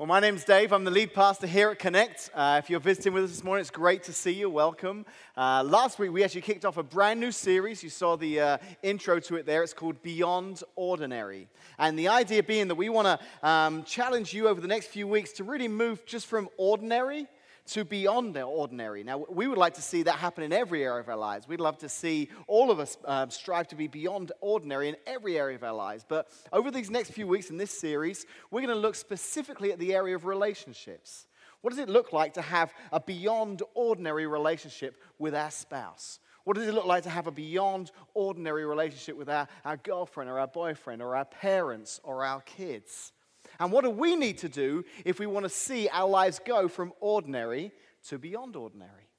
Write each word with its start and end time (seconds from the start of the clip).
Well, 0.00 0.06
my 0.06 0.18
name's 0.18 0.44
Dave. 0.44 0.72
I'm 0.72 0.84
the 0.84 0.90
lead 0.90 1.12
pastor 1.12 1.46
here 1.46 1.68
at 1.68 1.78
Connect. 1.78 2.30
Uh, 2.32 2.58
if 2.58 2.70
you're 2.70 2.80
visiting 2.80 3.12
with 3.12 3.24
us 3.24 3.32
this 3.32 3.44
morning, 3.44 3.60
it's 3.60 3.68
great 3.68 4.02
to 4.04 4.14
see 4.14 4.30
you. 4.30 4.48
Welcome. 4.48 5.04
Uh, 5.36 5.62
last 5.62 5.98
week, 5.98 6.10
we 6.10 6.24
actually 6.24 6.40
kicked 6.40 6.64
off 6.64 6.78
a 6.78 6.82
brand 6.82 7.20
new 7.20 7.30
series. 7.30 7.82
You 7.82 7.90
saw 7.90 8.16
the 8.16 8.40
uh, 8.40 8.58
intro 8.82 9.20
to 9.20 9.36
it 9.36 9.44
there. 9.44 9.62
It's 9.62 9.74
called 9.74 10.02
Beyond 10.02 10.62
Ordinary. 10.74 11.48
And 11.78 11.98
the 11.98 12.08
idea 12.08 12.42
being 12.42 12.68
that 12.68 12.76
we 12.76 12.88
want 12.88 13.08
to 13.08 13.46
um, 13.46 13.84
challenge 13.84 14.32
you 14.32 14.48
over 14.48 14.58
the 14.58 14.68
next 14.68 14.86
few 14.86 15.06
weeks 15.06 15.32
to 15.32 15.44
really 15.44 15.68
move 15.68 16.06
just 16.06 16.28
from 16.28 16.48
ordinary 16.56 17.26
to 17.66 17.84
beyond 17.84 18.34
the 18.34 18.42
ordinary. 18.42 19.02
Now, 19.02 19.24
we 19.28 19.46
would 19.46 19.58
like 19.58 19.74
to 19.74 19.82
see 19.82 20.02
that 20.04 20.16
happen 20.16 20.44
in 20.44 20.52
every 20.52 20.82
area 20.82 21.00
of 21.00 21.08
our 21.08 21.16
lives. 21.16 21.46
We'd 21.46 21.60
love 21.60 21.78
to 21.78 21.88
see 21.88 22.28
all 22.46 22.70
of 22.70 22.80
us 22.80 22.98
uh, 23.04 23.28
strive 23.28 23.68
to 23.68 23.76
be 23.76 23.86
beyond 23.86 24.32
ordinary 24.40 24.88
in 24.88 24.96
every 25.06 25.38
area 25.38 25.56
of 25.56 25.64
our 25.64 25.74
lives. 25.74 26.04
But 26.06 26.28
over 26.52 26.70
these 26.70 26.90
next 26.90 27.10
few 27.10 27.26
weeks 27.26 27.50
in 27.50 27.56
this 27.56 27.78
series, 27.78 28.26
we're 28.50 28.62
going 28.62 28.74
to 28.74 28.80
look 28.80 28.94
specifically 28.94 29.72
at 29.72 29.78
the 29.78 29.94
area 29.94 30.16
of 30.16 30.24
relationships. 30.24 31.26
What 31.60 31.70
does 31.70 31.78
it 31.78 31.88
look 31.88 32.12
like 32.12 32.34
to 32.34 32.42
have 32.42 32.72
a 32.90 33.00
beyond 33.00 33.62
ordinary 33.74 34.26
relationship 34.26 34.96
with 35.18 35.34
our 35.34 35.50
spouse? 35.50 36.20
What 36.44 36.56
does 36.56 36.66
it 36.66 36.74
look 36.74 36.86
like 36.86 37.02
to 37.02 37.10
have 37.10 37.26
a 37.26 37.30
beyond 37.30 37.90
ordinary 38.14 38.64
relationship 38.64 39.16
with 39.16 39.28
our, 39.28 39.46
our 39.64 39.76
girlfriend 39.76 40.30
or 40.30 40.38
our 40.38 40.48
boyfriend 40.48 41.02
or 41.02 41.14
our 41.14 41.26
parents 41.26 42.00
or 42.02 42.24
our 42.24 42.40
kids? 42.40 43.12
And 43.60 43.70
what 43.70 43.84
do 43.84 43.90
we 43.90 44.16
need 44.16 44.38
to 44.38 44.48
do 44.48 44.84
if 45.04 45.20
we 45.20 45.26
want 45.26 45.44
to 45.44 45.50
see 45.50 45.88
our 45.90 46.08
lives 46.08 46.40
go 46.44 46.66
from 46.66 46.94
ordinary 46.98 47.72
to 48.08 48.18
beyond 48.18 48.56
ordinary? 48.56 49.10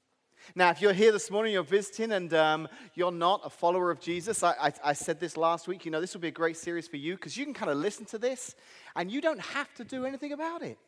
Now, 0.56 0.70
if 0.70 0.82
you're 0.82 0.92
here 0.92 1.12
this 1.12 1.30
morning, 1.30 1.52
you're 1.52 1.62
visiting, 1.62 2.10
and 2.10 2.34
um, 2.34 2.68
you're 2.94 3.12
not 3.12 3.42
a 3.44 3.50
follower 3.50 3.92
of 3.92 4.00
Jesus, 4.00 4.42
I, 4.42 4.54
I, 4.60 4.72
I, 4.84 4.92
said 4.92 5.20
this 5.20 5.36
last 5.36 5.68
week, 5.68 5.84
you 5.84 5.92
know, 5.92 6.00
this 6.00 6.14
will 6.14 6.20
be 6.20 6.28
a 6.28 6.32
great 6.32 6.56
series 6.56 6.88
for 6.88 6.96
you 6.96 7.14
because 7.14 7.36
you 7.36 7.44
can 7.44 7.54
kind 7.54 7.70
of 7.70 7.78
listen 7.78 8.04
to 8.06 8.18
this 8.18 8.56
and 8.96 9.08
you 9.08 9.20
don't 9.20 9.40
have 9.40 9.72
to 9.74 9.84
do 9.84 10.04
anything 10.04 10.32
about 10.32 10.62
it. 10.62 10.78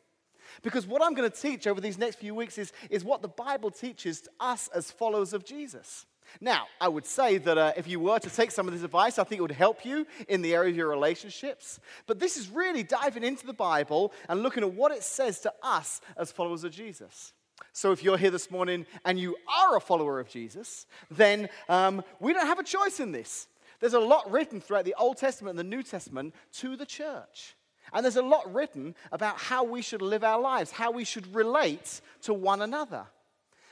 Because 0.61 0.85
what 0.85 1.01
I'm 1.01 1.13
going 1.13 1.29
to 1.29 1.35
teach 1.35 1.67
over 1.67 1.79
these 1.79 1.97
next 1.97 2.17
few 2.17 2.35
weeks 2.35 2.57
is, 2.57 2.73
is 2.89 3.05
what 3.05 3.21
the 3.21 3.29
Bible 3.29 3.71
teaches 3.71 4.27
us 4.41 4.67
as 4.75 4.91
followers 4.91 5.31
of 5.31 5.45
Jesus. 5.45 6.05
Now, 6.41 6.67
I 6.79 6.87
would 6.87 7.05
say 7.05 7.37
that 7.37 7.57
uh, 7.57 7.73
if 7.77 7.87
you 7.87 7.99
were 7.99 8.19
to 8.19 8.29
take 8.29 8.51
some 8.51 8.67
of 8.67 8.73
this 8.73 8.83
advice, 8.83 9.17
I 9.17 9.23
think 9.23 9.39
it 9.39 9.41
would 9.41 9.51
help 9.51 9.85
you 9.85 10.05
in 10.27 10.41
the 10.41 10.53
area 10.53 10.69
of 10.71 10.75
your 10.75 10.89
relationships. 10.89 11.79
But 12.07 12.19
this 12.19 12.37
is 12.37 12.49
really 12.49 12.83
diving 12.83 13.23
into 13.23 13.45
the 13.45 13.53
Bible 13.53 14.13
and 14.29 14.43
looking 14.43 14.63
at 14.63 14.73
what 14.73 14.91
it 14.91 15.03
says 15.03 15.39
to 15.41 15.53
us 15.63 16.01
as 16.17 16.31
followers 16.31 16.63
of 16.63 16.71
Jesus. 16.71 17.33
So, 17.71 17.91
if 17.91 18.03
you're 18.03 18.17
here 18.17 18.31
this 18.31 18.51
morning 18.51 18.85
and 19.05 19.19
you 19.19 19.35
are 19.61 19.77
a 19.77 19.81
follower 19.81 20.19
of 20.19 20.29
Jesus, 20.29 20.85
then 21.09 21.49
um, 21.69 22.03
we 22.19 22.33
don't 22.33 22.47
have 22.47 22.59
a 22.59 22.63
choice 22.63 22.99
in 22.99 23.11
this. 23.11 23.47
There's 23.79 23.93
a 23.93 23.99
lot 23.99 24.31
written 24.31 24.61
throughout 24.61 24.85
the 24.85 24.95
Old 24.97 25.17
Testament 25.17 25.57
and 25.57 25.59
the 25.59 25.75
New 25.75 25.83
Testament 25.83 26.33
to 26.53 26.75
the 26.75 26.85
church. 26.85 27.55
And 27.93 28.03
there's 28.03 28.15
a 28.15 28.21
lot 28.21 28.51
written 28.53 28.95
about 29.11 29.37
how 29.37 29.63
we 29.63 29.81
should 29.81 30.01
live 30.01 30.23
our 30.23 30.39
lives, 30.39 30.71
how 30.71 30.91
we 30.91 31.03
should 31.03 31.33
relate 31.33 32.01
to 32.23 32.33
one 32.33 32.61
another. 32.61 33.05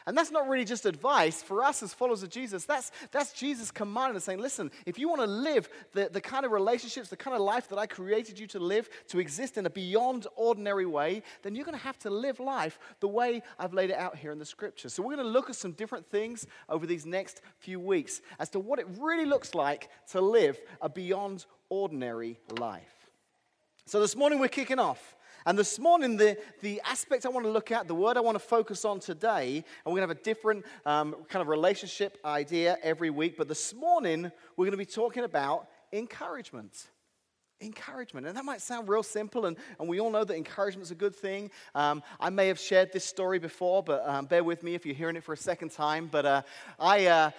And 0.05 0.17
that's 0.17 0.31
not 0.31 0.47
really 0.47 0.65
just 0.65 0.85
advice 0.85 1.41
for 1.41 1.63
us 1.63 1.81
as 1.81 1.93
followers 1.93 2.23
of 2.23 2.29
Jesus. 2.29 2.65
That's, 2.65 2.91
that's 3.11 3.31
Jesus 3.33 3.71
commanding 3.71 4.17
us 4.17 4.25
saying, 4.25 4.39
listen, 4.39 4.71
if 4.85 4.99
you 4.99 5.07
want 5.07 5.21
to 5.21 5.27
live 5.27 5.69
the, 5.93 6.09
the 6.11 6.21
kind 6.21 6.45
of 6.45 6.51
relationships, 6.51 7.09
the 7.09 7.15
kind 7.15 7.35
of 7.35 7.41
life 7.41 7.69
that 7.69 7.79
I 7.79 7.85
created 7.85 8.37
you 8.37 8.47
to 8.47 8.59
live, 8.59 8.89
to 9.09 9.19
exist 9.19 9.57
in 9.57 9.65
a 9.65 9.69
beyond 9.69 10.27
ordinary 10.35 10.85
way, 10.85 11.23
then 11.41 11.55
you're 11.55 11.65
going 11.65 11.77
to 11.77 11.83
have 11.83 11.99
to 11.99 12.09
live 12.09 12.39
life 12.39 12.79
the 12.99 13.07
way 13.07 13.41
I've 13.57 13.73
laid 13.73 13.91
it 13.91 13.97
out 13.97 14.17
here 14.17 14.31
in 14.31 14.39
the 14.39 14.45
scriptures. 14.45 14.93
So 14.93 15.03
we're 15.03 15.15
going 15.15 15.25
to 15.25 15.31
look 15.31 15.49
at 15.49 15.55
some 15.55 15.71
different 15.71 16.05
things 16.09 16.45
over 16.67 16.85
these 16.85 17.05
next 17.05 17.41
few 17.59 17.79
weeks 17.79 18.21
as 18.39 18.49
to 18.49 18.59
what 18.59 18.79
it 18.79 18.87
really 18.99 19.25
looks 19.25 19.55
like 19.55 19.89
to 20.11 20.21
live 20.21 20.59
a 20.81 20.89
beyond 20.89 21.45
ordinary 21.69 22.39
life. 22.59 23.09
So 23.85 23.99
this 23.99 24.15
morning 24.15 24.39
we're 24.39 24.47
kicking 24.47 24.79
off 24.79 25.15
and 25.45 25.57
this 25.57 25.77
morning, 25.77 26.17
the, 26.17 26.37
the 26.61 26.81
aspect 26.85 27.25
I 27.25 27.29
want 27.29 27.45
to 27.45 27.51
look 27.51 27.71
at, 27.71 27.87
the 27.87 27.95
word 27.95 28.17
I 28.17 28.21
want 28.21 28.35
to 28.35 28.43
focus 28.43 28.85
on 28.85 28.99
today, 28.99 29.55
and 29.57 29.63
we're 29.85 29.99
going 29.99 30.07
to 30.07 30.13
have 30.13 30.17
a 30.17 30.23
different 30.23 30.65
um, 30.85 31.15
kind 31.29 31.41
of 31.41 31.47
relationship 31.47 32.17
idea 32.23 32.77
every 32.81 33.09
week, 33.09 33.37
but 33.37 33.47
this 33.47 33.73
morning, 33.73 34.31
we're 34.55 34.65
going 34.65 34.71
to 34.71 34.77
be 34.77 34.85
talking 34.85 35.23
about 35.23 35.67
encouragement. 35.91 36.87
Encouragement. 37.61 38.25
And 38.27 38.37
that 38.37 38.45
might 38.45 38.61
sound 38.61 38.87
real 38.87 39.03
simple, 39.03 39.45
and, 39.45 39.57
and 39.79 39.87
we 39.89 39.99
all 39.99 40.11
know 40.11 40.23
that 40.23 40.35
encouragement 40.35 40.85
is 40.85 40.91
a 40.91 40.95
good 40.95 41.15
thing. 41.15 41.51
Um, 41.75 42.03
I 42.19 42.29
may 42.29 42.47
have 42.47 42.59
shared 42.59 42.93
this 42.93 43.05
story 43.05 43.39
before, 43.39 43.83
but 43.83 44.07
um, 44.07 44.25
bear 44.25 44.43
with 44.43 44.63
me 44.63 44.75
if 44.75 44.85
you're 44.85 44.95
hearing 44.95 45.15
it 45.15 45.23
for 45.23 45.33
a 45.33 45.37
second 45.37 45.71
time. 45.71 46.07
But 46.11 46.25
uh, 46.25 46.41
I. 46.79 47.07
Uh, 47.07 47.31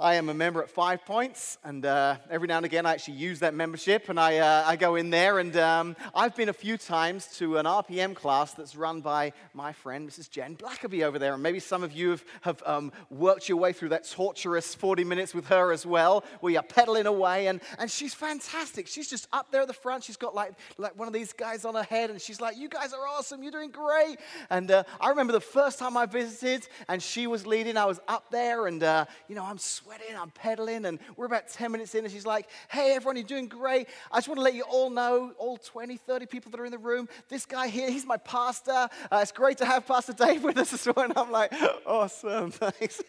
I 0.00 0.16
am 0.16 0.28
a 0.28 0.34
member 0.34 0.60
at 0.60 0.68
Five 0.68 1.04
Points, 1.04 1.56
and 1.62 1.86
uh, 1.86 2.16
every 2.28 2.48
now 2.48 2.56
and 2.56 2.66
again 2.66 2.84
I 2.84 2.94
actually 2.94 3.14
use 3.14 3.38
that 3.38 3.54
membership, 3.54 4.08
and 4.08 4.18
I, 4.18 4.38
uh, 4.38 4.64
I 4.66 4.74
go 4.74 4.96
in 4.96 5.10
there. 5.10 5.38
And 5.38 5.56
um, 5.56 5.94
I've 6.12 6.34
been 6.34 6.48
a 6.48 6.52
few 6.52 6.76
times 6.76 7.28
to 7.38 7.58
an 7.58 7.66
RPM 7.66 8.16
class 8.16 8.54
that's 8.54 8.74
run 8.74 9.02
by 9.02 9.32
my 9.52 9.72
friend 9.72 10.10
Mrs. 10.10 10.28
Jen 10.28 10.56
Blackaby 10.56 11.04
over 11.04 11.20
there, 11.20 11.34
and 11.34 11.42
maybe 11.44 11.60
some 11.60 11.84
of 11.84 11.92
you 11.92 12.10
have, 12.10 12.24
have 12.40 12.62
um, 12.66 12.90
worked 13.08 13.48
your 13.48 13.56
way 13.56 13.72
through 13.72 13.90
that 13.90 14.10
torturous 14.10 14.74
40 14.74 15.04
minutes 15.04 15.32
with 15.32 15.46
her 15.46 15.70
as 15.70 15.86
well, 15.86 16.24
where 16.40 16.52
you're 16.52 16.62
pedaling 16.62 17.06
away, 17.06 17.46
and, 17.46 17.60
and 17.78 17.88
she's 17.88 18.14
fantastic. 18.14 18.88
She's 18.88 19.08
just 19.08 19.28
up 19.32 19.52
there 19.52 19.62
at 19.62 19.68
the 19.68 19.74
front. 19.74 20.02
She's 20.02 20.16
got 20.16 20.34
like, 20.34 20.54
like 20.76 20.98
one 20.98 21.06
of 21.06 21.14
these 21.14 21.32
guys 21.32 21.64
on 21.64 21.76
her 21.76 21.84
head, 21.84 22.10
and 22.10 22.20
she's 22.20 22.40
like, 22.40 22.56
"You 22.56 22.68
guys 22.68 22.92
are 22.92 23.06
awesome. 23.06 23.44
You're 23.44 23.52
doing 23.52 23.70
great." 23.70 24.16
And 24.50 24.72
uh, 24.72 24.82
I 25.00 25.10
remember 25.10 25.32
the 25.32 25.40
first 25.40 25.78
time 25.78 25.96
I 25.96 26.06
visited, 26.06 26.66
and 26.88 27.00
she 27.00 27.28
was 27.28 27.46
leading. 27.46 27.76
I 27.76 27.84
was 27.84 28.00
up 28.08 28.32
there, 28.32 28.66
and 28.66 28.82
uh, 28.82 29.04
you 29.28 29.36
know 29.36 29.44
I'm 29.44 29.58
sweating, 29.84 30.16
I'm 30.16 30.30
pedaling, 30.30 30.86
and 30.86 30.98
we're 31.14 31.26
about 31.26 31.48
10 31.48 31.70
minutes 31.70 31.94
in, 31.94 32.04
and 32.04 32.12
she's 32.12 32.24
like, 32.24 32.48
Hey, 32.70 32.94
everyone, 32.94 33.16
you're 33.16 33.26
doing 33.26 33.48
great. 33.48 33.88
I 34.10 34.16
just 34.16 34.28
want 34.28 34.38
to 34.38 34.42
let 34.42 34.54
you 34.54 34.62
all 34.62 34.88
know, 34.88 35.32
all 35.36 35.58
20, 35.58 35.98
30 35.98 36.24
people 36.24 36.50
that 36.52 36.58
are 36.58 36.64
in 36.64 36.72
the 36.72 36.78
room, 36.78 37.06
this 37.28 37.44
guy 37.44 37.68
here, 37.68 37.90
he's 37.90 38.06
my 38.06 38.16
pastor. 38.16 38.88
Uh, 39.12 39.18
it's 39.20 39.32
great 39.32 39.58
to 39.58 39.66
have 39.66 39.86
Pastor 39.86 40.14
Dave 40.14 40.42
with 40.42 40.56
us 40.56 40.86
well. 40.86 41.04
And 41.04 41.12
I'm 41.18 41.30
like, 41.30 41.52
Awesome, 41.84 42.50
thanks. 42.52 43.02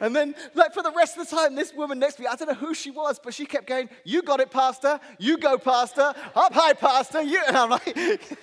And 0.00 0.14
then, 0.14 0.34
like, 0.54 0.74
for 0.74 0.82
the 0.82 0.92
rest 0.92 1.16
of 1.16 1.28
the 1.28 1.36
time, 1.36 1.54
this 1.54 1.72
woman 1.74 1.98
next 1.98 2.16
to 2.16 2.22
me, 2.22 2.28
I 2.28 2.36
don't 2.36 2.48
know 2.48 2.54
who 2.54 2.74
she 2.74 2.90
was, 2.90 3.18
but 3.22 3.34
she 3.34 3.46
kept 3.46 3.66
going, 3.66 3.88
You 4.04 4.22
got 4.22 4.40
it, 4.40 4.50
Pastor. 4.50 5.00
You 5.18 5.38
go, 5.38 5.58
Pastor. 5.58 6.12
Up 6.34 6.52
high, 6.52 6.74
Pastor. 6.74 7.22
You. 7.22 7.40
And 7.46 7.56
I'm 7.56 7.70
like, 7.70 7.84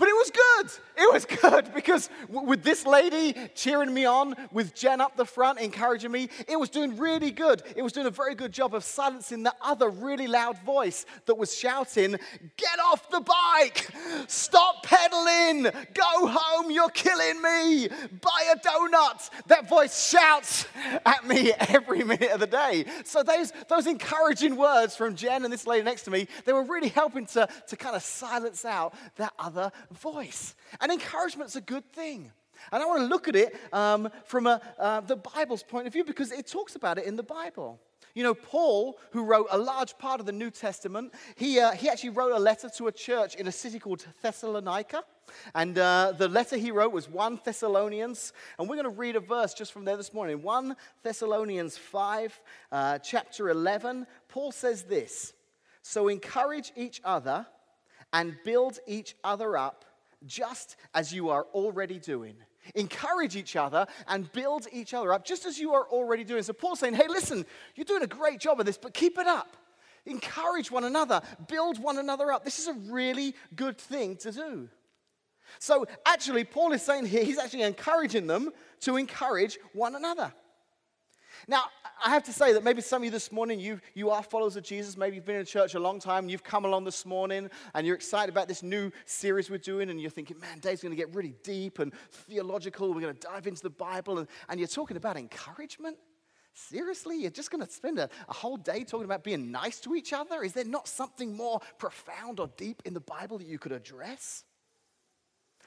But 0.00 0.08
it 0.08 0.14
was 0.14 0.30
good. 0.30 0.70
It 0.96 1.12
was 1.12 1.24
good 1.24 1.74
because 1.74 2.08
with 2.28 2.62
this 2.62 2.86
lady 2.86 3.34
cheering 3.54 3.92
me 3.92 4.06
on, 4.06 4.34
with 4.50 4.74
Jen 4.74 5.00
up 5.00 5.16
the 5.16 5.24
front 5.24 5.58
encouraging 5.58 6.10
me, 6.10 6.28
it 6.48 6.58
was 6.58 6.70
doing 6.70 6.96
really 6.96 7.30
good. 7.30 7.62
It 7.76 7.82
was 7.82 7.92
doing 7.92 8.06
a 8.06 8.10
very 8.10 8.34
good 8.34 8.52
job 8.52 8.74
of 8.74 8.84
silencing 8.84 9.42
the 9.42 9.54
other 9.60 9.90
really 9.90 10.26
loud 10.26 10.58
voice 10.62 11.06
that 11.26 11.36
was 11.36 11.54
shouting, 11.56 12.16
Get 12.56 12.78
off 12.84 13.10
the 13.10 13.20
bike! 13.20 13.88
Stop 14.26 14.84
pedaling! 14.84 15.64
Go 15.64 16.26
home! 16.26 16.70
You're 16.70 16.88
killing 16.90 17.40
me! 17.42 17.88
Buy 17.88 18.52
a 18.54 18.56
donut! 18.56 19.28
That 19.46 19.68
voice 19.68 19.99
shouts 20.00 20.66
at 21.04 21.26
me 21.26 21.52
every 21.52 22.02
minute 22.02 22.30
of 22.30 22.40
the 22.40 22.46
day. 22.46 22.84
So 23.04 23.22
those, 23.22 23.52
those 23.68 23.86
encouraging 23.86 24.56
words 24.56 24.96
from 24.96 25.14
Jen 25.14 25.44
and 25.44 25.52
this 25.52 25.66
lady 25.66 25.84
next 25.84 26.02
to 26.02 26.10
me, 26.10 26.28
they 26.44 26.52
were 26.52 26.64
really 26.64 26.88
helping 26.88 27.26
to, 27.26 27.48
to 27.68 27.76
kind 27.76 27.96
of 27.96 28.02
silence 28.02 28.64
out 28.64 28.94
that 29.16 29.32
other 29.38 29.70
voice. 29.92 30.54
And 30.80 30.90
encouragement's 30.90 31.56
a 31.56 31.60
good 31.60 31.90
thing. 31.92 32.32
And 32.72 32.82
I 32.82 32.86
want 32.86 33.00
to 33.00 33.06
look 33.06 33.28
at 33.28 33.36
it 33.36 33.56
um, 33.72 34.10
from 34.24 34.46
a, 34.46 34.60
uh, 34.78 35.00
the 35.00 35.16
Bible's 35.16 35.62
point 35.62 35.86
of 35.86 35.92
view 35.92 36.04
because 36.04 36.30
it 36.30 36.46
talks 36.46 36.76
about 36.76 36.98
it 36.98 37.04
in 37.04 37.16
the 37.16 37.22
Bible. 37.22 37.80
You 38.14 38.24
know, 38.24 38.34
Paul, 38.34 38.98
who 39.12 39.24
wrote 39.24 39.46
a 39.50 39.58
large 39.58 39.96
part 39.98 40.20
of 40.20 40.26
the 40.26 40.32
New 40.32 40.50
Testament, 40.50 41.14
he, 41.36 41.60
uh, 41.60 41.72
he 41.72 41.88
actually 41.88 42.10
wrote 42.10 42.32
a 42.32 42.38
letter 42.38 42.68
to 42.76 42.88
a 42.88 42.92
church 42.92 43.36
in 43.36 43.46
a 43.46 43.52
city 43.52 43.78
called 43.78 44.04
Thessalonica. 44.22 45.04
And 45.54 45.78
uh, 45.78 46.12
the 46.18 46.28
letter 46.28 46.56
he 46.56 46.72
wrote 46.72 46.92
was 46.92 47.08
1 47.08 47.40
Thessalonians. 47.44 48.32
And 48.58 48.68
we're 48.68 48.76
going 48.76 48.92
to 48.92 48.98
read 48.98 49.16
a 49.16 49.20
verse 49.20 49.54
just 49.54 49.72
from 49.72 49.84
there 49.84 49.96
this 49.96 50.12
morning. 50.12 50.42
1 50.42 50.76
Thessalonians 51.02 51.78
5, 51.78 52.40
uh, 52.72 52.98
chapter 52.98 53.50
11. 53.50 54.06
Paul 54.28 54.50
says 54.50 54.82
this 54.84 55.32
So 55.82 56.08
encourage 56.08 56.72
each 56.76 57.00
other 57.04 57.46
and 58.12 58.36
build 58.44 58.80
each 58.88 59.14
other 59.22 59.56
up, 59.56 59.84
just 60.26 60.76
as 60.94 61.12
you 61.12 61.28
are 61.28 61.44
already 61.54 61.98
doing 61.98 62.34
encourage 62.74 63.36
each 63.36 63.56
other, 63.56 63.86
and 64.08 64.30
build 64.32 64.66
each 64.72 64.94
other 64.94 65.12
up, 65.12 65.24
just 65.24 65.46
as 65.46 65.58
you 65.58 65.72
are 65.74 65.86
already 65.88 66.24
doing. 66.24 66.42
So 66.42 66.52
Paul's 66.52 66.80
saying, 66.80 66.94
hey, 66.94 67.08
listen, 67.08 67.44
you're 67.74 67.84
doing 67.84 68.02
a 68.02 68.06
great 68.06 68.40
job 68.40 68.60
of 68.60 68.66
this, 68.66 68.78
but 68.78 68.94
keep 68.94 69.18
it 69.18 69.26
up. 69.26 69.56
Encourage 70.06 70.70
one 70.70 70.84
another, 70.84 71.20
build 71.48 71.82
one 71.82 71.98
another 71.98 72.32
up. 72.32 72.44
This 72.44 72.58
is 72.58 72.68
a 72.68 72.74
really 72.90 73.34
good 73.54 73.78
thing 73.78 74.16
to 74.16 74.32
do. 74.32 74.68
So 75.58 75.86
actually, 76.06 76.44
Paul 76.44 76.72
is 76.72 76.82
saying 76.82 77.06
here, 77.06 77.24
he's 77.24 77.38
actually 77.38 77.62
encouraging 77.62 78.26
them 78.26 78.50
to 78.80 78.96
encourage 78.96 79.58
one 79.72 79.94
another. 79.94 80.32
Now, 81.48 81.64
I 82.04 82.10
have 82.10 82.22
to 82.24 82.32
say 82.32 82.52
that 82.52 82.64
maybe 82.64 82.80
some 82.80 83.02
of 83.02 83.04
you 83.04 83.10
this 83.10 83.30
morning, 83.30 83.60
you, 83.60 83.80
you 83.94 84.10
are 84.10 84.22
followers 84.22 84.56
of 84.56 84.64
Jesus. 84.64 84.96
Maybe 84.96 85.16
you've 85.16 85.24
been 85.24 85.36
in 85.36 85.44
church 85.44 85.74
a 85.74 85.80
long 85.80 86.00
time 86.00 86.24
and 86.24 86.30
you've 86.30 86.44
come 86.44 86.64
along 86.64 86.84
this 86.84 87.04
morning 87.04 87.50
and 87.74 87.86
you're 87.86 87.96
excited 87.96 88.30
about 88.30 88.48
this 88.48 88.62
new 88.62 88.90
series 89.04 89.50
we're 89.50 89.58
doing 89.58 89.90
and 89.90 90.00
you're 90.00 90.10
thinking, 90.10 90.38
man, 90.38 90.58
Dave's 90.60 90.82
going 90.82 90.92
to 90.92 90.96
get 90.96 91.14
really 91.14 91.34
deep 91.42 91.78
and 91.78 91.92
theological. 92.10 92.92
We're 92.94 93.00
going 93.00 93.14
to 93.14 93.20
dive 93.20 93.46
into 93.46 93.62
the 93.62 93.70
Bible 93.70 94.18
and, 94.18 94.28
and 94.48 94.58
you're 94.58 94.68
talking 94.68 94.96
about 94.96 95.16
encouragement. 95.16 95.96
Seriously? 96.52 97.20
You're 97.20 97.30
just 97.30 97.50
going 97.50 97.64
to 97.64 97.70
spend 97.70 97.98
a, 97.98 98.08
a 98.28 98.32
whole 98.32 98.56
day 98.56 98.84
talking 98.84 99.04
about 99.04 99.22
being 99.22 99.50
nice 99.50 99.80
to 99.80 99.94
each 99.94 100.12
other? 100.12 100.42
Is 100.42 100.52
there 100.52 100.64
not 100.64 100.88
something 100.88 101.36
more 101.36 101.60
profound 101.78 102.40
or 102.40 102.48
deep 102.56 102.82
in 102.84 102.94
the 102.94 103.00
Bible 103.00 103.38
that 103.38 103.46
you 103.46 103.58
could 103.58 103.72
address? 103.72 104.44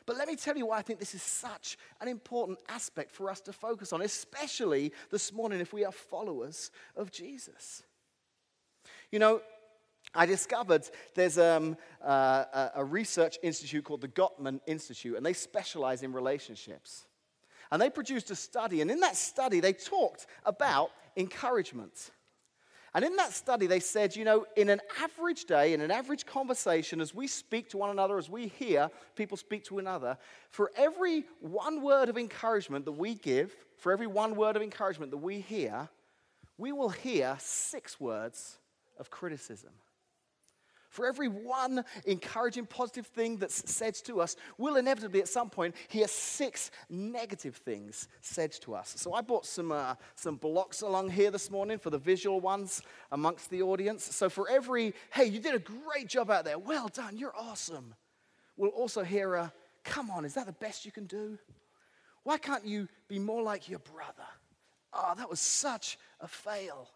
But 0.06 0.18
let 0.18 0.28
me 0.28 0.36
tell 0.36 0.58
you 0.58 0.66
why 0.68 0.78
I 0.78 0.82
think 0.82 1.00
this 1.00 1.16
is 1.16 1.22
such 1.22 1.78
an 2.02 2.08
important 2.08 2.60
aspect 2.68 3.12
for 3.12 3.30
us 3.30 3.40
to 3.42 3.54
focus 3.54 3.94
on, 3.94 4.02
especially 4.02 4.92
this 5.10 5.32
morning 5.32 5.60
if 5.60 5.74
we 5.74 5.86
are 5.86 5.92
followers 5.92 6.72
of 6.96 7.12
Jesus. 7.12 7.84
You 9.12 9.20
know, 9.20 9.42
I 10.14 10.26
discovered 10.26 10.88
there's 11.16 11.38
um, 11.38 11.78
uh, 12.04 12.70
a 12.76 12.84
research 12.84 13.38
institute 13.42 13.86
called 13.86 14.02
the 14.02 14.08
Gottman 14.08 14.60
Institute, 14.68 15.16
and 15.16 15.26
they 15.26 15.34
specialize 15.34 16.04
in 16.04 16.14
relationships. 16.14 17.06
And 17.72 17.82
they 17.82 17.90
produced 17.90 18.30
a 18.30 18.36
study, 18.36 18.82
and 18.82 18.92
in 18.92 19.00
that 19.00 19.16
study, 19.16 19.60
they 19.60 19.74
talked 19.74 20.28
about 20.46 20.92
encouragement. 21.16 22.12
And 22.96 23.04
in 23.04 23.16
that 23.16 23.34
study, 23.34 23.66
they 23.66 23.80
said, 23.80 24.16
you 24.16 24.24
know, 24.24 24.46
in 24.56 24.70
an 24.70 24.80
average 25.02 25.46
day, 25.46 25.74
in 25.74 25.82
an 25.82 25.90
average 25.90 26.26
conversation, 26.28 27.02
as 27.02 27.14
we 27.14 27.26
speak 27.26 27.70
to 27.70 27.78
one 27.78 27.90
another, 27.90 28.20
as 28.20 28.30
we 28.30 28.48
hear 28.48 28.90
people 29.16 29.36
speak 29.36 29.64
to 29.66 29.80
another, 29.80 30.18
for 30.52 30.72
every 30.76 31.26
one 31.40 31.82
word 31.82 32.10
of 32.10 32.18
encouragement 32.18 32.86
that 32.86 32.92
we 32.92 33.16
give, 33.16 33.56
for 33.78 33.92
every 33.92 34.06
one 34.06 34.36
word 34.36 34.56
of 34.56 34.62
encouragement 34.62 35.10
that 35.10 35.18
we 35.18 35.40
hear, 35.40 35.90
we 36.58 36.72
will 36.72 36.90
hear 36.90 37.36
six 37.40 38.00
words 38.00 38.60
of 39.00 39.10
criticism. 39.10 39.72
For 40.94 41.08
every 41.08 41.28
one 41.28 41.84
encouraging, 42.06 42.68
positive 42.68 43.08
thing 43.08 43.38
that's 43.38 43.68
said 43.70 43.96
to 44.06 44.22
us, 44.22 44.36
we'll 44.60 44.76
inevitably 44.76 45.22
at 45.22 45.28
some 45.28 45.50
point 45.50 45.74
hear 45.88 46.08
six 46.08 46.70
negative 46.88 47.56
things 47.56 48.08
said 48.22 48.52
to 48.62 48.76
us. 48.76 48.94
So 48.96 49.16
I 49.16 49.22
brought 49.22 49.48
some, 49.48 49.72
uh, 49.72 49.96
some 50.14 50.36
blocks 50.36 50.82
along 50.82 51.10
here 51.10 51.32
this 51.32 51.50
morning 51.50 51.80
for 51.80 51.90
the 51.90 51.98
visual 51.98 52.40
ones 52.40 52.84
amongst 53.12 53.50
the 53.50 53.64
audience. 53.64 54.04
So 54.04 54.30
for 54.30 54.48
every, 54.48 54.94
hey, 55.12 55.26
you 55.26 55.40
did 55.40 55.56
a 55.56 55.60
great 55.60 56.10
job 56.10 56.30
out 56.30 56.46
there, 56.46 56.60
well 56.60 56.90
done, 56.90 57.18
you're 57.18 57.36
awesome, 57.36 57.96
we'll 58.56 58.70
also 58.70 59.04
hear 59.04 59.34
a, 59.34 59.52
come 59.84 60.12
on, 60.12 60.26
is 60.26 60.36
that 60.36 60.46
the 60.46 60.52
best 60.52 60.86
you 60.86 60.92
can 60.92 61.08
do? 61.08 61.40
Why 62.22 62.38
can't 62.38 62.68
you 62.68 62.88
be 63.08 63.18
more 63.18 63.42
like 63.42 63.68
your 63.68 63.80
brother? 63.80 64.30
Oh, 64.94 65.16
that 65.18 65.28
was 65.28 65.40
such 65.40 65.98
a 66.20 66.28
fail 66.28 66.88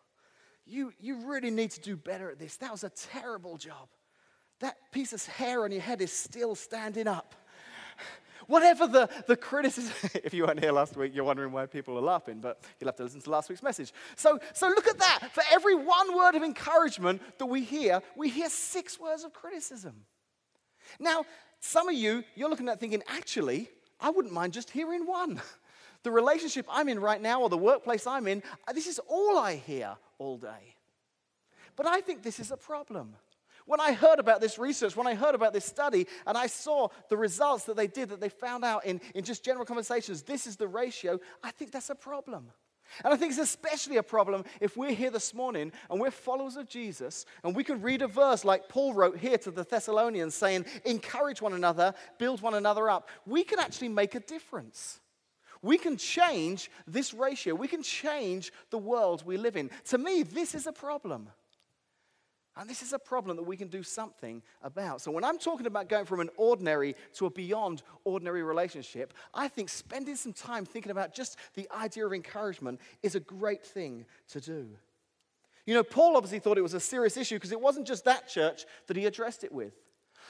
you, 0.67 0.93
you 0.99 1.27
really 1.27 1.49
need 1.49 1.71
to 1.71 1.81
do 1.81 1.95
better 1.95 2.29
at 2.29 2.39
this. 2.39 2.57
That 2.57 2.71
was 2.71 2.83
a 2.83 2.89
terrible 2.89 3.57
job. 3.57 3.87
That 4.59 4.75
piece 4.91 5.13
of 5.13 5.25
hair 5.25 5.63
on 5.63 5.71
your 5.71 5.81
head 5.81 6.01
is 6.01 6.11
still 6.11 6.55
standing 6.55 7.07
up. 7.07 7.35
Whatever 8.47 8.87
the, 8.87 9.09
the 9.27 9.35
criticism, 9.35 9.93
if 10.23 10.33
you 10.33 10.45
weren't 10.45 10.61
here 10.61 10.71
last 10.71 10.95
week, 10.95 11.13
you're 11.13 11.25
wondering 11.25 11.51
why 11.51 11.65
people 11.65 11.97
are 11.97 12.01
laughing, 12.01 12.39
but 12.39 12.63
you'll 12.79 12.87
have 12.87 12.95
to 12.95 13.03
listen 13.03 13.19
to 13.21 13.29
last 13.29 13.49
week's 13.49 13.61
message. 13.63 13.91
So, 14.15 14.39
so 14.53 14.67
look 14.67 14.87
at 14.87 14.97
that. 14.99 15.29
For 15.33 15.43
every 15.51 15.75
one 15.75 16.15
word 16.15 16.35
of 16.35 16.43
encouragement 16.43 17.21
that 17.39 17.45
we 17.45 17.63
hear, 17.63 18.01
we 18.15 18.29
hear 18.29 18.49
six 18.49 18.99
words 18.99 19.23
of 19.25 19.33
criticism. 19.33 19.93
Now, 20.99 21.25
some 21.59 21.89
of 21.89 21.95
you, 21.95 22.23
you're 22.35 22.49
looking 22.49 22.69
at 22.69 22.79
thinking, 22.79 23.03
actually, 23.07 23.69
I 23.99 24.09
wouldn't 24.11 24.33
mind 24.33 24.53
just 24.53 24.69
hearing 24.69 25.05
one. 25.05 25.41
The 26.07 26.13
relationship 26.13 26.65
I'm 26.69 26.87
in 26.87 27.01
right 27.01 27.21
now, 27.21 27.41
or 27.41 27.49
the 27.49 27.57
workplace 27.57 28.07
I'm 28.07 28.27
in, 28.27 28.41
uh, 28.65 28.71
this 28.71 28.87
is 28.87 28.97
all 29.09 29.37
I 29.37 29.55
hear 29.55 29.97
all 30.19 30.37
day. 30.37 30.73
But 31.75 31.85
I 31.85 31.99
think 31.99 32.23
this 32.23 32.39
is 32.39 32.49
a 32.49 32.55
problem. 32.55 33.13
When 33.65 33.81
I 33.81 33.91
heard 33.91 34.17
about 34.17 34.39
this 34.39 34.57
research, 34.57 34.95
when 34.95 35.05
I 35.05 35.15
heard 35.15 35.35
about 35.35 35.51
this 35.51 35.65
study, 35.65 36.07
and 36.25 36.37
I 36.37 36.47
saw 36.47 36.87
the 37.09 37.17
results 37.17 37.65
that 37.65 37.75
they 37.75 37.87
did, 37.87 38.07
that 38.07 38.21
they 38.21 38.29
found 38.29 38.63
out 38.63 38.85
in, 38.85 39.01
in 39.15 39.25
just 39.25 39.43
general 39.43 39.65
conversations, 39.65 40.21
this 40.21 40.47
is 40.47 40.55
the 40.55 40.69
ratio, 40.69 41.19
I 41.43 41.51
think 41.51 41.71
that's 41.71 41.89
a 41.89 41.95
problem. 41.95 42.51
And 43.03 43.13
I 43.13 43.17
think 43.17 43.31
it's 43.31 43.41
especially 43.41 43.97
a 43.97 44.03
problem 44.03 44.45
if 44.61 44.77
we're 44.77 44.93
here 44.93 45.11
this 45.11 45.33
morning 45.33 45.73
and 45.91 45.99
we're 45.99 46.09
followers 46.09 46.55
of 46.55 46.69
Jesus 46.69 47.25
and 47.43 47.53
we 47.53 47.65
can 47.65 47.81
read 47.81 48.01
a 48.01 48.07
verse 48.07 48.45
like 48.45 48.69
Paul 48.69 48.93
wrote 48.93 49.17
here 49.17 49.37
to 49.39 49.51
the 49.51 49.65
Thessalonians 49.65 50.35
saying, 50.35 50.67
encourage 50.85 51.41
one 51.41 51.51
another, 51.51 51.93
build 52.17 52.41
one 52.41 52.53
another 52.53 52.89
up. 52.89 53.09
We 53.25 53.43
can 53.43 53.59
actually 53.59 53.89
make 53.89 54.15
a 54.15 54.21
difference. 54.21 55.01
We 55.61 55.77
can 55.77 55.97
change 55.97 56.69
this 56.85 57.13
ratio. 57.13 57.55
We 57.55 57.67
can 57.67 57.83
change 57.83 58.51
the 58.69 58.77
world 58.77 59.23
we 59.25 59.37
live 59.37 59.57
in. 59.57 59.69
To 59.85 59.97
me, 59.97 60.23
this 60.23 60.55
is 60.55 60.67
a 60.67 60.71
problem. 60.71 61.29
And 62.59 62.67
this 62.67 62.81
is 62.81 62.91
a 62.91 62.99
problem 62.99 63.37
that 63.37 63.43
we 63.43 63.55
can 63.55 63.67
do 63.67 63.83
something 63.83 64.41
about. 64.63 65.01
So, 65.01 65.11
when 65.11 65.23
I'm 65.23 65.37
talking 65.37 65.67
about 65.67 65.89
going 65.89 66.05
from 66.05 66.21
an 66.21 66.29
ordinary 66.37 66.95
to 67.15 67.27
a 67.27 67.29
beyond 67.29 67.83
ordinary 68.03 68.41
relationship, 68.41 69.13
I 69.31 69.47
think 69.47 69.69
spending 69.69 70.15
some 70.15 70.33
time 70.33 70.65
thinking 70.65 70.91
about 70.91 71.13
just 71.13 71.37
the 71.53 71.69
idea 71.71 72.05
of 72.07 72.13
encouragement 72.13 72.81
is 73.03 73.13
a 73.13 73.19
great 73.19 73.63
thing 73.63 74.05
to 74.29 74.41
do. 74.41 74.69
You 75.67 75.75
know, 75.75 75.83
Paul 75.83 76.17
obviously 76.17 76.39
thought 76.39 76.57
it 76.57 76.61
was 76.61 76.73
a 76.73 76.79
serious 76.79 77.15
issue 77.15 77.35
because 77.35 77.51
it 77.51 77.61
wasn't 77.61 77.85
just 77.85 78.05
that 78.05 78.27
church 78.27 78.65
that 78.87 78.97
he 78.97 79.05
addressed 79.05 79.43
it 79.43 79.51
with. 79.51 79.73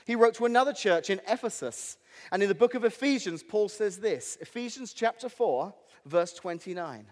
He 0.06 0.16
wrote 0.16 0.36
to 0.36 0.46
another 0.46 0.74
church 0.74 1.10
in 1.10 1.22
Ephesus. 1.28 1.98
And 2.32 2.42
in 2.42 2.50
the 2.50 2.56
book 2.56 2.74
of 2.74 2.84
Ephesians, 2.84 3.44
Paul 3.44 3.70
says 3.70 3.98
this 3.98 4.38
Ephesians 4.42 4.94
chapter 4.94 5.30
4, 5.30 5.74
verse 6.06 6.34
29. 6.34 7.06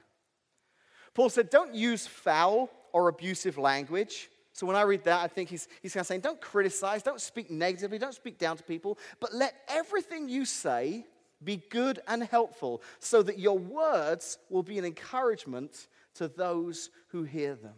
Paul 1.14 1.30
said, 1.30 1.50
Don't 1.50 1.74
use 1.74 2.06
foul 2.06 2.70
or 2.92 3.08
abusive 3.08 3.58
language. 3.58 4.30
So 4.54 4.66
when 4.66 4.76
I 4.76 4.84
read 4.84 5.04
that, 5.04 5.22
I 5.22 5.28
think 5.28 5.50
he's, 5.50 5.68
he's 5.82 5.94
kind 5.94 6.02
of 6.02 6.08
saying, 6.08 6.22
Don't 6.22 6.40
criticize, 6.40 7.04
don't 7.04 7.22
speak 7.22 7.50
negatively, 7.50 7.98
don't 7.98 8.14
speak 8.14 8.38
down 8.38 8.58
to 8.58 8.64
people, 8.64 8.98
but 9.20 9.34
let 9.34 9.54
everything 9.68 10.30
you 10.30 10.46
say 10.46 11.06
be 11.44 11.62
good 11.70 12.00
and 12.08 12.24
helpful 12.24 12.82
so 13.00 13.22
that 13.22 13.40
your 13.40 13.58
words 13.58 14.38
will 14.50 14.64
be 14.64 14.80
an 14.80 14.86
encouragement 14.86 15.88
to 16.16 16.28
those 16.28 16.90
who 17.10 17.24
hear 17.24 17.56
them. 17.56 17.76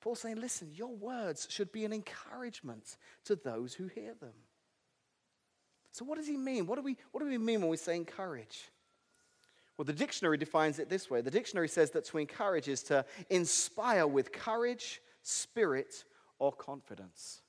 Paul's 0.00 0.20
saying, 0.20 0.40
listen, 0.40 0.70
your 0.74 0.94
words 0.94 1.46
should 1.50 1.72
be 1.72 1.84
an 1.84 1.92
encouragement 1.92 2.96
to 3.24 3.36
those 3.36 3.74
who 3.74 3.88
hear 3.88 4.14
them. 4.14 4.32
So, 5.92 6.04
what 6.04 6.16
does 6.16 6.26
he 6.26 6.36
mean? 6.36 6.66
What 6.66 6.76
do 6.76 6.82
we, 6.82 6.96
what 7.12 7.20
do 7.20 7.28
we 7.28 7.36
mean 7.36 7.60
when 7.60 7.70
we 7.70 7.76
say 7.76 7.96
encourage? 7.96 8.70
Well, 9.76 9.84
the 9.84 9.92
dictionary 9.92 10.36
defines 10.36 10.78
it 10.78 10.88
this 10.88 11.10
way 11.10 11.20
the 11.20 11.30
dictionary 11.30 11.68
says 11.68 11.90
that 11.92 12.04
to 12.06 12.18
encourage 12.18 12.68
is 12.68 12.82
to 12.84 13.04
inspire 13.28 14.06
with 14.06 14.32
courage, 14.32 15.00
spirit, 15.22 16.04
or 16.38 16.52
confidence. 16.52 17.40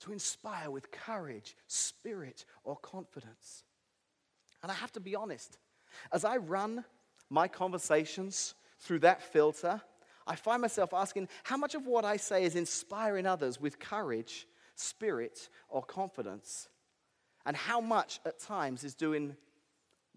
To 0.00 0.12
inspire 0.12 0.70
with 0.70 0.90
courage, 0.90 1.56
spirit, 1.66 2.44
or 2.64 2.76
confidence. 2.76 3.64
And 4.62 4.70
I 4.70 4.74
have 4.74 4.92
to 4.92 5.00
be 5.00 5.14
honest, 5.14 5.58
as 6.12 6.24
I 6.24 6.36
run 6.36 6.84
my 7.30 7.48
conversations 7.48 8.54
through 8.78 9.00
that 9.00 9.22
filter, 9.22 9.80
I 10.26 10.34
find 10.34 10.60
myself 10.60 10.92
asking 10.92 11.28
how 11.44 11.56
much 11.56 11.74
of 11.74 11.86
what 11.86 12.04
I 12.04 12.16
say 12.16 12.44
is 12.44 12.56
inspiring 12.56 13.26
others 13.26 13.60
with 13.60 13.78
courage, 13.78 14.46
spirit, 14.74 15.48
or 15.68 15.82
confidence, 15.82 16.68
and 17.44 17.56
how 17.56 17.80
much 17.80 18.20
at 18.26 18.40
times 18.40 18.82
is 18.82 18.94
doing 18.94 19.36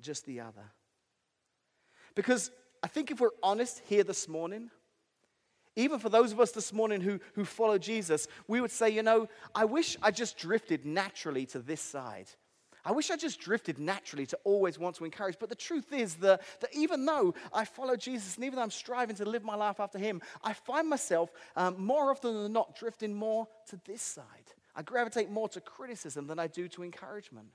just 0.02 0.26
the 0.26 0.40
other. 0.40 0.72
Because 2.16 2.52
I 2.82 2.88
think 2.88 3.12
if 3.12 3.20
we're 3.20 3.30
honest 3.44 3.82
here 3.88 4.04
this 4.04 4.28
morning, 4.28 4.72
even 5.76 6.00
for 6.00 6.10
those 6.10 6.32
of 6.32 6.40
us 6.40 6.52
this 6.52 6.74
morning 6.74 7.02
who, 7.02 7.20
who 7.36 7.46
follow 7.46 7.78
Jesus, 7.78 8.28
we 8.48 8.60
would 8.60 8.72
say, 8.72 8.90
you 8.90 9.04
know, 9.04 9.30
I 9.54 9.66
wish 9.66 9.96
I 10.02 10.12
just 10.12 10.38
drifted 10.38 10.86
naturally 10.86 11.46
to 11.48 11.60
this 11.60 11.82
side. 11.82 12.30
I 12.86 12.92
wish 12.92 13.12
I 13.12 13.18
just 13.18 13.40
drifted 13.40 13.78
naturally 13.78 14.26
to 14.28 14.40
always 14.44 14.80
want 14.80 14.96
to 14.98 15.06
encourage. 15.06 15.38
But 15.40 15.50
the 15.50 15.56
truth 15.56 15.92
is 15.92 16.16
that, 16.16 16.42
that 16.62 16.74
even 16.74 17.06
though 17.06 17.34
I 17.54 17.66
follow 17.66 17.96
Jesus 17.96 18.36
and 18.36 18.46
even 18.46 18.58
though 18.58 18.64
I'm 18.64 18.72
striving 18.72 19.16
to 19.18 19.26
live 19.26 19.44
my 19.44 19.56
life 19.56 19.80
after 19.80 19.98
Him, 19.98 20.22
I 20.44 20.54
find 20.54 20.90
myself 20.90 21.32
um, 21.56 21.76
more 21.78 22.12
often 22.12 22.44
than 22.44 22.54
not 22.54 22.76
drifting 22.76 23.14
more 23.14 23.48
to 23.70 23.80
this 23.86 24.02
side. 24.02 24.26
I 24.76 24.82
gravitate 24.82 25.30
more 25.30 25.50
to 25.50 25.62
criticism 25.62 26.28
than 26.28 26.40
I 26.40 26.48
do 26.48 26.68
to 26.70 26.84
encouragement. 26.84 27.48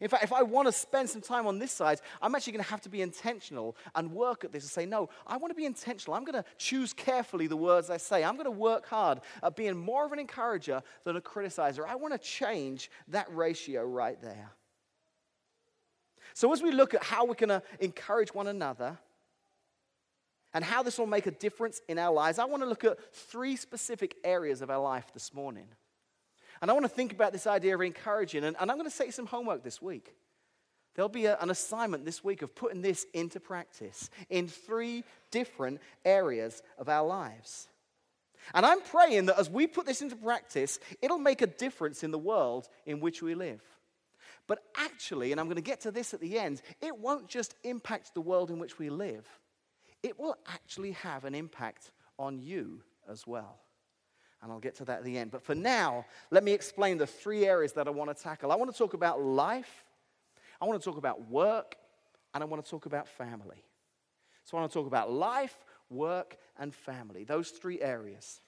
In 0.00 0.08
fact, 0.08 0.24
if 0.24 0.32
I 0.32 0.42
want 0.42 0.66
to 0.66 0.72
spend 0.72 1.10
some 1.10 1.20
time 1.20 1.46
on 1.46 1.58
this 1.58 1.72
side, 1.72 2.00
I'm 2.20 2.34
actually 2.34 2.54
going 2.54 2.64
to 2.64 2.70
have 2.70 2.80
to 2.82 2.88
be 2.88 3.02
intentional 3.02 3.76
and 3.94 4.10
work 4.10 4.44
at 4.44 4.52
this 4.52 4.64
and 4.64 4.70
say, 4.70 4.86
no, 4.86 5.08
I 5.26 5.36
want 5.36 5.50
to 5.50 5.54
be 5.54 5.66
intentional. 5.66 6.16
I'm 6.16 6.24
going 6.24 6.42
to 6.42 6.44
choose 6.58 6.92
carefully 6.92 7.46
the 7.46 7.56
words 7.56 7.90
I 7.90 7.98
say. 7.98 8.24
I'm 8.24 8.34
going 8.34 8.44
to 8.46 8.50
work 8.50 8.86
hard 8.86 9.20
at 9.42 9.56
being 9.56 9.76
more 9.76 10.06
of 10.06 10.12
an 10.12 10.18
encourager 10.18 10.82
than 11.04 11.16
a 11.16 11.20
criticizer. 11.20 11.86
I 11.86 11.96
want 11.96 12.14
to 12.14 12.18
change 12.18 12.90
that 13.08 13.26
ratio 13.34 13.84
right 13.84 14.20
there. 14.20 14.50
So, 16.34 16.52
as 16.52 16.60
we 16.62 16.72
look 16.72 16.94
at 16.94 17.02
how 17.02 17.24
we're 17.24 17.34
going 17.34 17.48
to 17.48 17.62
encourage 17.78 18.34
one 18.34 18.48
another 18.48 18.98
and 20.52 20.64
how 20.64 20.82
this 20.82 20.98
will 20.98 21.06
make 21.06 21.26
a 21.26 21.30
difference 21.30 21.80
in 21.88 21.96
our 21.96 22.12
lives, 22.12 22.40
I 22.40 22.44
want 22.44 22.62
to 22.64 22.68
look 22.68 22.82
at 22.84 23.14
three 23.14 23.54
specific 23.54 24.16
areas 24.24 24.60
of 24.60 24.68
our 24.68 24.82
life 24.82 25.06
this 25.14 25.32
morning. 25.32 25.68
And 26.60 26.70
I 26.70 26.74
want 26.74 26.84
to 26.84 26.90
think 26.90 27.12
about 27.12 27.32
this 27.32 27.46
idea 27.46 27.74
of 27.74 27.80
encouraging, 27.80 28.44
and, 28.44 28.56
and 28.58 28.70
I'm 28.70 28.76
going 28.76 28.90
to 28.90 28.94
set 28.94 29.06
you 29.06 29.12
some 29.12 29.26
homework 29.26 29.62
this 29.62 29.80
week. 29.80 30.12
There'll 30.96 31.08
be 31.08 31.26
a, 31.26 31.38
an 31.38 31.50
assignment 31.50 32.04
this 32.04 32.24
week 32.24 32.42
of 32.42 32.54
putting 32.54 32.82
this 32.82 33.06
into 33.14 33.38
practice 33.38 34.10
in 34.28 34.48
three 34.48 35.04
different 35.30 35.80
areas 36.04 36.62
of 36.78 36.88
our 36.88 37.06
lives. 37.06 37.68
And 38.52 38.66
I'm 38.66 38.80
praying 38.80 39.26
that 39.26 39.38
as 39.38 39.48
we 39.48 39.68
put 39.68 39.86
this 39.86 40.02
into 40.02 40.16
practice, 40.16 40.80
it'll 41.00 41.18
make 41.18 41.42
a 41.42 41.46
difference 41.46 42.02
in 42.02 42.10
the 42.10 42.18
world 42.18 42.68
in 42.86 42.98
which 42.98 43.22
we 43.22 43.36
live. 43.36 43.62
But 44.46 44.60
actually, 44.76 45.32
and 45.32 45.40
I'm 45.40 45.46
going 45.46 45.56
to 45.56 45.62
get 45.62 45.80
to 45.82 45.90
this 45.90 46.12
at 46.12 46.20
the 46.20 46.38
end, 46.38 46.60
it 46.82 46.98
won't 46.98 47.28
just 47.28 47.54
impact 47.64 48.14
the 48.14 48.20
world 48.20 48.50
in 48.50 48.58
which 48.58 48.78
we 48.78 48.90
live, 48.90 49.26
it 50.02 50.18
will 50.18 50.36
actually 50.46 50.92
have 50.92 51.24
an 51.24 51.34
impact 51.34 51.92
on 52.18 52.38
you 52.38 52.82
as 53.08 53.26
well. 53.26 53.58
And 54.42 54.52
I'll 54.52 54.60
get 54.60 54.74
to 54.76 54.84
that 54.84 54.98
at 54.98 55.04
the 55.04 55.16
end. 55.16 55.30
But 55.30 55.42
for 55.42 55.54
now, 55.54 56.04
let 56.30 56.44
me 56.44 56.52
explain 56.52 56.98
the 56.98 57.06
three 57.06 57.46
areas 57.46 57.72
that 57.72 57.88
I 57.88 57.90
want 57.90 58.14
to 58.14 58.22
tackle. 58.22 58.52
I 58.52 58.56
want 58.56 58.70
to 58.70 58.76
talk 58.76 58.92
about 58.92 59.22
life, 59.22 59.84
I 60.60 60.66
want 60.66 60.80
to 60.80 60.84
talk 60.84 60.98
about 60.98 61.30
work, 61.30 61.76
and 62.34 62.42
I 62.42 62.46
want 62.46 62.62
to 62.62 62.70
talk 62.70 62.84
about 62.84 63.08
family. 63.08 63.64
So 64.44 64.58
I 64.58 64.60
want 64.60 64.72
to 64.72 64.78
talk 64.78 64.86
about 64.86 65.10
life, 65.10 65.56
work, 65.88 66.36
and 66.58 66.74
family, 66.74 67.24
those 67.24 67.48
three 67.50 67.80
areas. 67.80 68.40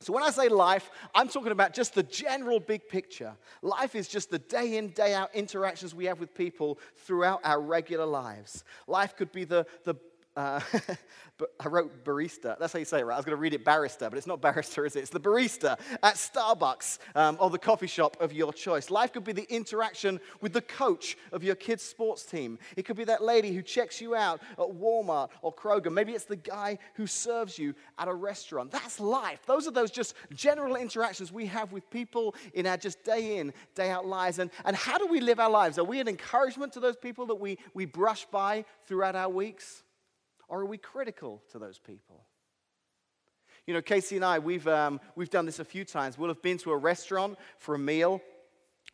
So, 0.00 0.12
when 0.12 0.22
I 0.22 0.30
say 0.30 0.48
life, 0.48 0.90
I'm 1.14 1.28
talking 1.28 1.50
about 1.50 1.74
just 1.74 1.94
the 1.94 2.04
general 2.04 2.60
big 2.60 2.88
picture. 2.88 3.34
Life 3.62 3.96
is 3.96 4.06
just 4.06 4.30
the 4.30 4.38
day 4.38 4.76
in, 4.76 4.90
day 4.90 5.12
out 5.12 5.34
interactions 5.34 5.92
we 5.94 6.04
have 6.04 6.20
with 6.20 6.34
people 6.34 6.78
throughout 6.98 7.40
our 7.42 7.60
regular 7.60 8.06
lives. 8.06 8.62
Life 8.86 9.16
could 9.16 9.32
be 9.32 9.44
the, 9.44 9.66
the 9.84 9.96
uh, 10.38 10.60
but 11.38 11.52
I 11.58 11.66
wrote 11.66 12.04
barista. 12.04 12.56
That's 12.58 12.72
how 12.72 12.78
you 12.78 12.84
say 12.84 13.00
it, 13.00 13.04
right? 13.06 13.14
I 13.14 13.18
was 13.18 13.24
going 13.24 13.36
to 13.36 13.40
read 13.40 13.54
it 13.54 13.64
barrister, 13.64 14.08
but 14.08 14.16
it's 14.16 14.26
not 14.26 14.40
barrister, 14.40 14.86
is 14.86 14.94
it? 14.94 15.00
It's 15.00 15.10
the 15.10 15.18
barista 15.18 15.78
at 16.00 16.14
Starbucks 16.14 16.98
um, 17.16 17.36
or 17.40 17.50
the 17.50 17.58
coffee 17.58 17.88
shop 17.88 18.16
of 18.20 18.32
your 18.32 18.52
choice. 18.52 18.88
Life 18.88 19.12
could 19.12 19.24
be 19.24 19.32
the 19.32 19.52
interaction 19.52 20.20
with 20.40 20.52
the 20.52 20.60
coach 20.60 21.18
of 21.32 21.42
your 21.42 21.56
kids' 21.56 21.82
sports 21.82 22.24
team. 22.24 22.56
It 22.76 22.84
could 22.84 22.96
be 22.96 23.02
that 23.04 23.20
lady 23.20 23.52
who 23.52 23.62
checks 23.62 24.00
you 24.00 24.14
out 24.14 24.40
at 24.52 24.58
Walmart 24.58 25.30
or 25.42 25.52
Kroger. 25.52 25.92
Maybe 25.92 26.12
it's 26.12 26.24
the 26.24 26.36
guy 26.36 26.78
who 26.94 27.08
serves 27.08 27.58
you 27.58 27.74
at 27.98 28.06
a 28.06 28.14
restaurant. 28.14 28.70
That's 28.70 29.00
life. 29.00 29.40
Those 29.44 29.66
are 29.66 29.72
those 29.72 29.90
just 29.90 30.14
general 30.32 30.76
interactions 30.76 31.32
we 31.32 31.46
have 31.46 31.72
with 31.72 31.90
people 31.90 32.36
in 32.54 32.64
our 32.64 32.76
just 32.76 33.02
day 33.02 33.38
in, 33.38 33.52
day 33.74 33.90
out 33.90 34.06
lives. 34.06 34.38
And, 34.38 34.52
and 34.64 34.76
how 34.76 34.98
do 34.98 35.06
we 35.08 35.20
live 35.20 35.40
our 35.40 35.50
lives? 35.50 35.78
Are 35.78 35.84
we 35.84 35.98
an 35.98 36.06
encouragement 36.06 36.72
to 36.74 36.80
those 36.80 36.96
people 36.96 37.26
that 37.26 37.40
we, 37.40 37.58
we 37.74 37.86
brush 37.86 38.24
by 38.26 38.64
throughout 38.86 39.16
our 39.16 39.28
weeks? 39.28 39.82
Or 40.48 40.60
are 40.60 40.66
we 40.66 40.78
critical 40.78 41.42
to 41.52 41.58
those 41.58 41.78
people? 41.78 42.24
You 43.66 43.74
know, 43.74 43.82
Casey 43.82 44.16
and 44.16 44.24
I, 44.24 44.38
we've, 44.38 44.66
um, 44.66 44.98
we've 45.14 45.28
done 45.28 45.44
this 45.44 45.58
a 45.58 45.64
few 45.64 45.84
times. 45.84 46.16
We'll 46.16 46.30
have 46.30 46.40
been 46.40 46.56
to 46.58 46.72
a 46.72 46.76
restaurant 46.76 47.38
for 47.58 47.74
a 47.74 47.78
meal, 47.78 48.22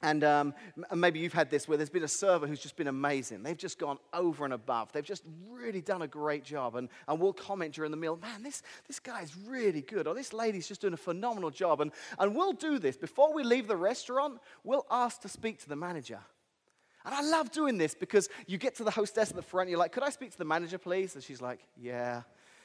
and 0.02 0.24
um, 0.24 0.54
maybe 0.92 1.20
you've 1.20 1.32
had 1.32 1.48
this 1.48 1.68
where 1.68 1.78
there's 1.78 1.90
been 1.90 2.02
a 2.02 2.08
server 2.08 2.46
who's 2.46 2.60
just 2.60 2.76
been 2.76 2.88
amazing. 2.88 3.42
They've 3.42 3.56
just 3.56 3.78
gone 3.78 3.98
over 4.12 4.44
and 4.44 4.52
above. 4.52 4.92
They've 4.92 5.04
just 5.04 5.22
really 5.48 5.80
done 5.80 6.02
a 6.02 6.08
great 6.08 6.44
job. 6.44 6.74
And, 6.74 6.88
and 7.06 7.20
we'll 7.20 7.32
comment 7.32 7.74
during 7.74 7.90
the 7.90 7.96
meal, 7.96 8.18
man, 8.20 8.42
this, 8.42 8.62
this 8.86 8.98
guy's 8.98 9.34
really 9.46 9.80
good, 9.80 10.06
or 10.06 10.14
this 10.14 10.32
lady's 10.32 10.66
just 10.66 10.80
doing 10.80 10.92
a 10.92 10.98
phenomenal 10.98 11.50
job. 11.50 11.80
And, 11.80 11.92
and 12.18 12.34
we'll 12.34 12.52
do 12.52 12.78
this. 12.78 12.96
Before 12.96 13.32
we 13.32 13.44
leave 13.44 13.68
the 13.68 13.76
restaurant, 13.76 14.40
we'll 14.64 14.86
ask 14.90 15.20
to 15.22 15.28
speak 15.28 15.60
to 15.60 15.68
the 15.68 15.76
manager. 15.76 16.18
And 17.04 17.14
I 17.14 17.20
love 17.22 17.50
doing 17.50 17.76
this 17.76 17.94
because 17.94 18.28
you 18.46 18.58
get 18.58 18.76
to 18.76 18.84
the 18.84 18.90
hostess 18.90 19.30
at 19.30 19.36
the 19.36 19.42
front, 19.42 19.68
you're 19.68 19.78
like, 19.78 19.92
could 19.92 20.02
I 20.02 20.10
speak 20.10 20.30
to 20.32 20.38
the 20.38 20.44
manager, 20.44 20.78
please? 20.78 21.14
And 21.14 21.22
she's 21.22 21.42
like, 21.42 21.60
yeah. 21.80 22.22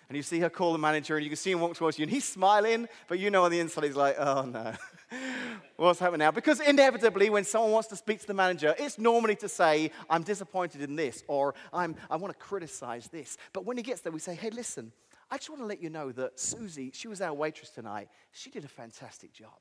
And 0.07 0.15
you 0.15 0.23
see 0.23 0.39
her 0.39 0.49
call 0.49 0.71
the 0.73 0.79
manager, 0.79 1.17
and 1.17 1.23
you 1.23 1.29
can 1.29 1.37
see 1.37 1.51
him 1.51 1.59
walk 1.59 1.75
towards 1.75 1.99
you, 1.99 2.03
and 2.03 2.11
he's 2.11 2.25
smiling, 2.25 2.87
but 3.07 3.19
you 3.19 3.29
know 3.29 3.43
on 3.43 3.51
the 3.51 3.59
inside 3.59 3.83
he's 3.83 3.95
like, 3.95 4.15
oh 4.17 4.43
no, 4.43 4.73
what's 5.75 5.99
happening 5.99 6.19
now? 6.19 6.31
Because 6.31 6.59
inevitably, 6.61 7.29
when 7.29 7.43
someone 7.43 7.71
wants 7.71 7.89
to 7.89 7.95
speak 7.95 8.19
to 8.21 8.25
the 8.25 8.33
manager, 8.33 8.73
it's 8.79 8.97
normally 8.97 9.35
to 9.35 9.47
say, 9.47 9.91
I'm 10.09 10.23
disappointed 10.23 10.81
in 10.81 10.95
this, 10.95 11.23
or 11.27 11.53
I'm, 11.71 11.95
I 12.09 12.15
want 12.15 12.33
to 12.33 12.43
criticize 12.43 13.07
this. 13.09 13.37
But 13.53 13.65
when 13.65 13.77
he 13.77 13.83
gets 13.83 14.01
there, 14.01 14.11
we 14.11 14.19
say, 14.19 14.33
hey, 14.33 14.49
listen, 14.49 14.91
I 15.29 15.37
just 15.37 15.49
want 15.49 15.61
to 15.61 15.67
let 15.67 15.81
you 15.81 15.91
know 15.91 16.11
that 16.13 16.39
Susie, 16.39 16.89
she 16.91 17.07
was 17.07 17.21
our 17.21 17.33
waitress 17.33 17.69
tonight. 17.69 18.09
She 18.31 18.49
did 18.49 18.65
a 18.65 18.69
fantastic 18.69 19.31
job. 19.31 19.59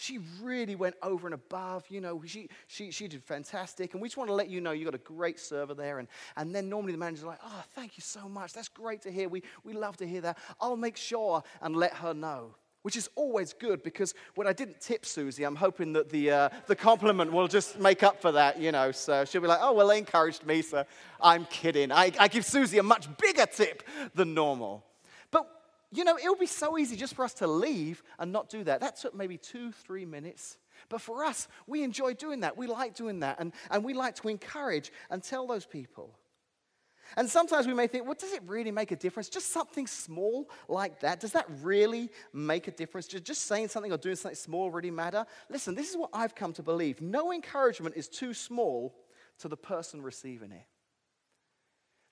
She 0.00 0.18
really 0.42 0.76
went 0.76 0.94
over 1.02 1.26
and 1.26 1.34
above. 1.34 1.84
You 1.90 2.00
know, 2.00 2.22
she, 2.24 2.48
she, 2.68 2.90
she 2.90 3.06
did 3.06 3.22
fantastic. 3.22 3.92
And 3.92 4.00
we 4.00 4.08
just 4.08 4.16
want 4.16 4.30
to 4.30 4.34
let 4.34 4.48
you 4.48 4.62
know 4.62 4.70
you 4.70 4.86
got 4.86 4.94
a 4.94 4.98
great 4.98 5.38
server 5.38 5.74
there. 5.74 5.98
And, 5.98 6.08
and 6.38 6.54
then 6.54 6.70
normally 6.70 6.92
the 6.92 6.98
manager's 6.98 7.24
like, 7.24 7.38
oh, 7.44 7.64
thank 7.74 7.98
you 7.98 8.00
so 8.00 8.26
much. 8.26 8.54
That's 8.54 8.68
great 8.68 9.02
to 9.02 9.10
hear. 9.12 9.28
We, 9.28 9.42
we 9.62 9.74
love 9.74 9.98
to 9.98 10.06
hear 10.06 10.22
that. 10.22 10.38
I'll 10.58 10.78
make 10.78 10.96
sure 10.96 11.42
and 11.60 11.76
let 11.76 11.92
her 11.96 12.14
know. 12.14 12.54
Which 12.80 12.96
is 12.96 13.10
always 13.14 13.52
good 13.52 13.82
because 13.82 14.14
when 14.36 14.46
I 14.46 14.54
didn't 14.54 14.80
tip 14.80 15.04
Susie, 15.04 15.44
I'm 15.44 15.54
hoping 15.54 15.92
that 15.92 16.08
the, 16.08 16.30
uh, 16.30 16.48
the 16.66 16.74
compliment 16.74 17.30
will 17.30 17.46
just 17.46 17.78
make 17.78 18.02
up 18.02 18.22
for 18.22 18.32
that, 18.32 18.58
you 18.58 18.72
know. 18.72 18.92
So 18.92 19.26
she'll 19.26 19.42
be 19.42 19.48
like, 19.48 19.60
oh, 19.60 19.74
well, 19.74 19.88
they 19.88 19.98
encouraged 19.98 20.46
me, 20.46 20.62
so 20.62 20.86
I'm 21.20 21.44
kidding. 21.44 21.92
I, 21.92 22.10
I 22.18 22.28
give 22.28 22.46
Susie 22.46 22.78
a 22.78 22.82
much 22.82 23.06
bigger 23.18 23.44
tip 23.44 23.82
than 24.14 24.32
normal. 24.32 24.82
You 25.92 26.04
know, 26.04 26.16
it 26.16 26.28
would 26.28 26.38
be 26.38 26.46
so 26.46 26.78
easy 26.78 26.96
just 26.96 27.14
for 27.14 27.24
us 27.24 27.34
to 27.34 27.46
leave 27.46 28.02
and 28.18 28.30
not 28.30 28.48
do 28.48 28.62
that. 28.64 28.80
That 28.80 28.96
took 28.96 29.14
maybe 29.14 29.36
two, 29.36 29.72
three 29.72 30.04
minutes. 30.04 30.56
But 30.88 31.00
for 31.00 31.24
us, 31.24 31.48
we 31.66 31.82
enjoy 31.82 32.14
doing 32.14 32.40
that. 32.40 32.56
We 32.56 32.66
like 32.66 32.94
doing 32.94 33.20
that. 33.20 33.40
And, 33.40 33.52
and 33.70 33.84
we 33.84 33.92
like 33.92 34.14
to 34.16 34.28
encourage 34.28 34.92
and 35.10 35.22
tell 35.22 35.46
those 35.46 35.66
people. 35.66 36.16
And 37.16 37.28
sometimes 37.28 37.66
we 37.66 37.74
may 37.74 37.88
think, 37.88 38.04
well, 38.04 38.14
does 38.14 38.32
it 38.32 38.42
really 38.46 38.70
make 38.70 38.92
a 38.92 38.96
difference? 38.96 39.28
Just 39.28 39.50
something 39.52 39.86
small 39.86 40.48
like 40.68 41.00
that, 41.00 41.18
does 41.18 41.32
that 41.32 41.46
really 41.60 42.08
make 42.32 42.68
a 42.68 42.70
difference? 42.70 43.08
Just 43.08 43.46
saying 43.46 43.68
something 43.68 43.92
or 43.92 43.98
doing 43.98 44.16
something 44.16 44.36
small 44.36 44.70
really 44.70 44.92
matter? 44.92 45.26
Listen, 45.48 45.74
this 45.74 45.90
is 45.90 45.96
what 45.96 46.10
I've 46.12 46.34
come 46.34 46.52
to 46.54 46.62
believe. 46.62 47.00
No 47.00 47.32
encouragement 47.32 47.96
is 47.96 48.08
too 48.08 48.32
small 48.32 48.94
to 49.40 49.48
the 49.48 49.56
person 49.56 50.02
receiving 50.02 50.52
it. 50.52 50.66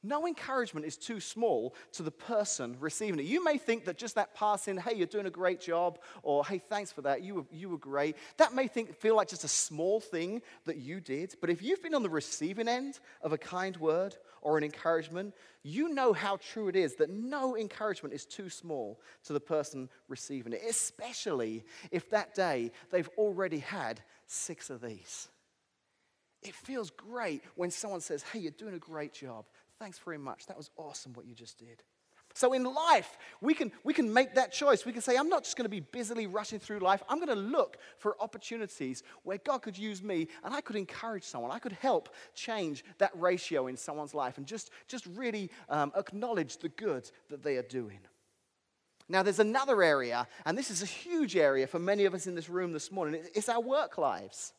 No 0.05 0.29
encouragement 0.29 0.87
is 0.87 0.97
too 0.97 1.19
small 1.19 1.75
to 1.93 2.05
the 2.05 2.11
person 2.13 2.77
receiving 2.79 3.19
it. 3.19 3.27
You 3.27 3.43
may 3.43 3.59
think 3.59 3.85
that 3.87 3.99
just 3.99 4.15
that 4.15 4.33
passing, 4.33 4.77
hey, 4.77 4.95
you're 4.95 5.09
doing 5.09 5.27
a 5.27 5.31
great 5.31 5.61
job, 5.61 5.99
or 6.23 6.47
hey, 6.47 6.59
thanks 6.59 6.93
for 6.93 7.03
that, 7.03 7.23
you 7.23 7.35
were, 7.35 7.45
you 7.51 7.69
were 7.69 7.79
great. 7.79 8.17
That 8.37 8.55
may 8.55 8.69
think, 8.69 8.95
feel 8.95 9.17
like 9.17 9.29
just 9.29 9.43
a 9.43 9.49
small 9.49 9.99
thing 9.99 10.41
that 10.67 10.77
you 10.77 11.01
did. 11.01 11.35
But 11.41 11.51
if 11.51 11.63
you've 11.63 11.83
been 11.83 11.97
on 11.97 12.05
the 12.05 12.11
receiving 12.11 12.69
end 12.69 13.01
of 13.23 13.33
a 13.33 13.39
kind 13.39 13.77
word 13.79 14.17
or 14.41 14.57
an 14.57 14.63
encouragement, 14.63 15.35
you 15.65 15.89
know 15.89 16.13
how 16.13 16.37
true 16.37 16.69
it 16.69 16.77
is 16.77 16.95
that 16.97 17.11
no 17.11 17.57
encouragement 17.57 18.15
is 18.15 18.25
too 18.25 18.49
small 18.49 19.01
to 19.25 19.33
the 19.33 19.41
person 19.41 19.89
receiving 20.07 20.53
it, 20.53 20.63
especially 20.69 21.65
if 21.91 22.09
that 22.11 22.35
day 22.35 22.71
they've 22.91 23.11
already 23.19 23.59
had 23.59 24.01
six 24.29 24.71
of 24.71 24.81
these. 24.81 25.29
It 26.43 26.55
feels 26.55 26.91
great 26.91 27.43
when 27.57 27.71
someone 27.71 28.01
says, 28.01 28.23
Hey, 28.23 28.39
you're 28.39 28.53
doing 28.53 28.75
a 28.75 28.79
great 28.79 29.13
job. 29.13 29.45
Thanks 29.79 29.99
very 29.99 30.19
much. 30.19 30.47
That 30.47 30.57
was 30.57 30.71
awesome 30.77 31.13
what 31.13 31.27
you 31.27 31.35
just 31.35 31.59
did. 31.59 31.83
So 32.35 32.53
in 32.53 32.63
life, 32.63 33.19
we 33.41 33.55
can, 33.55 33.73
we 33.85 33.93
can 33.93 34.13
make 34.13 34.35
that 34.35 34.53
choice. 34.53 34.85
We 34.85 34.93
can 34.93 35.03
say, 35.03 35.17
I'm 35.17 35.29
not 35.29 35.45
just 35.45 35.57
going 35.57 35.65
to 35.65 35.71
be 35.71 35.81
busily 35.81 36.27
rushing 36.27 36.59
through 36.59 36.79
life. 36.79 37.03
I'm 37.09 37.19
going 37.19 37.29
to 37.29 37.35
look 37.35 37.79
for 37.99 38.17
opportunities 38.21 39.03
where 39.25 39.39
God 39.39 39.63
could 39.63 39.77
use 39.77 40.03
me 40.03 40.29
and 40.45 40.55
I 40.55 40.61
could 40.61 40.77
encourage 40.77 41.25
someone. 41.25 41.51
I 41.51 41.59
could 41.59 41.73
help 41.73 42.15
change 42.35 42.85
that 42.99 43.11
ratio 43.15 43.67
in 43.67 43.77
someone's 43.77 44.15
life 44.15 44.39
and 44.39 44.47
just, 44.47 44.71
just 44.87 45.07
really 45.07 45.51
um, 45.69 45.91
acknowledge 45.97 46.59
the 46.59 46.69
good 46.69 47.11
that 47.31 47.43
they 47.43 47.57
are 47.57 47.63
doing. 47.63 48.01
Now, 49.09 49.23
there's 49.23 49.41
another 49.41 49.83
area, 49.83 50.29
and 50.45 50.57
this 50.57 50.71
is 50.71 50.83
a 50.83 50.87
huge 50.87 51.35
area 51.35 51.67
for 51.67 51.79
many 51.79 52.05
of 52.05 52.15
us 52.15 52.27
in 52.27 52.35
this 52.35 52.51
room 52.51 52.73
this 52.73 52.93
morning. 52.93 53.23
It's 53.35 53.49
our 53.49 53.61
work 53.61 53.97
lives. 53.97 54.53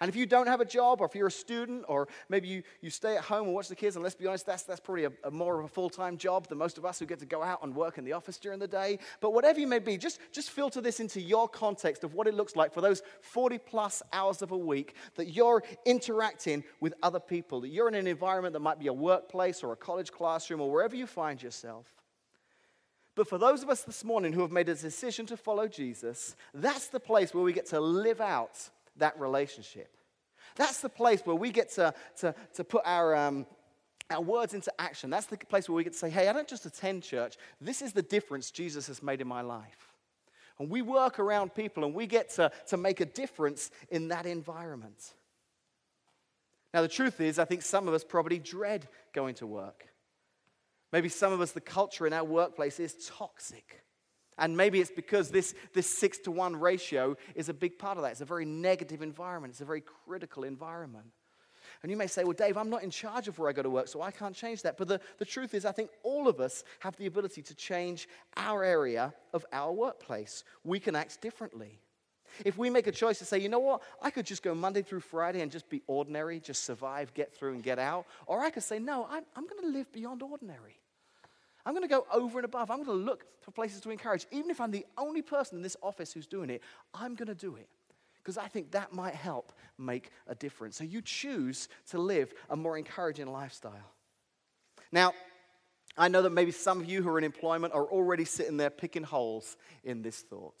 And 0.00 0.08
if 0.08 0.16
you 0.16 0.26
don't 0.26 0.46
have 0.46 0.60
a 0.60 0.64
job, 0.64 1.00
or 1.00 1.06
if 1.06 1.14
you're 1.14 1.26
a 1.26 1.30
student, 1.30 1.84
or 1.88 2.08
maybe 2.28 2.48
you, 2.48 2.62
you 2.80 2.90
stay 2.90 3.16
at 3.16 3.24
home 3.24 3.46
and 3.46 3.54
watch 3.54 3.68
the 3.68 3.74
kids, 3.74 3.96
and 3.96 4.02
let's 4.02 4.14
be 4.14 4.26
honest, 4.26 4.46
that's, 4.46 4.62
that's 4.62 4.80
probably 4.80 5.04
a, 5.04 5.12
a 5.24 5.30
more 5.30 5.58
of 5.58 5.64
a 5.64 5.68
full 5.68 5.90
time 5.90 6.16
job 6.16 6.48
than 6.48 6.58
most 6.58 6.78
of 6.78 6.84
us 6.84 6.98
who 6.98 7.06
get 7.06 7.18
to 7.18 7.26
go 7.26 7.42
out 7.42 7.62
and 7.62 7.74
work 7.74 7.98
in 7.98 8.04
the 8.04 8.12
office 8.12 8.38
during 8.38 8.58
the 8.58 8.68
day. 8.68 8.98
But 9.20 9.32
whatever 9.32 9.58
you 9.58 9.66
may 9.66 9.80
be, 9.80 9.96
just, 9.96 10.20
just 10.32 10.50
filter 10.50 10.80
this 10.80 11.00
into 11.00 11.20
your 11.20 11.48
context 11.48 12.04
of 12.04 12.14
what 12.14 12.26
it 12.26 12.34
looks 12.34 12.54
like 12.54 12.72
for 12.72 12.80
those 12.80 13.02
40 13.20 13.58
plus 13.58 14.02
hours 14.12 14.42
of 14.42 14.52
a 14.52 14.56
week 14.56 14.94
that 15.16 15.30
you're 15.30 15.62
interacting 15.84 16.62
with 16.80 16.94
other 17.02 17.20
people, 17.20 17.60
that 17.62 17.68
you're 17.68 17.88
in 17.88 17.94
an 17.94 18.06
environment 18.06 18.52
that 18.52 18.60
might 18.60 18.78
be 18.78 18.86
a 18.86 18.92
workplace 18.92 19.62
or 19.62 19.72
a 19.72 19.76
college 19.76 20.12
classroom 20.12 20.60
or 20.60 20.70
wherever 20.70 20.94
you 20.94 21.06
find 21.06 21.42
yourself. 21.42 21.86
But 23.18 23.28
for 23.28 23.36
those 23.36 23.64
of 23.64 23.68
us 23.68 23.82
this 23.82 24.04
morning 24.04 24.32
who 24.32 24.42
have 24.42 24.52
made 24.52 24.68
a 24.68 24.76
decision 24.76 25.26
to 25.26 25.36
follow 25.36 25.66
Jesus, 25.66 26.36
that's 26.54 26.86
the 26.86 27.00
place 27.00 27.34
where 27.34 27.42
we 27.42 27.52
get 27.52 27.66
to 27.66 27.80
live 27.80 28.20
out 28.20 28.70
that 28.98 29.18
relationship. 29.18 29.96
That's 30.56 30.80
the 30.80 30.88
place 30.88 31.20
where 31.24 31.36
we 31.36 31.50
get 31.50 31.70
to, 31.72 31.94
to, 32.18 32.34
to 32.54 32.64
put 32.64 32.82
our, 32.84 33.14
um, 33.14 33.46
our 34.10 34.20
words 34.20 34.54
into 34.54 34.72
action. 34.80 35.10
That's 35.10 35.26
the 35.26 35.36
place 35.36 35.68
where 35.68 35.76
we 35.76 35.84
get 35.84 35.92
to 35.92 35.98
say, 35.98 36.10
hey, 36.10 36.28
I 36.28 36.32
don't 36.32 36.48
just 36.48 36.66
attend 36.66 37.02
church. 37.02 37.36
This 37.60 37.82
is 37.82 37.92
the 37.92 38.02
difference 38.02 38.50
Jesus 38.50 38.86
has 38.88 39.02
made 39.02 39.20
in 39.20 39.28
my 39.28 39.42
life. 39.42 39.94
And 40.58 40.68
we 40.68 40.82
work 40.82 41.20
around 41.20 41.54
people 41.54 41.84
and 41.84 41.94
we 41.94 42.06
get 42.06 42.30
to, 42.30 42.50
to 42.68 42.76
make 42.76 43.00
a 43.00 43.04
difference 43.04 43.70
in 43.90 44.08
that 44.08 44.26
environment. 44.26 45.14
Now, 46.74 46.82
the 46.82 46.88
truth 46.88 47.20
is, 47.20 47.38
I 47.38 47.44
think 47.44 47.62
some 47.62 47.88
of 47.88 47.94
us 47.94 48.04
probably 48.04 48.38
dread 48.38 48.88
going 49.14 49.34
to 49.36 49.46
work. 49.46 49.86
Maybe 50.92 51.08
some 51.08 51.32
of 51.32 51.40
us, 51.40 51.52
the 51.52 51.60
culture 51.60 52.06
in 52.06 52.12
our 52.12 52.24
workplace 52.24 52.80
is 52.80 53.08
toxic. 53.16 53.84
And 54.38 54.56
maybe 54.56 54.80
it's 54.80 54.90
because 54.90 55.30
this, 55.30 55.54
this 55.74 55.88
six 55.88 56.18
to 56.20 56.30
one 56.30 56.56
ratio 56.56 57.16
is 57.34 57.48
a 57.48 57.54
big 57.54 57.78
part 57.78 57.96
of 57.98 58.04
that. 58.04 58.12
It's 58.12 58.20
a 58.20 58.26
very 58.26 58.44
negative 58.44 59.02
environment, 59.02 59.52
it's 59.52 59.60
a 59.60 59.66
very 59.66 59.82
critical 59.82 60.44
environment. 60.44 61.06
And 61.82 61.90
you 61.90 61.96
may 61.96 62.06
say, 62.06 62.24
well, 62.24 62.32
Dave, 62.32 62.56
I'm 62.56 62.70
not 62.70 62.82
in 62.82 62.90
charge 62.90 63.28
of 63.28 63.38
where 63.38 63.48
I 63.48 63.52
go 63.52 63.62
to 63.62 63.70
work, 63.70 63.88
so 63.88 64.02
I 64.02 64.10
can't 64.10 64.34
change 64.34 64.62
that. 64.62 64.76
But 64.76 64.88
the, 64.88 65.00
the 65.18 65.24
truth 65.24 65.54
is, 65.54 65.64
I 65.64 65.72
think 65.72 65.90
all 66.02 66.26
of 66.26 66.40
us 66.40 66.64
have 66.80 66.96
the 66.96 67.06
ability 67.06 67.42
to 67.42 67.54
change 67.54 68.08
our 68.36 68.64
area 68.64 69.14
of 69.32 69.46
our 69.52 69.72
workplace. 69.72 70.44
We 70.64 70.80
can 70.80 70.96
act 70.96 71.20
differently. 71.20 71.78
If 72.44 72.58
we 72.58 72.68
make 72.68 72.86
a 72.86 72.92
choice 72.92 73.18
to 73.20 73.24
say, 73.24 73.38
you 73.38 73.48
know 73.48 73.58
what, 73.58 73.82
I 74.02 74.10
could 74.10 74.26
just 74.26 74.42
go 74.42 74.54
Monday 74.54 74.82
through 74.82 75.00
Friday 75.00 75.40
and 75.40 75.50
just 75.50 75.68
be 75.68 75.82
ordinary, 75.86 76.40
just 76.40 76.64
survive, 76.64 77.14
get 77.14 77.32
through, 77.32 77.54
and 77.54 77.62
get 77.62 77.78
out. 77.78 78.06
Or 78.26 78.40
I 78.40 78.50
could 78.50 78.62
say, 78.62 78.78
no, 78.78 79.06
I'm, 79.10 79.24
I'm 79.36 79.46
going 79.46 79.62
to 79.62 79.68
live 79.68 79.90
beyond 79.92 80.22
ordinary. 80.22 80.78
I'm 81.68 81.74
going 81.74 81.86
to 81.86 81.88
go 81.88 82.06
over 82.10 82.38
and 82.38 82.46
above. 82.46 82.70
I'm 82.70 82.82
going 82.82 82.98
to 82.98 83.04
look 83.04 83.26
for 83.42 83.50
places 83.50 83.82
to 83.82 83.90
encourage. 83.90 84.26
Even 84.30 84.50
if 84.50 84.58
I'm 84.58 84.70
the 84.70 84.86
only 84.96 85.20
person 85.20 85.58
in 85.58 85.62
this 85.62 85.76
office 85.82 86.14
who's 86.14 86.26
doing 86.26 86.48
it, 86.48 86.62
I'm 86.94 87.14
going 87.14 87.28
to 87.28 87.34
do 87.34 87.56
it 87.56 87.68
because 88.16 88.38
I 88.38 88.48
think 88.48 88.70
that 88.70 88.94
might 88.94 89.14
help 89.14 89.52
make 89.76 90.10
a 90.26 90.34
difference. 90.34 90.78
So 90.78 90.84
you 90.84 91.02
choose 91.02 91.68
to 91.90 91.98
live 91.98 92.32
a 92.48 92.56
more 92.56 92.78
encouraging 92.78 93.26
lifestyle. 93.26 93.92
Now, 94.92 95.12
I 95.98 96.08
know 96.08 96.22
that 96.22 96.30
maybe 96.30 96.52
some 96.52 96.80
of 96.80 96.88
you 96.88 97.02
who 97.02 97.10
are 97.10 97.18
in 97.18 97.24
employment 97.24 97.74
are 97.74 97.84
already 97.84 98.24
sitting 98.24 98.56
there 98.56 98.70
picking 98.70 99.02
holes 99.02 99.58
in 99.84 100.00
this 100.00 100.20
thought. 100.20 100.56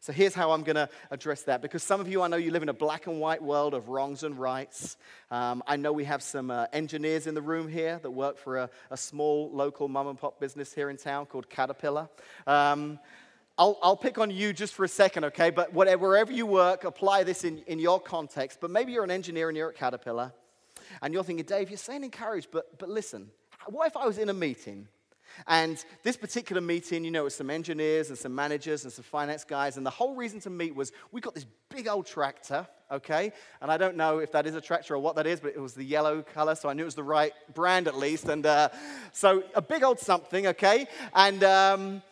So 0.00 0.12
here's 0.12 0.34
how 0.34 0.52
I'm 0.52 0.62
going 0.62 0.76
to 0.76 0.88
address 1.10 1.42
that. 1.42 1.62
Because 1.62 1.82
some 1.82 2.00
of 2.00 2.08
you, 2.08 2.22
I 2.22 2.28
know 2.28 2.36
you 2.36 2.50
live 2.50 2.62
in 2.62 2.68
a 2.68 2.74
black 2.74 3.06
and 3.06 3.20
white 3.20 3.42
world 3.42 3.74
of 3.74 3.88
wrongs 3.88 4.22
and 4.22 4.38
rights. 4.38 4.96
Um, 5.30 5.62
I 5.66 5.76
know 5.76 5.92
we 5.92 6.04
have 6.04 6.22
some 6.22 6.50
uh, 6.50 6.66
engineers 6.72 7.26
in 7.26 7.34
the 7.34 7.42
room 7.42 7.68
here 7.68 7.98
that 8.02 8.10
work 8.10 8.38
for 8.38 8.58
a, 8.58 8.70
a, 8.90 8.96
small 8.96 9.50
local 9.52 9.88
mom 9.88 10.08
and 10.08 10.18
pop 10.18 10.40
business 10.40 10.72
here 10.72 10.90
in 10.90 10.96
town 10.96 11.26
called 11.26 11.50
Caterpillar. 11.50 12.08
Um, 12.46 12.98
I'll, 13.58 13.76
I'll, 13.82 13.96
pick 13.96 14.18
on 14.18 14.30
you 14.30 14.52
just 14.52 14.74
for 14.74 14.84
a 14.84 14.88
second, 14.88 15.24
okay? 15.24 15.50
But 15.50 15.72
whatever, 15.72 16.08
wherever 16.08 16.32
you 16.32 16.46
work, 16.46 16.84
apply 16.84 17.24
this 17.24 17.42
in, 17.42 17.58
in 17.66 17.80
your 17.80 18.00
context. 18.00 18.58
But 18.60 18.70
maybe 18.70 18.92
you're 18.92 19.04
an 19.04 19.10
engineer 19.10 19.48
and 19.48 19.56
you're 19.56 19.70
at 19.70 19.74
Caterpillar, 19.74 20.32
and 21.02 21.12
you're 21.12 21.24
thinking, 21.24 21.44
Dave, 21.44 21.68
you're 21.68 21.76
saying 21.76 22.04
encourage, 22.04 22.48
but, 22.50 22.78
but 22.78 22.88
listen, 22.88 23.30
what 23.66 23.88
if 23.88 23.96
I 23.96 24.06
was 24.06 24.18
in 24.18 24.28
a 24.28 24.34
meeting? 24.34 24.86
And 25.46 25.82
this 26.02 26.16
particular 26.16 26.60
meeting, 26.60 27.04
you 27.04 27.10
know, 27.10 27.24
with 27.24 27.32
some 27.32 27.50
engineers 27.50 28.08
and 28.08 28.18
some 28.18 28.34
managers 28.34 28.84
and 28.84 28.92
some 28.92 29.04
finance 29.04 29.44
guys, 29.44 29.76
and 29.76 29.86
the 29.86 29.90
whole 29.90 30.14
reason 30.14 30.40
to 30.40 30.50
meet 30.50 30.74
was 30.74 30.92
we 31.12 31.20
got 31.20 31.34
this 31.34 31.46
big 31.68 31.88
old 31.88 32.06
tractor, 32.06 32.66
okay? 32.90 33.32
And 33.60 33.70
I 33.70 33.76
don't 33.76 33.96
know 33.96 34.18
if 34.18 34.32
that 34.32 34.46
is 34.46 34.54
a 34.54 34.60
tractor 34.60 34.94
or 34.94 34.98
what 34.98 35.16
that 35.16 35.26
is, 35.26 35.40
but 35.40 35.54
it 35.54 35.60
was 35.60 35.74
the 35.74 35.84
yellow 35.84 36.22
color, 36.22 36.54
so 36.54 36.68
I 36.68 36.72
knew 36.74 36.82
it 36.82 36.86
was 36.86 36.94
the 36.94 37.02
right 37.02 37.32
brand 37.54 37.88
at 37.88 37.96
least. 37.96 38.26
And 38.26 38.44
uh, 38.44 38.70
so 39.12 39.42
a 39.54 39.62
big 39.62 39.82
old 39.82 39.98
something, 39.98 40.48
okay? 40.48 40.86
And 41.14 41.44
um, 41.44 42.02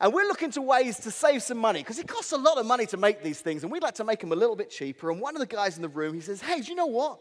and 0.00 0.14
we're 0.14 0.26
looking 0.26 0.50
to 0.52 0.62
ways 0.62 0.98
to 1.00 1.10
save 1.10 1.42
some 1.42 1.58
money 1.58 1.80
because 1.80 1.98
it 1.98 2.08
costs 2.08 2.32
a 2.32 2.38
lot 2.38 2.56
of 2.56 2.64
money 2.64 2.86
to 2.86 2.96
make 2.96 3.22
these 3.22 3.40
things, 3.40 3.62
and 3.62 3.70
we'd 3.70 3.82
like 3.82 3.96
to 3.96 4.04
make 4.04 4.20
them 4.20 4.32
a 4.32 4.36
little 4.36 4.56
bit 4.56 4.70
cheaper. 4.70 5.10
And 5.10 5.20
one 5.20 5.36
of 5.36 5.40
the 5.40 5.46
guys 5.46 5.76
in 5.76 5.82
the 5.82 5.88
room, 5.88 6.14
he 6.14 6.20
says, 6.20 6.40
Hey, 6.40 6.60
do 6.60 6.68
you 6.68 6.74
know 6.74 6.86
what? 6.86 7.20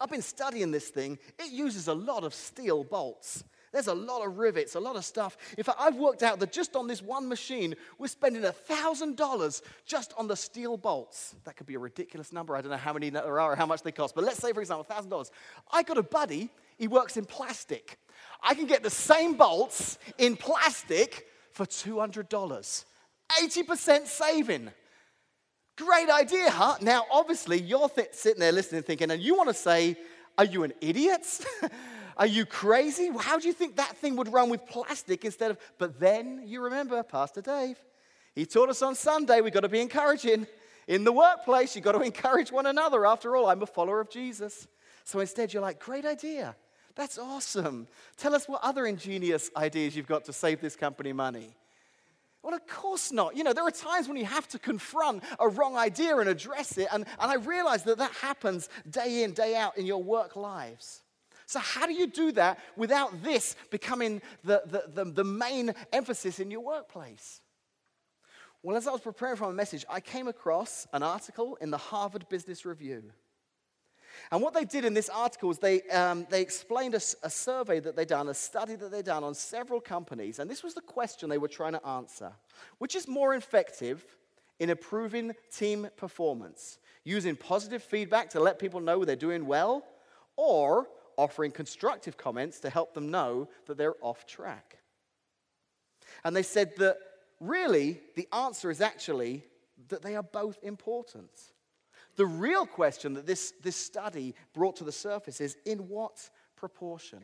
I've 0.00 0.10
been 0.10 0.22
studying 0.22 0.70
this 0.70 0.88
thing. 0.88 1.18
It 1.38 1.52
uses 1.52 1.88
a 1.88 1.94
lot 1.94 2.24
of 2.24 2.32
steel 2.32 2.84
bolts. 2.84 3.44
There's 3.72 3.86
a 3.86 3.94
lot 3.94 4.26
of 4.26 4.38
rivets, 4.38 4.74
a 4.74 4.80
lot 4.80 4.96
of 4.96 5.04
stuff. 5.04 5.36
In 5.56 5.62
fact, 5.62 5.78
I've 5.80 5.94
worked 5.94 6.24
out 6.24 6.40
that 6.40 6.50
just 6.50 6.74
on 6.74 6.88
this 6.88 7.00
one 7.00 7.28
machine, 7.28 7.76
we're 7.98 8.08
spending 8.08 8.42
$1,000 8.42 9.62
just 9.86 10.12
on 10.18 10.26
the 10.26 10.36
steel 10.36 10.76
bolts. 10.76 11.36
That 11.44 11.56
could 11.56 11.66
be 11.66 11.74
a 11.74 11.78
ridiculous 11.78 12.32
number. 12.32 12.56
I 12.56 12.62
don't 12.62 12.72
know 12.72 12.76
how 12.76 12.92
many 12.92 13.10
there 13.10 13.38
are 13.38 13.52
or 13.52 13.56
how 13.56 13.66
much 13.66 13.82
they 13.82 13.92
cost. 13.92 14.16
But 14.16 14.24
let's 14.24 14.38
say, 14.38 14.52
for 14.52 14.60
example, 14.60 14.86
$1,000. 14.90 15.30
I 15.72 15.84
got 15.84 15.98
a 15.98 16.02
buddy, 16.02 16.50
he 16.78 16.88
works 16.88 17.16
in 17.16 17.26
plastic. 17.26 17.98
I 18.42 18.54
can 18.54 18.66
get 18.66 18.82
the 18.82 18.90
same 18.90 19.34
bolts 19.34 19.98
in 20.18 20.36
plastic 20.36 21.26
for 21.52 21.64
$200. 21.64 22.84
80% 23.40 24.06
saving. 24.06 24.70
Great 25.76 26.10
idea, 26.10 26.50
huh? 26.50 26.76
Now, 26.80 27.04
obviously, 27.10 27.60
you're 27.60 27.88
th- 27.88 28.08
sitting 28.12 28.40
there 28.40 28.52
listening, 28.52 28.82
thinking, 28.82 29.12
and 29.12 29.22
you 29.22 29.36
want 29.36 29.48
to 29.48 29.54
say, 29.54 29.96
Are 30.36 30.44
you 30.44 30.64
an 30.64 30.72
idiot? 30.80 31.24
Are 32.20 32.26
you 32.26 32.44
crazy? 32.44 33.08
How 33.18 33.38
do 33.38 33.48
you 33.48 33.54
think 33.54 33.76
that 33.76 33.96
thing 33.96 34.14
would 34.16 34.30
run 34.30 34.50
with 34.50 34.66
plastic 34.66 35.24
instead 35.24 35.52
of. 35.52 35.58
But 35.78 35.98
then 35.98 36.42
you 36.44 36.60
remember 36.60 37.02
Pastor 37.02 37.40
Dave. 37.40 37.78
He 38.34 38.44
taught 38.44 38.68
us 38.68 38.82
on 38.82 38.94
Sunday 38.94 39.40
we've 39.40 39.54
got 39.54 39.60
to 39.60 39.70
be 39.70 39.80
encouraging. 39.80 40.46
In 40.86 41.04
the 41.04 41.12
workplace, 41.12 41.74
you've 41.74 41.84
got 41.84 41.92
to 41.92 42.00
encourage 42.02 42.52
one 42.52 42.66
another. 42.66 43.06
After 43.06 43.36
all, 43.36 43.46
I'm 43.48 43.62
a 43.62 43.66
follower 43.66 44.02
of 44.02 44.10
Jesus. 44.10 44.68
So 45.04 45.20
instead, 45.20 45.54
you're 45.54 45.62
like, 45.62 45.80
Great 45.80 46.04
idea. 46.04 46.54
That's 46.94 47.16
awesome. 47.16 47.88
Tell 48.18 48.34
us 48.34 48.46
what 48.46 48.60
other 48.62 48.84
ingenious 48.84 49.50
ideas 49.56 49.96
you've 49.96 50.06
got 50.06 50.26
to 50.26 50.34
save 50.34 50.60
this 50.60 50.76
company 50.76 51.14
money. 51.14 51.56
Well, 52.42 52.52
of 52.52 52.66
course 52.66 53.12
not. 53.12 53.34
You 53.34 53.44
know, 53.44 53.54
there 53.54 53.64
are 53.64 53.70
times 53.70 54.08
when 54.08 54.18
you 54.18 54.26
have 54.26 54.46
to 54.48 54.58
confront 54.58 55.22
a 55.38 55.48
wrong 55.48 55.74
idea 55.76 56.18
and 56.18 56.28
address 56.28 56.76
it. 56.76 56.88
And, 56.92 57.06
and 57.18 57.30
I 57.30 57.36
realize 57.36 57.84
that 57.84 57.96
that 57.96 58.12
happens 58.12 58.68
day 58.90 59.22
in, 59.22 59.32
day 59.32 59.56
out 59.56 59.78
in 59.78 59.86
your 59.86 60.02
work 60.02 60.36
lives. 60.36 61.00
So, 61.50 61.58
how 61.58 61.84
do 61.84 61.92
you 61.92 62.06
do 62.06 62.30
that 62.32 62.60
without 62.76 63.24
this 63.24 63.56
becoming 63.72 64.22
the, 64.44 64.62
the, 64.66 64.84
the, 64.94 65.10
the 65.10 65.24
main 65.24 65.74
emphasis 65.92 66.38
in 66.38 66.48
your 66.48 66.60
workplace? 66.60 67.40
Well, 68.62 68.76
as 68.76 68.86
I 68.86 68.92
was 68.92 69.00
preparing 69.00 69.34
for 69.34 69.46
my 69.46 69.52
message, 69.52 69.84
I 69.90 69.98
came 69.98 70.28
across 70.28 70.86
an 70.92 71.02
article 71.02 71.56
in 71.60 71.72
the 71.72 71.76
Harvard 71.76 72.28
Business 72.28 72.64
Review. 72.64 73.02
And 74.30 74.40
what 74.40 74.54
they 74.54 74.64
did 74.64 74.84
in 74.84 74.94
this 74.94 75.08
article 75.08 75.50
is 75.50 75.58
they, 75.58 75.82
um, 75.88 76.24
they 76.30 76.40
explained 76.40 76.94
a, 76.94 77.00
a 77.24 77.30
survey 77.30 77.80
that 77.80 77.96
they'd 77.96 78.06
done, 78.06 78.28
a 78.28 78.34
study 78.34 78.76
that 78.76 78.92
they'd 78.92 79.04
done 79.04 79.24
on 79.24 79.34
several 79.34 79.80
companies. 79.80 80.38
And 80.38 80.48
this 80.48 80.62
was 80.62 80.74
the 80.74 80.80
question 80.80 81.28
they 81.28 81.38
were 81.38 81.48
trying 81.48 81.72
to 81.72 81.84
answer 81.84 82.30
Which 82.78 82.94
is 82.94 83.08
more 83.08 83.34
effective 83.34 84.06
in 84.60 84.70
improving 84.70 85.34
team 85.52 85.88
performance? 85.96 86.78
Using 87.02 87.34
positive 87.34 87.82
feedback 87.82 88.30
to 88.30 88.40
let 88.40 88.60
people 88.60 88.78
know 88.78 89.04
they're 89.04 89.16
doing 89.16 89.46
well, 89.46 89.84
or 90.36 90.86
offering 91.20 91.50
constructive 91.52 92.16
comments 92.16 92.60
to 92.60 92.70
help 92.70 92.94
them 92.94 93.10
know 93.10 93.48
that 93.66 93.76
they're 93.76 93.94
off 94.00 94.26
track? 94.26 94.78
And 96.24 96.34
they 96.34 96.42
said 96.42 96.72
that 96.78 96.96
really 97.40 98.00
the 98.16 98.28
answer 98.32 98.70
is 98.70 98.80
actually 98.80 99.44
that 99.88 100.02
they 100.02 100.16
are 100.16 100.22
both 100.22 100.58
important. 100.62 101.30
The 102.16 102.26
real 102.26 102.66
question 102.66 103.14
that 103.14 103.26
this, 103.26 103.52
this 103.62 103.76
study 103.76 104.34
brought 104.52 104.76
to 104.76 104.84
the 104.84 104.92
surface 104.92 105.40
is 105.40 105.56
in 105.64 105.88
what 105.88 106.28
proportion? 106.56 107.20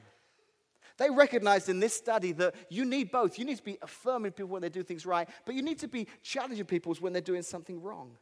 They 0.98 1.10
recognized 1.10 1.68
in 1.68 1.80
this 1.80 1.94
study 1.94 2.32
that 2.32 2.54
you 2.70 2.84
need 2.84 3.10
both. 3.10 3.38
You 3.38 3.44
need 3.44 3.58
to 3.58 3.62
be 3.62 3.78
affirming 3.82 4.32
people 4.32 4.50
when 4.50 4.62
they 4.62 4.68
do 4.68 4.82
things 4.82 5.04
right, 5.04 5.28
but 5.44 5.54
you 5.54 5.62
need 5.62 5.78
to 5.80 5.88
be 5.88 6.06
challenging 6.22 6.64
people 6.64 6.94
when 7.00 7.12
they're 7.12 7.20
doing 7.20 7.42
something 7.42 7.82
wrong. 7.82 8.16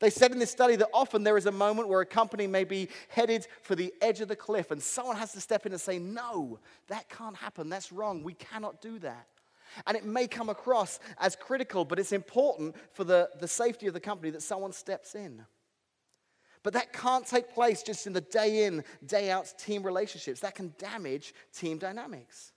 They 0.00 0.10
said 0.10 0.32
in 0.32 0.38
this 0.38 0.50
study 0.50 0.76
that 0.76 0.88
often 0.92 1.22
there 1.22 1.36
is 1.36 1.46
a 1.46 1.52
moment 1.52 1.88
where 1.88 2.00
a 2.00 2.06
company 2.06 2.46
may 2.46 2.64
be 2.64 2.88
headed 3.08 3.46
for 3.62 3.74
the 3.74 3.92
edge 4.00 4.20
of 4.20 4.28
the 4.28 4.36
cliff 4.36 4.70
and 4.70 4.82
someone 4.82 5.16
has 5.16 5.32
to 5.32 5.40
step 5.40 5.66
in 5.66 5.72
and 5.72 5.80
say, 5.80 5.98
No, 5.98 6.58
that 6.88 7.08
can't 7.08 7.36
happen. 7.36 7.68
That's 7.68 7.92
wrong. 7.92 8.22
We 8.22 8.34
cannot 8.34 8.80
do 8.80 8.98
that. 9.00 9.26
And 9.86 9.96
it 9.96 10.04
may 10.04 10.26
come 10.26 10.48
across 10.48 11.00
as 11.18 11.36
critical, 11.36 11.84
but 11.84 11.98
it's 11.98 12.12
important 12.12 12.76
for 12.92 13.04
the, 13.04 13.30
the 13.40 13.48
safety 13.48 13.86
of 13.86 13.94
the 13.94 14.00
company 14.00 14.30
that 14.30 14.42
someone 14.42 14.72
steps 14.72 15.14
in. 15.14 15.44
But 16.62 16.72
that 16.72 16.92
can't 16.92 17.26
take 17.26 17.52
place 17.52 17.82
just 17.82 18.06
in 18.06 18.14
the 18.14 18.22
day 18.22 18.64
in, 18.64 18.84
day 19.06 19.30
out 19.30 19.52
team 19.58 19.82
relationships. 19.82 20.40
That 20.40 20.54
can 20.54 20.74
damage 20.78 21.34
team 21.52 21.78
dynamics. 21.78 22.53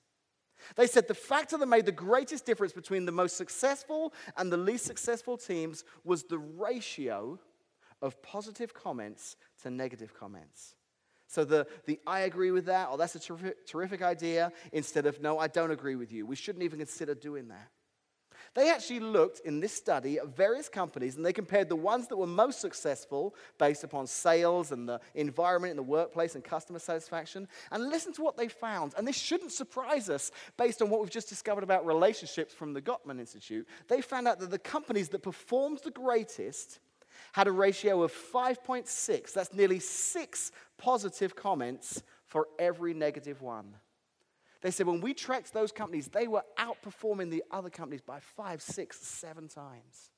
They 0.76 0.88
said 0.88 1.08
the 1.08 1.14
factor 1.14 1.58
that 1.58 1.66
made 1.68 1.86
the 1.86 1.92
greatest 1.92 2.46
difference 2.46 2.74
between 2.74 3.06
the 3.06 3.12
most 3.12 3.38
successful 3.38 4.14
and 4.38 4.52
the 4.52 4.58
least 4.58 4.86
successful 4.86 5.38
teams 5.38 5.84
was 6.04 6.24
the 6.24 6.40
ratio 6.40 7.40
of 8.02 8.22
positive 8.22 8.74
comments 8.74 9.36
to 9.64 9.70
negative 9.70 10.14
comments. 10.14 10.76
So 11.28 11.44
the, 11.44 11.68
the 11.86 12.00
I 12.08 12.22
agree 12.22 12.52
with 12.52 12.66
that, 12.66 12.90
or 12.90 12.98
that's 12.98 13.16
a 13.16 13.20
terrific, 13.20 13.66
terrific 13.66 14.02
idea, 14.02 14.52
instead 14.72 15.06
of 15.06 15.22
no, 15.22 15.40
I 15.40 15.48
don't 15.48 15.72
agree 15.72 15.96
with 15.96 16.12
you. 16.12 16.26
We 16.26 16.36
shouldn't 16.36 16.64
even 16.64 16.80
consider 16.80 17.16
doing 17.16 17.50
that. 17.50 17.70
They 18.58 18.72
actually 18.72 19.02
looked 19.02 19.42
in 19.42 19.60
this 19.60 19.72
study 19.72 20.18
at 20.18 20.36
various 20.36 20.68
companies 20.68 21.16
and 21.16 21.24
they 21.24 21.32
compared 21.32 21.70
the 21.70 21.76
ones 21.76 22.08
that 22.08 22.18
were 22.18 22.26
most 22.26 22.60
successful 22.60 23.36
based 23.60 23.84
upon 23.84 24.08
sales 24.08 24.72
and 24.72 24.90
the 24.90 25.00
environment 25.14 25.70
in 25.70 25.78
the 25.78 25.84
workplace 25.84 26.34
and 26.34 26.44
customer 26.44 26.80
satisfaction 26.80 27.48
and 27.72 27.92
listen 27.92 28.14
to 28.14 28.24
what 28.24 28.36
they 28.36 28.48
found. 28.48 28.96
And 28.98 29.08
this 29.08 29.16
shouldn't 29.16 29.52
surprise 29.52 30.10
us 30.10 30.32
based 30.58 30.82
on 30.82 30.90
what 30.90 31.02
we've 31.02 31.12
just 31.12 31.30
discovered 31.30 31.64
about 31.64 31.86
relationships 31.86 32.52
from 32.52 32.74
the 32.74 32.82
Gottman 32.82 33.20
Institute. 33.20 33.68
They 33.90 34.02
found 34.02 34.28
out 34.28 34.40
that 34.40 34.50
the 34.50 34.58
companies 34.58 35.10
that 35.10 35.22
performed 35.22 35.82
the 35.84 35.92
greatest 35.92 36.80
had 37.34 37.46
a 37.46 37.52
ratio 37.52 38.02
of 38.02 38.12
5.6. 38.12 39.34
That's 39.34 39.54
nearly 39.54 39.80
six 39.80 40.52
positive 40.80 41.36
comments 41.36 42.02
for 42.26 42.48
every 42.58 42.96
negative 42.96 43.44
one. 43.44 43.76
They 44.62 44.72
said 44.72 44.88
when 44.88 45.02
we 45.02 45.14
tracked 45.14 45.54
those 45.54 45.72
companies, 45.72 46.08
they 46.08 46.28
were 46.28 46.44
outperforming 46.58 47.30
the 47.30 47.44
other 47.52 47.70
companies 47.70 48.02
by 48.02 48.20
five, 48.20 48.62
six, 48.62 49.00
seven 49.00 49.48
times. 49.48 50.12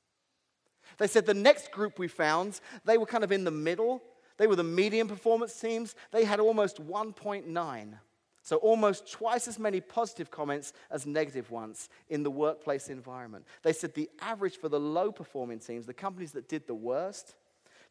They 0.97 1.07
said 1.07 1.25
the 1.25 1.33
next 1.33 1.71
group 1.71 1.99
we 1.99 2.07
found, 2.07 2.59
they 2.85 2.97
were 2.97 3.05
kind 3.05 3.23
of 3.23 3.31
in 3.31 3.43
the 3.43 3.51
middle. 3.51 4.01
They 4.37 4.47
were 4.47 4.55
the 4.55 4.63
medium 4.63 5.07
performance 5.07 5.59
teams. 5.59 5.95
They 6.11 6.23
had 6.23 6.39
almost 6.39 6.85
1.9. 6.85 7.99
So, 8.41 8.55
almost 8.57 9.11
twice 9.11 9.47
as 9.47 9.59
many 9.59 9.81
positive 9.81 10.31
comments 10.31 10.73
as 10.89 11.05
negative 11.05 11.51
ones 11.51 11.89
in 12.07 12.23
the 12.23 12.31
workplace 12.31 12.89
environment. 12.89 13.45
They 13.63 13.73
said 13.73 13.93
the 13.93 14.09
average 14.21 14.57
for 14.57 14.69
the 14.69 14.79
low 14.79 15.11
performing 15.11 15.59
teams, 15.59 15.85
the 15.85 15.93
companies 15.93 16.31
that 16.31 16.47
did 16.47 16.65
the 16.65 16.73
worst, 16.73 17.35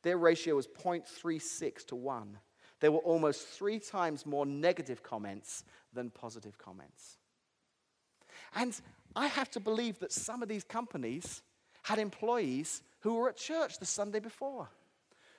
their 0.02 0.16
ratio 0.16 0.56
was 0.56 0.66
0.36 0.66 1.86
to 1.88 1.96
1 1.96 2.38
there 2.80 2.92
were 2.92 2.98
almost 2.98 3.46
three 3.46 3.78
times 3.78 4.24
more 4.24 4.46
negative 4.46 5.02
comments 5.02 5.64
than 5.92 6.10
positive 6.10 6.58
comments. 6.58 7.18
And 8.54 8.78
I 9.16 9.26
have 9.26 9.50
to 9.52 9.60
believe 9.60 9.98
that 10.00 10.12
some 10.12 10.42
of 10.42 10.48
these 10.48 10.64
companies 10.64 11.42
had 11.82 11.98
employees 11.98 12.82
who 13.00 13.14
were 13.14 13.28
at 13.28 13.36
church 13.36 13.78
the 13.78 13.86
Sunday 13.86 14.20
before, 14.20 14.68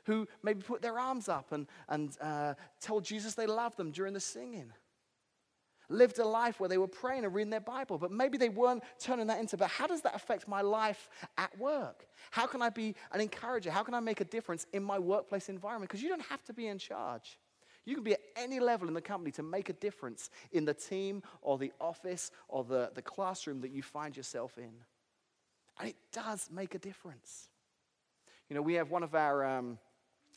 who 0.06 0.28
maybe 0.44 0.62
put 0.62 0.82
their 0.82 1.00
arms 1.00 1.30
up 1.30 1.52
and, 1.52 1.68
and 1.88 2.18
uh, 2.22 2.54
told 2.82 3.04
Jesus 3.04 3.36
they 3.36 3.46
loved 3.46 3.78
them 3.78 3.92
during 3.92 4.14
the 4.14 4.20
singing. 4.20 4.72
lived 5.90 6.20
a 6.20 6.26
life 6.26 6.60
where 6.60 6.70
they 6.70 6.78
were 6.78 6.88
praying 6.88 7.26
and 7.26 7.34
reading 7.34 7.50
their 7.50 7.60
Bible, 7.60 7.98
but 7.98 8.12
maybe 8.12 8.38
they 8.38 8.50
weren't 8.50 8.84
turning 9.00 9.28
that 9.28 9.40
into, 9.40 9.58
but 9.58 9.70
how 9.70 9.88
does 9.88 10.02
that 10.02 10.16
affect 10.16 10.48
my 10.48 10.62
life 10.62 11.10
at 11.38 11.58
work? 11.58 12.06
How 12.32 12.46
can 12.46 12.62
I 12.62 12.70
be 12.70 12.96
an 13.12 13.22
encourager? 13.22 13.72
How 13.72 13.84
can 13.84 13.94
I 13.94 14.00
make 14.00 14.22
a 14.22 14.26
difference 14.26 14.66
in 14.72 14.84
my 14.84 15.00
workplace 15.00 15.50
environment? 15.50 15.90
Because 15.90 16.04
you 16.04 16.10
don't 16.10 16.22
have 16.24 16.44
to 16.46 16.54
be 16.54 16.68
in 16.68 16.78
charge. 16.78 17.38
You 17.86 17.96
can 17.96 18.04
be 18.04 18.14
at 18.14 18.22
any 18.36 18.60
level 18.60 18.88
in 18.88 18.94
the 18.94 19.02
company 19.02 19.32
to 19.32 19.44
make 19.44 19.70
a 19.70 19.74
difference 19.74 20.30
in 20.52 20.66
the 20.66 20.74
team 20.74 21.24
or 21.42 21.58
the 21.58 21.72
office 21.80 22.32
or 22.48 22.64
the, 22.64 22.92
the 22.94 23.02
classroom 23.02 23.62
that 23.62 23.72
you 23.72 23.82
find 23.82 24.16
yourself 24.16 24.58
in. 24.58 24.72
And 25.80 25.90
it 25.90 25.96
does 26.12 26.50
make 26.52 26.76
a 26.76 26.80
difference. 26.80 27.48
You 28.50 28.56
know, 28.56 28.62
we 28.62 28.74
have 28.74 28.92
one 28.92 29.04
of 29.04 29.16
our, 29.16 29.46
um, 29.46 29.78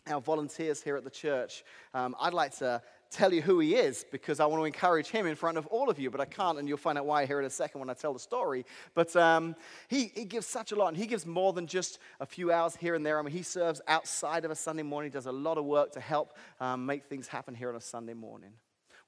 our 0.06 0.20
volunteers 0.20 0.82
here 0.82 0.96
at 0.96 1.04
the 1.04 1.10
church. 1.10 1.64
Um, 1.94 2.14
I'd 2.20 2.34
like 2.34 2.56
to 2.58 2.82
tell 3.12 3.32
you 3.32 3.42
who 3.42 3.60
he 3.60 3.74
is 3.74 4.04
because 4.10 4.40
I 4.40 4.46
want 4.46 4.60
to 4.60 4.64
encourage 4.64 5.08
him 5.08 5.26
in 5.26 5.34
front 5.34 5.58
of 5.58 5.66
all 5.66 5.90
of 5.90 5.98
you, 5.98 6.10
but 6.10 6.20
I 6.20 6.24
can't, 6.24 6.58
and 6.58 6.68
you'll 6.68 6.78
find 6.78 6.98
out 6.98 7.06
why 7.06 7.26
here 7.26 7.38
in 7.38 7.44
a 7.44 7.50
second 7.50 7.80
when 7.80 7.90
I 7.90 7.94
tell 7.94 8.12
the 8.12 8.18
story. 8.18 8.64
But 8.94 9.14
um, 9.16 9.54
he, 9.88 10.10
he 10.14 10.24
gives 10.24 10.46
such 10.46 10.72
a 10.72 10.74
lot, 10.74 10.88
and 10.88 10.96
he 10.96 11.06
gives 11.06 11.26
more 11.26 11.52
than 11.52 11.66
just 11.66 11.98
a 12.20 12.26
few 12.26 12.50
hours 12.50 12.74
here 12.76 12.94
and 12.94 13.04
there. 13.04 13.18
I 13.18 13.22
mean, 13.22 13.32
he 13.32 13.42
serves 13.42 13.80
outside 13.86 14.44
of 14.44 14.50
a 14.50 14.56
Sunday 14.56 14.82
morning, 14.82 15.10
does 15.10 15.26
a 15.26 15.32
lot 15.32 15.58
of 15.58 15.64
work 15.64 15.92
to 15.92 16.00
help 16.00 16.36
um, 16.60 16.86
make 16.86 17.04
things 17.04 17.28
happen 17.28 17.54
here 17.54 17.68
on 17.68 17.76
a 17.76 17.80
Sunday 17.80 18.14
morning. 18.14 18.52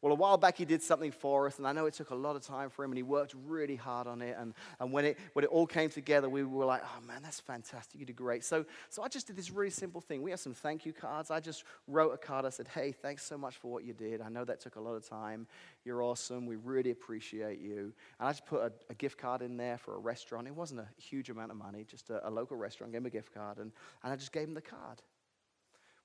Well, 0.04 0.12
a 0.12 0.16
while 0.16 0.36
back 0.36 0.58
he 0.58 0.66
did 0.66 0.82
something 0.82 1.10
for 1.10 1.46
us, 1.46 1.56
and 1.56 1.66
I 1.66 1.72
know 1.72 1.86
it 1.86 1.94
took 1.94 2.10
a 2.10 2.14
lot 2.14 2.36
of 2.36 2.42
time 2.42 2.68
for 2.68 2.84
him, 2.84 2.90
and 2.90 2.98
he 2.98 3.02
worked 3.02 3.34
really 3.46 3.74
hard 3.74 4.06
on 4.06 4.20
it. 4.20 4.36
And, 4.38 4.52
and 4.78 4.92
when, 4.92 5.06
it, 5.06 5.18
when 5.32 5.46
it 5.46 5.48
all 5.48 5.66
came 5.66 5.88
together, 5.88 6.28
we 6.28 6.44
were 6.44 6.66
like, 6.66 6.82
oh 6.84 7.06
man, 7.06 7.22
that's 7.22 7.40
fantastic. 7.40 7.98
You 7.98 8.04
did 8.04 8.14
great. 8.14 8.44
So, 8.44 8.66
so 8.90 9.02
I 9.02 9.08
just 9.08 9.26
did 9.26 9.34
this 9.34 9.50
really 9.50 9.70
simple 9.70 10.02
thing. 10.02 10.20
We 10.20 10.30
have 10.30 10.40
some 10.40 10.52
thank 10.52 10.84
you 10.84 10.92
cards. 10.92 11.30
I 11.30 11.40
just 11.40 11.64
wrote 11.88 12.10
a 12.10 12.18
card. 12.18 12.44
I 12.44 12.50
said, 12.50 12.68
hey, 12.68 12.92
thanks 12.92 13.24
so 13.24 13.38
much 13.38 13.56
for 13.56 13.72
what 13.72 13.84
you 13.84 13.94
did. 13.94 14.20
I 14.20 14.28
know 14.28 14.44
that 14.44 14.60
took 14.60 14.76
a 14.76 14.80
lot 14.80 14.92
of 14.92 15.08
time. 15.08 15.46
You're 15.86 16.02
awesome. 16.02 16.44
We 16.44 16.56
really 16.56 16.90
appreciate 16.90 17.58
you. 17.58 17.94
And 18.20 18.28
I 18.28 18.32
just 18.32 18.44
put 18.44 18.60
a, 18.60 18.72
a 18.90 18.94
gift 18.94 19.16
card 19.16 19.40
in 19.40 19.56
there 19.56 19.78
for 19.78 19.94
a 19.94 19.98
restaurant. 19.98 20.46
It 20.46 20.54
wasn't 20.54 20.80
a 20.80 20.88
huge 21.00 21.30
amount 21.30 21.50
of 21.50 21.56
money, 21.56 21.86
just 21.90 22.10
a, 22.10 22.28
a 22.28 22.30
local 22.30 22.58
restaurant. 22.58 22.92
Gave 22.92 23.00
him 23.00 23.06
a 23.06 23.10
gift 23.10 23.32
card, 23.32 23.56
and, 23.56 23.72
and 24.02 24.12
I 24.12 24.16
just 24.16 24.32
gave 24.32 24.48
him 24.48 24.52
the 24.52 24.60
card. 24.60 25.00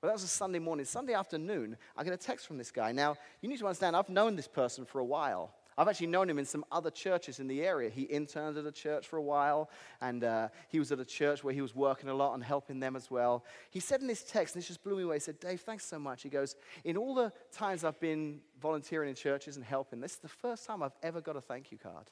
Well, 0.01 0.09
that 0.09 0.13
was 0.13 0.23
a 0.23 0.27
Sunday 0.27 0.59
morning. 0.59 0.85
Sunday 0.85 1.13
afternoon, 1.13 1.75
I 1.97 2.05
get 2.05 2.13
a 2.13 2.17
text 2.17 2.47
from 2.47 2.57
this 2.57 2.71
guy. 2.71 2.93
Now, 2.93 3.17
you 3.41 3.49
need 3.49 3.59
to 3.59 3.65
understand, 3.65 3.97
I've 3.97 4.07
known 4.07 4.38
this 4.38 4.47
person 4.47 4.85
for 4.85 4.99
a 4.99 5.05
while. 5.05 5.53
I've 5.77 5.89
actually 5.89 6.07
known 6.07 6.29
him 6.29 6.39
in 6.39 6.45
some 6.45 6.63
other 6.71 6.89
churches 6.89 7.39
in 7.39 7.47
the 7.47 7.63
area. 7.63 7.89
He 7.89 8.03
interned 8.03 8.57
at 8.57 8.65
a 8.65 8.71
church 8.71 9.07
for 9.07 9.17
a 9.17 9.21
while, 9.21 9.69
and 9.99 10.23
uh, 10.23 10.49
he 10.69 10.79
was 10.79 10.93
at 10.93 10.99
a 10.99 11.05
church 11.05 11.43
where 11.43 11.53
he 11.53 11.62
was 11.62 11.75
working 11.75 12.09
a 12.09 12.13
lot 12.13 12.33
and 12.33 12.43
helping 12.43 12.79
them 12.79 12.95
as 12.95 13.12
well. 13.12 13.45
He 13.71 13.81
said 13.81 13.99
in 13.99 14.07
this 14.07 14.23
text, 14.23 14.55
and 14.55 14.62
this 14.62 14.67
just 14.67 14.83
blew 14.83 14.95
me 14.95 15.03
away, 15.03 15.17
he 15.17 15.19
said, 15.19 15.39
Dave, 15.39 15.62
thanks 15.62 15.85
so 15.85 15.99
much. 15.99 16.21
He 16.21 16.29
goes, 16.29 16.55
In 16.85 16.95
all 16.95 17.13
the 17.13 17.33
times 17.51 17.83
I've 17.83 17.99
been 17.99 18.39
volunteering 18.62 19.09
in 19.09 19.15
churches 19.15 19.57
and 19.57 19.65
helping, 19.65 19.99
this 19.99 20.13
is 20.13 20.19
the 20.19 20.29
first 20.29 20.65
time 20.65 20.81
I've 20.81 20.95
ever 21.03 21.19
got 21.19 21.35
a 21.35 21.41
thank 21.41 21.73
you 21.73 21.77
card. 21.77 22.09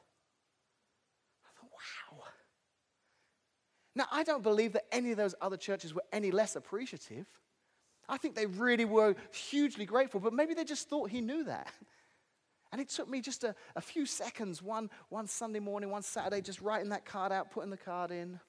I 1.45 1.49
thought, 1.59 1.71
wow. 1.71 2.23
Now, 3.95 4.05
I 4.11 4.23
don't 4.23 4.43
believe 4.43 4.73
that 4.73 4.85
any 4.91 5.11
of 5.11 5.17
those 5.17 5.35
other 5.41 5.57
churches 5.57 5.93
were 5.93 6.03
any 6.11 6.31
less 6.31 6.57
appreciative. 6.57 7.27
I 8.09 8.17
think 8.17 8.35
they 8.35 8.45
really 8.45 8.85
were 8.85 9.15
hugely 9.33 9.85
grateful, 9.85 10.19
but 10.19 10.33
maybe 10.33 10.53
they 10.53 10.63
just 10.63 10.89
thought 10.89 11.09
he 11.09 11.21
knew 11.21 11.43
that. 11.43 11.71
And 12.71 12.81
it 12.81 12.89
took 12.89 13.09
me 13.09 13.21
just 13.21 13.43
a, 13.43 13.55
a 13.75 13.81
few 13.81 14.05
seconds, 14.05 14.61
one, 14.61 14.89
one 15.09 15.27
Sunday 15.27 15.59
morning, 15.59 15.89
one 15.89 16.03
Saturday, 16.03 16.41
just 16.41 16.61
writing 16.61 16.89
that 16.89 17.05
card 17.05 17.31
out, 17.31 17.51
putting 17.51 17.69
the 17.69 17.77
card 17.77 18.11
in, 18.11 18.39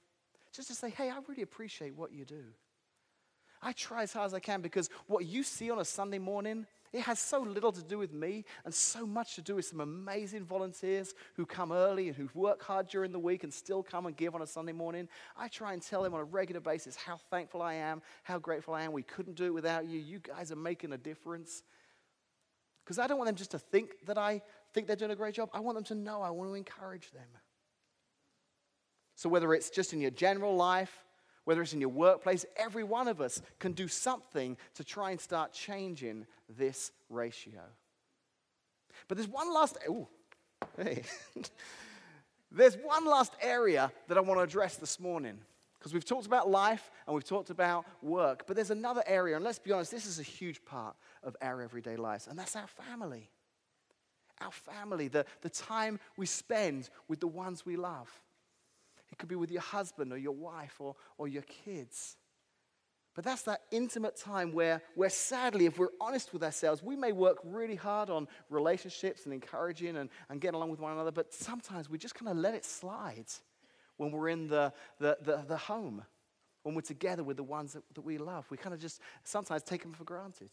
just 0.52 0.68
to 0.68 0.74
say, 0.74 0.90
hey, 0.90 1.10
I 1.10 1.18
really 1.28 1.42
appreciate 1.42 1.94
what 1.94 2.12
you 2.12 2.24
do. 2.24 2.44
I 3.62 3.72
try 3.72 4.02
as 4.02 4.12
hard 4.12 4.26
as 4.26 4.34
I 4.34 4.40
can 4.40 4.60
because 4.60 4.88
what 5.06 5.24
you 5.24 5.42
see 5.42 5.70
on 5.70 5.78
a 5.78 5.84
Sunday 5.84 6.18
morning 6.18 6.66
it 6.92 7.02
has 7.02 7.18
so 7.18 7.40
little 7.40 7.72
to 7.72 7.82
do 7.82 7.98
with 7.98 8.12
me 8.12 8.44
and 8.64 8.72
so 8.72 9.06
much 9.06 9.34
to 9.34 9.42
do 9.42 9.56
with 9.56 9.66
some 9.66 9.80
amazing 9.80 10.44
volunteers 10.44 11.14
who 11.34 11.44
come 11.44 11.70
early 11.70 12.08
and 12.08 12.16
who 12.16 12.28
work 12.34 12.62
hard 12.62 12.88
during 12.88 13.12
the 13.12 13.18
week 13.18 13.44
and 13.44 13.52
still 13.52 13.82
come 13.82 14.06
and 14.06 14.16
give 14.16 14.34
on 14.34 14.42
a 14.42 14.46
Sunday 14.46 14.72
morning. 14.72 15.08
I 15.36 15.48
try 15.48 15.74
and 15.74 15.82
tell 15.82 16.02
them 16.02 16.14
on 16.14 16.20
a 16.20 16.24
regular 16.24 16.60
basis 16.60 16.96
how 16.96 17.18
thankful 17.30 17.60
I 17.60 17.74
am, 17.74 18.00
how 18.22 18.38
grateful 18.38 18.74
I 18.74 18.82
am. 18.82 18.92
We 18.92 19.02
couldn't 19.02 19.36
do 19.36 19.44
it 19.44 19.54
without 19.54 19.86
you. 19.86 19.98
You 19.98 20.18
guys 20.20 20.50
are 20.50 20.56
making 20.56 20.92
a 20.92 20.98
difference. 20.98 21.62
Because 22.84 22.98
I 22.98 23.06
don't 23.06 23.18
want 23.18 23.28
them 23.28 23.36
just 23.36 23.50
to 23.50 23.58
think 23.58 23.90
that 24.06 24.16
I 24.16 24.40
think 24.72 24.86
they're 24.86 24.96
doing 24.96 25.10
a 25.10 25.16
great 25.16 25.34
job. 25.34 25.50
I 25.52 25.60
want 25.60 25.76
them 25.76 25.84
to 25.84 25.94
know 25.94 26.22
I 26.22 26.30
want 26.30 26.50
to 26.50 26.54
encourage 26.54 27.10
them. 27.10 27.28
So, 29.14 29.28
whether 29.28 29.52
it's 29.52 29.68
just 29.68 29.92
in 29.92 30.00
your 30.00 30.12
general 30.12 30.56
life, 30.56 31.04
whether 31.48 31.62
it's 31.62 31.72
in 31.72 31.80
your 31.80 31.88
workplace, 31.88 32.44
every 32.56 32.84
one 32.84 33.08
of 33.08 33.22
us 33.22 33.40
can 33.58 33.72
do 33.72 33.88
something 33.88 34.54
to 34.74 34.84
try 34.84 35.12
and 35.12 35.18
start 35.18 35.50
changing 35.50 36.26
this 36.58 36.92
ratio. 37.08 37.62
But 39.08 39.16
there's 39.16 39.30
one 39.30 39.50
last, 39.54 39.78
ooh, 39.88 40.06
hey. 40.76 41.04
there's 42.52 42.76
one 42.76 43.06
last 43.06 43.32
area 43.40 43.90
that 44.08 44.18
I 44.18 44.20
want 44.20 44.38
to 44.38 44.42
address 44.42 44.76
this 44.76 45.00
morning. 45.00 45.38
Because 45.78 45.94
we've 45.94 46.04
talked 46.04 46.26
about 46.26 46.50
life 46.50 46.90
and 47.06 47.14
we've 47.14 47.24
talked 47.24 47.48
about 47.48 47.86
work, 48.02 48.46
but 48.46 48.54
there's 48.54 48.70
another 48.70 49.02
area, 49.06 49.34
and 49.34 49.42
let's 49.42 49.58
be 49.58 49.72
honest, 49.72 49.90
this 49.90 50.04
is 50.04 50.18
a 50.18 50.22
huge 50.22 50.62
part 50.66 50.96
of 51.22 51.34
our 51.40 51.62
everyday 51.62 51.96
lives, 51.96 52.26
and 52.26 52.38
that's 52.38 52.56
our 52.56 52.66
family. 52.66 53.30
Our 54.42 54.52
family, 54.52 55.08
the, 55.08 55.24
the 55.40 55.48
time 55.48 55.98
we 56.18 56.26
spend 56.26 56.90
with 57.08 57.20
the 57.20 57.26
ones 57.26 57.64
we 57.64 57.76
love. 57.76 58.10
It 59.10 59.18
could 59.18 59.28
be 59.28 59.36
with 59.36 59.50
your 59.50 59.62
husband 59.62 60.12
or 60.12 60.18
your 60.18 60.34
wife 60.34 60.76
or, 60.80 60.94
or 61.16 61.28
your 61.28 61.42
kids. 61.42 62.16
But 63.14 63.24
that's 63.24 63.42
that 63.42 63.62
intimate 63.72 64.16
time 64.16 64.52
where, 64.52 64.80
where, 64.94 65.10
sadly, 65.10 65.66
if 65.66 65.76
we're 65.76 65.88
honest 66.00 66.32
with 66.32 66.44
ourselves, 66.44 66.84
we 66.84 66.94
may 66.94 67.10
work 67.10 67.38
really 67.42 67.74
hard 67.74 68.10
on 68.10 68.28
relationships 68.48 69.24
and 69.24 69.34
encouraging 69.34 69.96
and, 69.96 70.08
and 70.28 70.40
getting 70.40 70.54
along 70.54 70.70
with 70.70 70.78
one 70.78 70.92
another, 70.92 71.10
but 71.10 71.34
sometimes 71.34 71.90
we 71.90 71.98
just 71.98 72.14
kind 72.14 72.28
of 72.28 72.36
let 72.36 72.54
it 72.54 72.64
slide 72.64 73.26
when 73.96 74.12
we're 74.12 74.28
in 74.28 74.46
the, 74.46 74.72
the, 75.00 75.18
the, 75.22 75.44
the 75.48 75.56
home, 75.56 76.04
when 76.62 76.76
we're 76.76 76.80
together 76.80 77.24
with 77.24 77.36
the 77.36 77.42
ones 77.42 77.72
that, 77.72 77.82
that 77.94 78.02
we 78.02 78.18
love. 78.18 78.46
We 78.50 78.56
kind 78.56 78.72
of 78.72 78.80
just 78.80 79.00
sometimes 79.24 79.64
take 79.64 79.82
them 79.82 79.92
for 79.92 80.04
granted. 80.04 80.50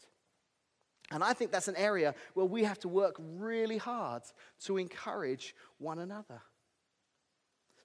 And 1.12 1.22
I 1.22 1.34
think 1.34 1.52
that's 1.52 1.68
an 1.68 1.76
area 1.76 2.16
where 2.34 2.46
we 2.46 2.64
have 2.64 2.80
to 2.80 2.88
work 2.88 3.14
really 3.20 3.78
hard 3.78 4.24
to 4.64 4.76
encourage 4.76 5.54
one 5.78 6.00
another. 6.00 6.42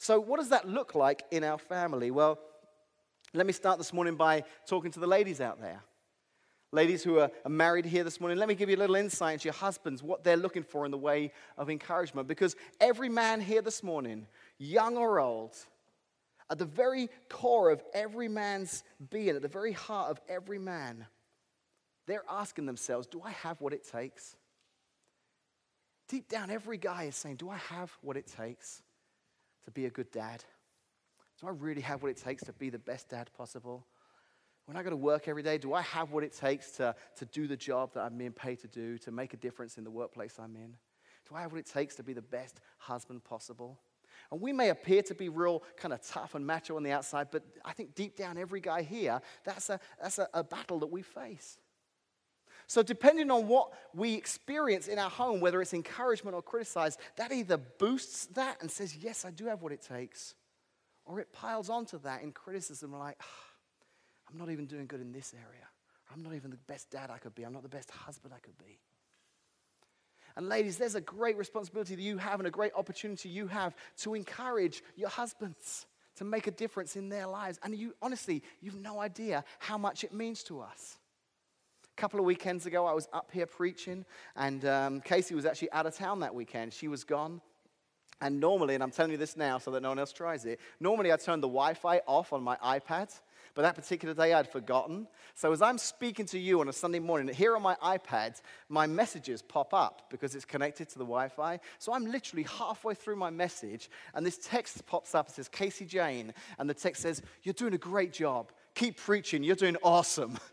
So, 0.01 0.19
what 0.19 0.39
does 0.39 0.49
that 0.49 0.67
look 0.67 0.95
like 0.95 1.21
in 1.29 1.43
our 1.43 1.59
family? 1.59 2.09
Well, 2.09 2.39
let 3.35 3.45
me 3.45 3.53
start 3.53 3.77
this 3.77 3.93
morning 3.93 4.15
by 4.15 4.45
talking 4.65 4.89
to 4.93 4.99
the 4.99 5.05
ladies 5.05 5.39
out 5.39 5.61
there. 5.61 5.83
Ladies 6.71 7.03
who 7.03 7.19
are 7.19 7.29
married 7.47 7.85
here 7.85 8.03
this 8.03 8.19
morning, 8.19 8.39
let 8.39 8.47
me 8.47 8.55
give 8.55 8.67
you 8.67 8.77
a 8.77 8.79
little 8.79 8.95
insight 8.95 9.33
into 9.33 9.45
your 9.45 9.53
husbands, 9.53 10.01
what 10.01 10.23
they're 10.23 10.37
looking 10.37 10.63
for 10.63 10.85
in 10.85 10.91
the 10.91 10.97
way 10.97 11.31
of 11.55 11.69
encouragement. 11.69 12.27
Because 12.27 12.55
every 12.79 13.09
man 13.09 13.41
here 13.41 13.61
this 13.61 13.83
morning, 13.83 14.25
young 14.57 14.97
or 14.97 15.19
old, 15.19 15.55
at 16.49 16.57
the 16.57 16.65
very 16.65 17.07
core 17.29 17.69
of 17.69 17.83
every 17.93 18.27
man's 18.27 18.83
being, 19.11 19.35
at 19.35 19.43
the 19.43 19.47
very 19.47 19.71
heart 19.71 20.09
of 20.09 20.19
every 20.27 20.57
man, 20.57 21.05
they're 22.07 22.25
asking 22.27 22.65
themselves, 22.65 23.05
Do 23.05 23.21
I 23.23 23.29
have 23.29 23.61
what 23.61 23.71
it 23.71 23.87
takes? 23.87 24.35
Deep 26.09 26.27
down, 26.27 26.49
every 26.49 26.79
guy 26.79 27.03
is 27.03 27.15
saying, 27.15 27.35
Do 27.35 27.51
I 27.51 27.57
have 27.57 27.95
what 28.01 28.17
it 28.17 28.25
takes? 28.25 28.81
To 29.65 29.71
be 29.71 29.85
a 29.85 29.89
good 29.89 30.11
dad? 30.11 30.43
Do 31.39 31.47
I 31.47 31.51
really 31.51 31.81
have 31.81 32.03
what 32.03 32.11
it 32.11 32.17
takes 32.17 32.43
to 32.43 32.53
be 32.53 32.69
the 32.69 32.79
best 32.79 33.09
dad 33.09 33.29
possible? 33.35 33.85
When 34.65 34.77
I 34.77 34.83
go 34.83 34.89
to 34.89 34.95
work 34.95 35.27
every 35.27 35.43
day, 35.43 35.57
do 35.57 35.73
I 35.73 35.81
have 35.81 36.11
what 36.11 36.23
it 36.23 36.33
takes 36.33 36.71
to, 36.73 36.95
to 37.17 37.25
do 37.25 37.47
the 37.47 37.57
job 37.57 37.93
that 37.93 38.01
I'm 38.01 38.17
being 38.17 38.31
paid 38.31 38.59
to 38.61 38.67
do, 38.67 38.97
to 38.99 39.11
make 39.11 39.33
a 39.33 39.37
difference 39.37 39.77
in 39.77 39.83
the 39.83 39.91
workplace 39.91 40.37
I'm 40.39 40.55
in? 40.55 40.77
Do 41.27 41.35
I 41.35 41.41
have 41.41 41.51
what 41.51 41.59
it 41.59 41.65
takes 41.65 41.95
to 41.95 42.03
be 42.03 42.13
the 42.13 42.21
best 42.21 42.61
husband 42.77 43.23
possible? 43.23 43.79
And 44.31 44.39
we 44.39 44.53
may 44.53 44.69
appear 44.69 45.01
to 45.03 45.15
be 45.15 45.29
real 45.29 45.63
kind 45.77 45.93
of 45.93 46.01
tough 46.01 46.35
and 46.35 46.45
macho 46.45 46.77
on 46.77 46.83
the 46.83 46.91
outside, 46.91 47.27
but 47.31 47.43
I 47.65 47.73
think 47.73 47.95
deep 47.95 48.15
down, 48.15 48.37
every 48.37 48.61
guy 48.61 48.83
here, 48.83 49.19
that's 49.43 49.69
a, 49.69 49.79
that's 50.01 50.19
a, 50.19 50.27
a 50.33 50.43
battle 50.43 50.79
that 50.79 50.91
we 50.91 51.01
face. 51.01 51.57
So, 52.71 52.81
depending 52.81 53.29
on 53.31 53.49
what 53.49 53.73
we 53.93 54.13
experience 54.13 54.87
in 54.87 54.97
our 54.97 55.09
home, 55.09 55.41
whether 55.41 55.61
it's 55.61 55.73
encouragement 55.73 56.35
or 56.35 56.41
criticized, 56.41 57.01
that 57.17 57.33
either 57.33 57.57
boosts 57.57 58.27
that 58.27 58.61
and 58.61 58.71
says, 58.71 58.95
Yes, 58.95 59.25
I 59.25 59.31
do 59.31 59.47
have 59.47 59.61
what 59.61 59.73
it 59.73 59.81
takes, 59.81 60.35
or 61.03 61.19
it 61.19 61.33
piles 61.33 61.69
onto 61.69 61.99
that 62.03 62.23
in 62.23 62.31
criticism, 62.31 62.97
like, 62.97 63.17
oh, 63.21 64.29
I'm 64.29 64.37
not 64.37 64.51
even 64.51 64.67
doing 64.67 64.87
good 64.87 65.01
in 65.01 65.11
this 65.11 65.33
area. 65.33 65.65
I'm 66.13 66.23
not 66.23 66.33
even 66.33 66.49
the 66.49 66.55
best 66.55 66.89
dad 66.89 67.09
I 67.09 67.17
could 67.17 67.35
be. 67.35 67.43
I'm 67.43 67.51
not 67.51 67.63
the 67.63 67.67
best 67.67 67.91
husband 67.91 68.33
I 68.33 68.39
could 68.39 68.57
be. 68.57 68.79
And, 70.37 70.47
ladies, 70.47 70.77
there's 70.77 70.95
a 70.95 71.01
great 71.01 71.35
responsibility 71.35 71.95
that 71.95 72.01
you 72.01 72.19
have 72.19 72.39
and 72.39 72.47
a 72.47 72.51
great 72.51 72.71
opportunity 72.77 73.27
you 73.27 73.47
have 73.47 73.75
to 74.03 74.13
encourage 74.13 74.81
your 74.95 75.09
husbands 75.09 75.87
to 76.15 76.23
make 76.23 76.47
a 76.47 76.51
difference 76.51 76.95
in 76.95 77.09
their 77.09 77.27
lives. 77.27 77.59
And 77.63 77.75
you, 77.75 77.95
honestly, 78.01 78.41
you've 78.61 78.79
no 78.79 79.01
idea 79.01 79.43
how 79.59 79.77
much 79.77 80.05
it 80.05 80.13
means 80.13 80.41
to 80.43 80.61
us. 80.61 80.99
A 82.01 82.09
couple 82.09 82.19
of 82.19 82.25
weekends 82.25 82.65
ago, 82.65 82.87
I 82.87 82.93
was 82.93 83.07
up 83.13 83.29
here 83.31 83.45
preaching, 83.45 84.05
and 84.35 84.65
um, 84.65 85.01
Casey 85.01 85.35
was 85.35 85.45
actually 85.45 85.71
out 85.71 85.85
of 85.85 85.95
town 85.95 86.21
that 86.21 86.33
weekend. 86.33 86.73
She 86.73 86.87
was 86.87 87.03
gone. 87.03 87.41
And 88.19 88.39
normally, 88.39 88.73
and 88.73 88.81
I'm 88.81 88.89
telling 88.89 89.11
you 89.11 89.19
this 89.19 89.37
now 89.37 89.59
so 89.59 89.69
that 89.69 89.83
no 89.83 89.89
one 89.89 89.99
else 89.99 90.11
tries 90.11 90.45
it, 90.45 90.59
normally 90.79 91.13
I 91.13 91.17
turn 91.17 91.41
the 91.41 91.47
Wi 91.47 91.75
Fi 91.75 92.01
off 92.07 92.33
on 92.33 92.41
my 92.41 92.55
iPad 92.55 93.13
But 93.53 93.61
that 93.61 93.75
particular 93.75 94.15
day 94.15 94.33
I'd 94.33 94.49
forgotten. 94.49 95.07
So 95.35 95.51
as 95.51 95.61
I'm 95.61 95.77
speaking 95.77 96.25
to 96.25 96.39
you 96.39 96.59
on 96.59 96.69
a 96.69 96.73
Sunday 96.73 96.97
morning, 96.97 97.31
here 97.35 97.55
on 97.55 97.61
my 97.61 97.75
iPad, 97.83 98.41
my 98.67 98.87
messages 98.87 99.43
pop 99.43 99.71
up 99.71 100.09
because 100.09 100.33
it's 100.33 100.43
connected 100.43 100.89
to 100.89 100.97
the 100.97 101.05
Wi 101.05 101.27
Fi. 101.27 101.59
So 101.77 101.93
I'm 101.93 102.11
literally 102.11 102.47
halfway 102.57 102.95
through 102.95 103.17
my 103.17 103.29
message, 103.29 103.91
and 104.15 104.25
this 104.25 104.39
text 104.39 104.87
pops 104.87 105.13
up. 105.13 105.29
It 105.29 105.35
says, 105.35 105.47
Casey 105.47 105.85
Jane. 105.85 106.33
And 106.57 106.67
the 106.67 106.73
text 106.73 107.03
says, 107.03 107.21
You're 107.43 107.53
doing 107.53 107.75
a 107.75 107.83
great 107.91 108.11
job. 108.11 108.51
Keep 108.73 108.97
preaching. 108.97 109.43
You're 109.43 109.55
doing 109.55 109.77
awesome. 109.83 110.39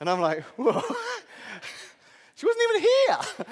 And 0.00 0.08
I'm 0.08 0.20
like, 0.20 0.42
Whoa. 0.56 0.82
she 2.34 2.46
wasn't 2.46 2.64
even 2.70 2.82
here. 2.82 3.46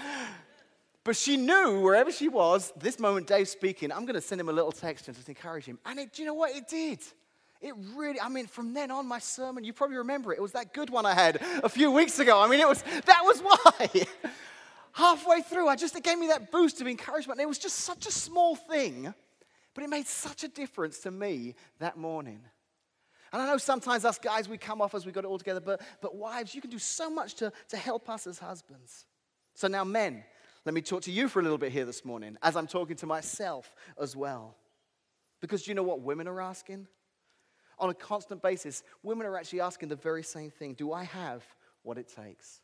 But 1.04 1.16
she 1.16 1.38
knew 1.38 1.80
wherever 1.80 2.12
she 2.12 2.28
was, 2.28 2.70
this 2.76 2.98
moment 2.98 3.26
Dave's 3.26 3.48
speaking, 3.48 3.90
I'm 3.90 4.02
going 4.04 4.14
to 4.14 4.20
send 4.20 4.40
him 4.40 4.50
a 4.50 4.52
little 4.52 4.72
text 4.72 5.08
and 5.08 5.16
just 5.16 5.28
encourage 5.30 5.64
him. 5.64 5.78
And 5.86 5.98
it, 5.98 6.12
do 6.12 6.20
you 6.20 6.28
know 6.28 6.34
what? 6.34 6.54
It 6.54 6.68
did. 6.68 7.00
It 7.60 7.74
really, 7.96 8.20
I 8.20 8.28
mean, 8.28 8.46
from 8.46 8.74
then 8.74 8.90
on, 8.90 9.06
my 9.06 9.18
sermon, 9.18 9.64
you 9.64 9.72
probably 9.72 9.96
remember 9.96 10.32
it. 10.32 10.38
It 10.38 10.42
was 10.42 10.52
that 10.52 10.74
good 10.74 10.90
one 10.90 11.06
I 11.06 11.14
had 11.14 11.40
a 11.64 11.68
few 11.70 11.90
weeks 11.90 12.18
ago. 12.18 12.38
I 12.38 12.46
mean, 12.46 12.60
it 12.60 12.68
was, 12.68 12.82
that 12.82 13.20
was 13.22 13.40
why. 13.40 14.06
Halfway 14.92 15.40
through, 15.40 15.68
I 15.68 15.76
just, 15.76 15.96
it 15.96 16.04
gave 16.04 16.18
me 16.18 16.26
that 16.26 16.52
boost 16.52 16.80
of 16.80 16.86
encouragement. 16.86 17.40
And 17.40 17.44
it 17.44 17.48
was 17.48 17.58
just 17.58 17.76
such 17.76 18.06
a 18.06 18.12
small 18.12 18.54
thing, 18.54 19.14
but 19.74 19.84
it 19.84 19.88
made 19.88 20.06
such 20.06 20.44
a 20.44 20.48
difference 20.48 20.98
to 20.98 21.10
me 21.10 21.54
that 21.78 21.96
morning. 21.96 22.40
And 23.32 23.42
I 23.42 23.46
know 23.46 23.58
sometimes 23.58 24.04
us 24.04 24.18
guys, 24.18 24.48
we 24.48 24.58
come 24.58 24.80
off 24.80 24.94
as 24.94 25.04
we 25.04 25.12
got 25.12 25.24
it 25.24 25.26
all 25.26 25.38
together, 25.38 25.60
but, 25.60 25.80
but 26.00 26.16
wives, 26.16 26.54
you 26.54 26.60
can 26.60 26.70
do 26.70 26.78
so 26.78 27.10
much 27.10 27.34
to, 27.36 27.52
to 27.68 27.76
help 27.76 28.08
us 28.08 28.26
as 28.26 28.38
husbands. 28.38 29.06
So 29.54 29.68
now, 29.68 29.84
men, 29.84 30.24
let 30.64 30.74
me 30.74 30.80
talk 30.80 31.02
to 31.02 31.12
you 31.12 31.28
for 31.28 31.40
a 31.40 31.42
little 31.42 31.58
bit 31.58 31.72
here 31.72 31.84
this 31.84 32.04
morning, 32.04 32.36
as 32.42 32.56
I'm 32.56 32.66
talking 32.66 32.96
to 32.96 33.06
myself 33.06 33.74
as 34.00 34.16
well. 34.16 34.56
Because 35.40 35.64
do 35.64 35.70
you 35.70 35.74
know 35.74 35.82
what 35.82 36.00
women 36.00 36.26
are 36.26 36.40
asking? 36.40 36.88
on 37.78 37.90
a 37.90 37.94
constant 37.94 38.42
basis, 38.42 38.82
women 39.02 39.26
are 39.26 39.36
actually 39.36 39.60
asking 39.60 39.88
the 39.88 39.96
very 39.96 40.22
same 40.22 40.50
thing 40.50 40.74
Do 40.74 40.92
I 40.92 41.04
have 41.04 41.44
what 41.82 41.98
it 41.98 42.08
takes? 42.08 42.60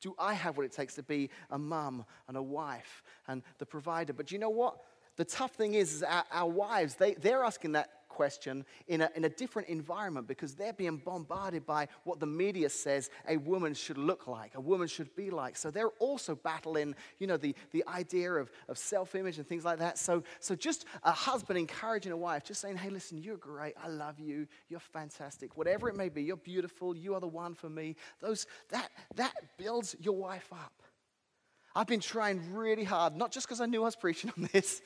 Do 0.00 0.14
I 0.18 0.34
have 0.34 0.56
what 0.56 0.66
it 0.66 0.72
takes 0.72 0.94
to 0.96 1.02
be 1.02 1.30
a 1.50 1.58
mum 1.58 2.04
and 2.28 2.36
a 2.36 2.42
wife 2.42 3.02
and 3.28 3.42
the 3.58 3.66
provider? 3.66 4.12
But 4.12 4.30
you 4.30 4.38
know 4.38 4.50
what? 4.50 4.76
The 5.16 5.24
tough 5.24 5.52
thing 5.52 5.74
is, 5.74 5.94
is 5.94 6.02
our, 6.02 6.24
our 6.30 6.50
wives, 6.50 6.96
they, 6.96 7.14
they're 7.14 7.44
asking 7.44 7.72
that 7.72 7.90
question 8.16 8.64
in 8.88 9.02
a, 9.02 9.10
in 9.14 9.26
a 9.26 9.28
different 9.28 9.68
environment 9.68 10.26
because 10.26 10.54
they're 10.54 10.72
being 10.72 10.96
bombarded 10.96 11.66
by 11.66 11.86
what 12.04 12.18
the 12.18 12.26
media 12.26 12.70
says 12.70 13.10
a 13.28 13.36
woman 13.36 13.74
should 13.74 13.98
look 13.98 14.26
like, 14.26 14.54
a 14.54 14.60
woman 14.60 14.88
should 14.88 15.14
be 15.14 15.28
like. 15.28 15.54
So 15.54 15.70
they're 15.70 15.96
also 15.98 16.34
battling, 16.34 16.94
you 17.18 17.26
know, 17.26 17.36
the, 17.36 17.54
the 17.72 17.84
idea 17.86 18.32
of, 18.32 18.50
of 18.68 18.78
self 18.78 19.14
image 19.14 19.36
and 19.36 19.46
things 19.46 19.66
like 19.66 19.78
that. 19.80 19.98
So, 19.98 20.24
so 20.40 20.54
just 20.54 20.86
a 21.02 21.12
husband 21.12 21.58
encouraging 21.58 22.12
a 22.12 22.16
wife, 22.16 22.42
just 22.42 22.62
saying, 22.62 22.76
hey, 22.78 22.88
listen, 22.88 23.18
you're 23.18 23.36
great. 23.36 23.74
I 23.82 23.88
love 23.88 24.18
you. 24.18 24.46
You're 24.70 24.80
fantastic. 24.80 25.58
Whatever 25.58 25.90
it 25.90 25.94
may 25.94 26.08
be, 26.08 26.22
you're 26.22 26.36
beautiful. 26.36 26.96
You 26.96 27.14
are 27.14 27.20
the 27.20 27.26
one 27.26 27.54
for 27.54 27.68
me. 27.68 27.96
Those, 28.20 28.46
that, 28.70 28.88
that 29.16 29.34
builds 29.58 29.94
your 30.00 30.16
wife 30.16 30.48
up. 30.52 30.82
I've 31.76 31.86
been 31.86 32.00
trying 32.00 32.54
really 32.54 32.84
hard, 32.84 33.14
not 33.14 33.30
just 33.30 33.46
because 33.46 33.60
I 33.60 33.66
knew 33.66 33.82
I 33.82 33.84
was 33.84 33.96
preaching 33.96 34.32
on 34.36 34.48
this, 34.50 34.80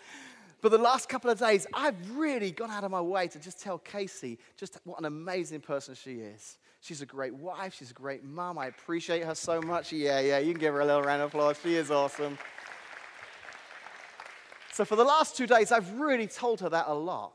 but 0.62 0.70
the 0.70 0.78
last 0.78 1.08
couple 1.08 1.30
of 1.30 1.38
days, 1.38 1.66
I've 1.72 1.96
really 2.16 2.50
gone 2.50 2.70
out 2.70 2.84
of 2.84 2.90
my 2.90 3.00
way 3.00 3.28
to 3.28 3.38
just 3.38 3.60
tell 3.60 3.78
Casey 3.78 4.38
just 4.56 4.78
what 4.84 4.98
an 4.98 5.04
amazing 5.04 5.60
person 5.60 5.94
she 5.94 6.14
is. 6.14 6.58
She's 6.80 7.02
a 7.02 7.06
great 7.06 7.34
wife. 7.34 7.74
She's 7.74 7.90
a 7.90 7.94
great 7.94 8.24
mom. 8.24 8.58
I 8.58 8.66
appreciate 8.66 9.24
her 9.24 9.34
so 9.34 9.60
much. 9.60 9.92
Yeah, 9.92 10.20
yeah, 10.20 10.38
you 10.38 10.52
can 10.52 10.60
give 10.60 10.74
her 10.74 10.80
a 10.80 10.86
little 10.86 11.02
round 11.02 11.22
of 11.22 11.28
applause. 11.28 11.58
She 11.62 11.74
is 11.74 11.90
awesome. 11.90 12.38
So, 14.72 14.84
for 14.84 14.96
the 14.96 15.04
last 15.04 15.36
two 15.36 15.46
days, 15.46 15.72
I've 15.72 15.92
really 15.92 16.26
told 16.26 16.60
her 16.60 16.68
that 16.70 16.86
a 16.88 16.94
lot. 16.94 17.32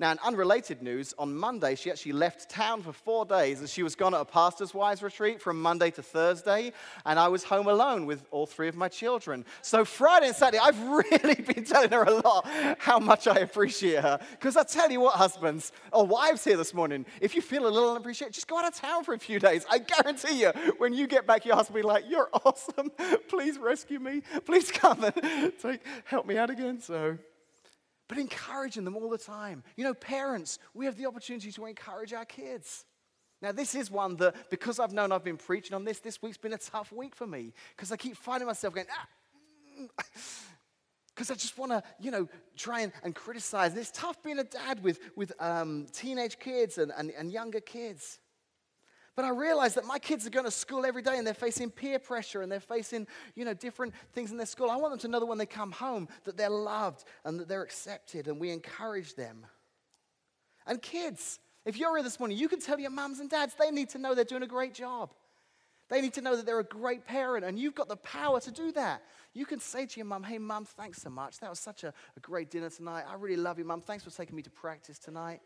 Now, 0.00 0.12
in 0.12 0.18
unrelated 0.24 0.80
news, 0.82 1.12
on 1.18 1.36
Monday, 1.36 1.74
she 1.74 1.90
actually 1.90 2.12
left 2.12 2.48
town 2.48 2.80
for 2.80 2.90
four 2.90 3.26
days 3.26 3.60
and 3.60 3.68
she 3.68 3.82
was 3.82 3.94
gone 3.94 4.14
at 4.14 4.20
a 4.22 4.24
pastor's 4.24 4.72
wives 4.72 5.02
retreat 5.02 5.42
from 5.42 5.60
Monday 5.60 5.90
to 5.90 6.02
Thursday. 6.02 6.72
And 7.04 7.18
I 7.18 7.28
was 7.28 7.44
home 7.44 7.66
alone 7.66 8.06
with 8.06 8.24
all 8.30 8.46
three 8.46 8.68
of 8.68 8.76
my 8.76 8.88
children. 8.88 9.44
So, 9.60 9.84
Friday 9.84 10.28
and 10.28 10.34
Saturday, 10.34 10.58
I've 10.58 10.80
really 10.88 11.34
been 11.34 11.64
telling 11.66 11.90
her 11.90 12.04
a 12.04 12.14
lot 12.14 12.48
how 12.78 12.98
much 12.98 13.26
I 13.26 13.40
appreciate 13.40 14.00
her. 14.00 14.18
Because 14.30 14.56
I 14.56 14.62
tell 14.62 14.90
you 14.90 15.00
what, 15.00 15.16
husbands 15.16 15.70
or 15.92 16.06
wives 16.06 16.44
here 16.44 16.56
this 16.56 16.72
morning, 16.72 17.04
if 17.20 17.34
you 17.34 17.42
feel 17.42 17.66
a 17.66 17.68
little 17.68 17.90
unappreciated, 17.90 18.32
just 18.32 18.48
go 18.48 18.58
out 18.58 18.66
of 18.66 18.74
town 18.74 19.04
for 19.04 19.12
a 19.12 19.18
few 19.18 19.38
days. 19.38 19.66
I 19.68 19.80
guarantee 19.80 20.40
you, 20.40 20.52
when 20.78 20.94
you 20.94 21.08
get 21.08 21.26
back, 21.26 21.44
your 21.44 21.56
husband 21.56 21.74
will 21.74 21.82
be 21.82 21.86
like, 21.86 22.04
You're 22.08 22.30
awesome. 22.46 22.90
Please 23.28 23.58
rescue 23.58 24.00
me. 24.00 24.22
Please 24.46 24.72
come 24.72 25.04
and 25.04 25.52
take, 25.62 25.82
help 26.04 26.24
me 26.24 26.38
out 26.38 26.48
again. 26.48 26.80
So, 26.80 27.18
but 28.10 28.18
encouraging 28.18 28.84
them 28.84 28.96
all 28.96 29.08
the 29.08 29.16
time. 29.16 29.62
You 29.76 29.84
know, 29.84 29.94
parents, 29.94 30.58
we 30.74 30.84
have 30.86 30.96
the 30.96 31.06
opportunity 31.06 31.52
to 31.52 31.64
encourage 31.66 32.12
our 32.12 32.24
kids. 32.24 32.84
Now, 33.40 33.52
this 33.52 33.76
is 33.76 33.88
one 33.88 34.16
that, 34.16 34.50
because 34.50 34.80
I've 34.80 34.92
known 34.92 35.12
I've 35.12 35.22
been 35.22 35.36
preaching 35.36 35.74
on 35.74 35.84
this, 35.84 36.00
this 36.00 36.20
week's 36.20 36.36
been 36.36 36.52
a 36.52 36.58
tough 36.58 36.90
week 36.90 37.14
for 37.14 37.24
me 37.24 37.52
because 37.76 37.92
I 37.92 37.96
keep 37.96 38.16
finding 38.16 38.48
myself 38.48 38.74
going, 38.74 38.88
ah, 38.90 39.86
because 41.14 41.30
I 41.30 41.34
just 41.34 41.56
want 41.56 41.70
to, 41.70 41.84
you 42.00 42.10
know, 42.10 42.28
try 42.56 42.80
and, 42.80 42.92
and 43.04 43.14
criticize. 43.14 43.70
And 43.70 43.78
it's 43.78 43.92
tough 43.92 44.20
being 44.24 44.40
a 44.40 44.44
dad 44.44 44.82
with, 44.82 44.98
with 45.14 45.32
um, 45.38 45.86
teenage 45.92 46.40
kids 46.40 46.78
and, 46.78 46.90
and, 46.98 47.12
and 47.16 47.30
younger 47.30 47.60
kids. 47.60 48.18
But 49.16 49.24
I 49.24 49.30
realize 49.30 49.74
that 49.74 49.84
my 49.84 49.98
kids 49.98 50.26
are 50.26 50.30
going 50.30 50.44
to 50.44 50.50
school 50.50 50.86
every 50.86 51.02
day 51.02 51.18
and 51.18 51.26
they're 51.26 51.34
facing 51.34 51.70
peer 51.70 51.98
pressure 51.98 52.42
and 52.42 52.50
they're 52.50 52.60
facing, 52.60 53.06
you 53.34 53.44
know, 53.44 53.54
different 53.54 53.92
things 54.12 54.30
in 54.30 54.36
their 54.36 54.46
school. 54.46 54.70
I 54.70 54.76
want 54.76 54.92
them 54.92 55.00
to 55.00 55.08
know 55.08 55.20
that 55.20 55.26
when 55.26 55.38
they 55.38 55.46
come 55.46 55.72
home 55.72 56.08
that 56.24 56.36
they're 56.36 56.48
loved 56.48 57.04
and 57.24 57.38
that 57.40 57.48
they're 57.48 57.62
accepted 57.62 58.28
and 58.28 58.40
we 58.40 58.50
encourage 58.50 59.14
them. 59.14 59.44
And 60.66 60.80
kids, 60.80 61.40
if 61.64 61.76
you're 61.76 61.96
here 61.96 62.04
this 62.04 62.20
morning, 62.20 62.38
you 62.38 62.48
can 62.48 62.60
tell 62.60 62.78
your 62.78 62.90
mums 62.90 63.20
and 63.20 63.28
dads 63.28 63.54
they 63.54 63.70
need 63.70 63.90
to 63.90 63.98
know 63.98 64.14
they're 64.14 64.24
doing 64.24 64.42
a 64.42 64.46
great 64.46 64.74
job. 64.74 65.12
They 65.90 66.00
need 66.00 66.14
to 66.14 66.20
know 66.20 66.36
that 66.36 66.46
they're 66.46 66.60
a 66.60 66.64
great 66.64 67.04
parent, 67.04 67.44
and 67.44 67.58
you've 67.58 67.74
got 67.74 67.88
the 67.88 67.96
power 67.96 68.40
to 68.40 68.50
do 68.52 68.70
that. 68.72 69.02
You 69.34 69.44
can 69.44 69.58
say 69.58 69.86
to 69.86 69.96
your 69.96 70.06
mum, 70.06 70.22
Hey, 70.22 70.38
mum, 70.38 70.64
thanks 70.64 71.02
so 71.02 71.10
much. 71.10 71.40
That 71.40 71.50
was 71.50 71.58
such 71.58 71.82
a, 71.82 71.92
a 72.16 72.20
great 72.20 72.48
dinner 72.48 72.70
tonight. 72.70 73.04
I 73.08 73.14
really 73.14 73.36
love 73.36 73.58
you, 73.58 73.64
mum. 73.64 73.80
Thanks 73.80 74.04
for 74.04 74.10
taking 74.10 74.36
me 74.36 74.42
to 74.42 74.50
practice 74.50 75.00
tonight. 75.00 75.40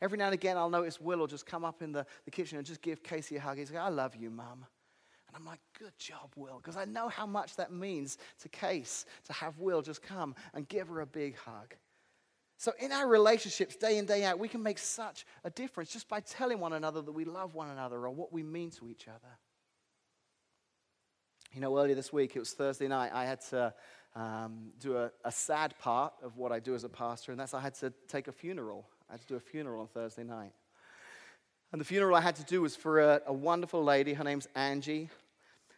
Every 0.00 0.18
now 0.18 0.26
and 0.26 0.34
again, 0.34 0.56
I'll 0.56 0.70
notice 0.70 1.00
Will 1.00 1.18
will 1.18 1.26
just 1.26 1.46
come 1.46 1.64
up 1.64 1.82
in 1.82 1.92
the, 1.92 2.06
the 2.24 2.30
kitchen 2.30 2.58
and 2.58 2.66
just 2.66 2.82
give 2.82 3.02
Casey 3.02 3.36
a 3.36 3.40
hug. 3.40 3.58
He's 3.58 3.70
like, 3.70 3.82
I 3.82 3.88
love 3.88 4.16
you, 4.16 4.30
Mum. 4.30 4.66
And 5.28 5.36
I'm 5.36 5.44
like, 5.44 5.60
good 5.78 5.96
job, 5.98 6.32
Will, 6.36 6.58
because 6.58 6.76
I 6.76 6.84
know 6.84 7.08
how 7.08 7.26
much 7.26 7.56
that 7.56 7.72
means 7.72 8.18
to 8.42 8.48
Case 8.48 9.04
to 9.24 9.32
have 9.32 9.58
Will 9.58 9.82
just 9.82 10.02
come 10.02 10.34
and 10.54 10.68
give 10.68 10.88
her 10.88 11.00
a 11.00 11.06
big 11.06 11.36
hug. 11.36 11.74
So, 12.56 12.72
in 12.78 12.92
our 12.92 13.08
relationships, 13.08 13.76
day 13.76 13.98
in, 13.98 14.06
day 14.06 14.24
out, 14.24 14.38
we 14.38 14.48
can 14.48 14.62
make 14.62 14.78
such 14.78 15.26
a 15.42 15.50
difference 15.50 15.90
just 15.90 16.08
by 16.08 16.20
telling 16.20 16.60
one 16.60 16.72
another 16.72 17.02
that 17.02 17.12
we 17.12 17.24
love 17.24 17.54
one 17.54 17.68
another 17.68 18.06
or 18.06 18.10
what 18.10 18.32
we 18.32 18.42
mean 18.42 18.70
to 18.72 18.88
each 18.88 19.08
other. 19.08 19.38
You 21.52 21.60
know, 21.60 21.76
earlier 21.76 21.94
this 21.94 22.12
week, 22.12 22.36
it 22.36 22.38
was 22.38 22.52
Thursday 22.52 22.88
night, 22.88 23.10
I 23.12 23.24
had 23.24 23.40
to 23.50 23.74
um, 24.14 24.72
do 24.78 24.96
a, 24.96 25.10
a 25.24 25.32
sad 25.32 25.74
part 25.78 26.14
of 26.22 26.36
what 26.36 26.52
I 26.52 26.60
do 26.60 26.74
as 26.74 26.84
a 26.84 26.88
pastor, 26.88 27.32
and 27.32 27.40
that's 27.40 27.54
I 27.54 27.60
had 27.60 27.74
to 27.76 27.92
take 28.08 28.28
a 28.28 28.32
funeral 28.32 28.88
I 29.08 29.14
had 29.14 29.20
to 29.20 29.26
do 29.26 29.36
a 29.36 29.40
funeral 29.40 29.80
on 29.80 29.88
Thursday 29.88 30.24
night. 30.24 30.52
And 31.72 31.80
the 31.80 31.84
funeral 31.84 32.14
I 32.14 32.20
had 32.20 32.36
to 32.36 32.44
do 32.44 32.62
was 32.62 32.76
for 32.76 33.00
a, 33.00 33.20
a 33.26 33.32
wonderful 33.32 33.82
lady. 33.82 34.14
Her 34.14 34.24
name's 34.24 34.48
Angie. 34.54 35.10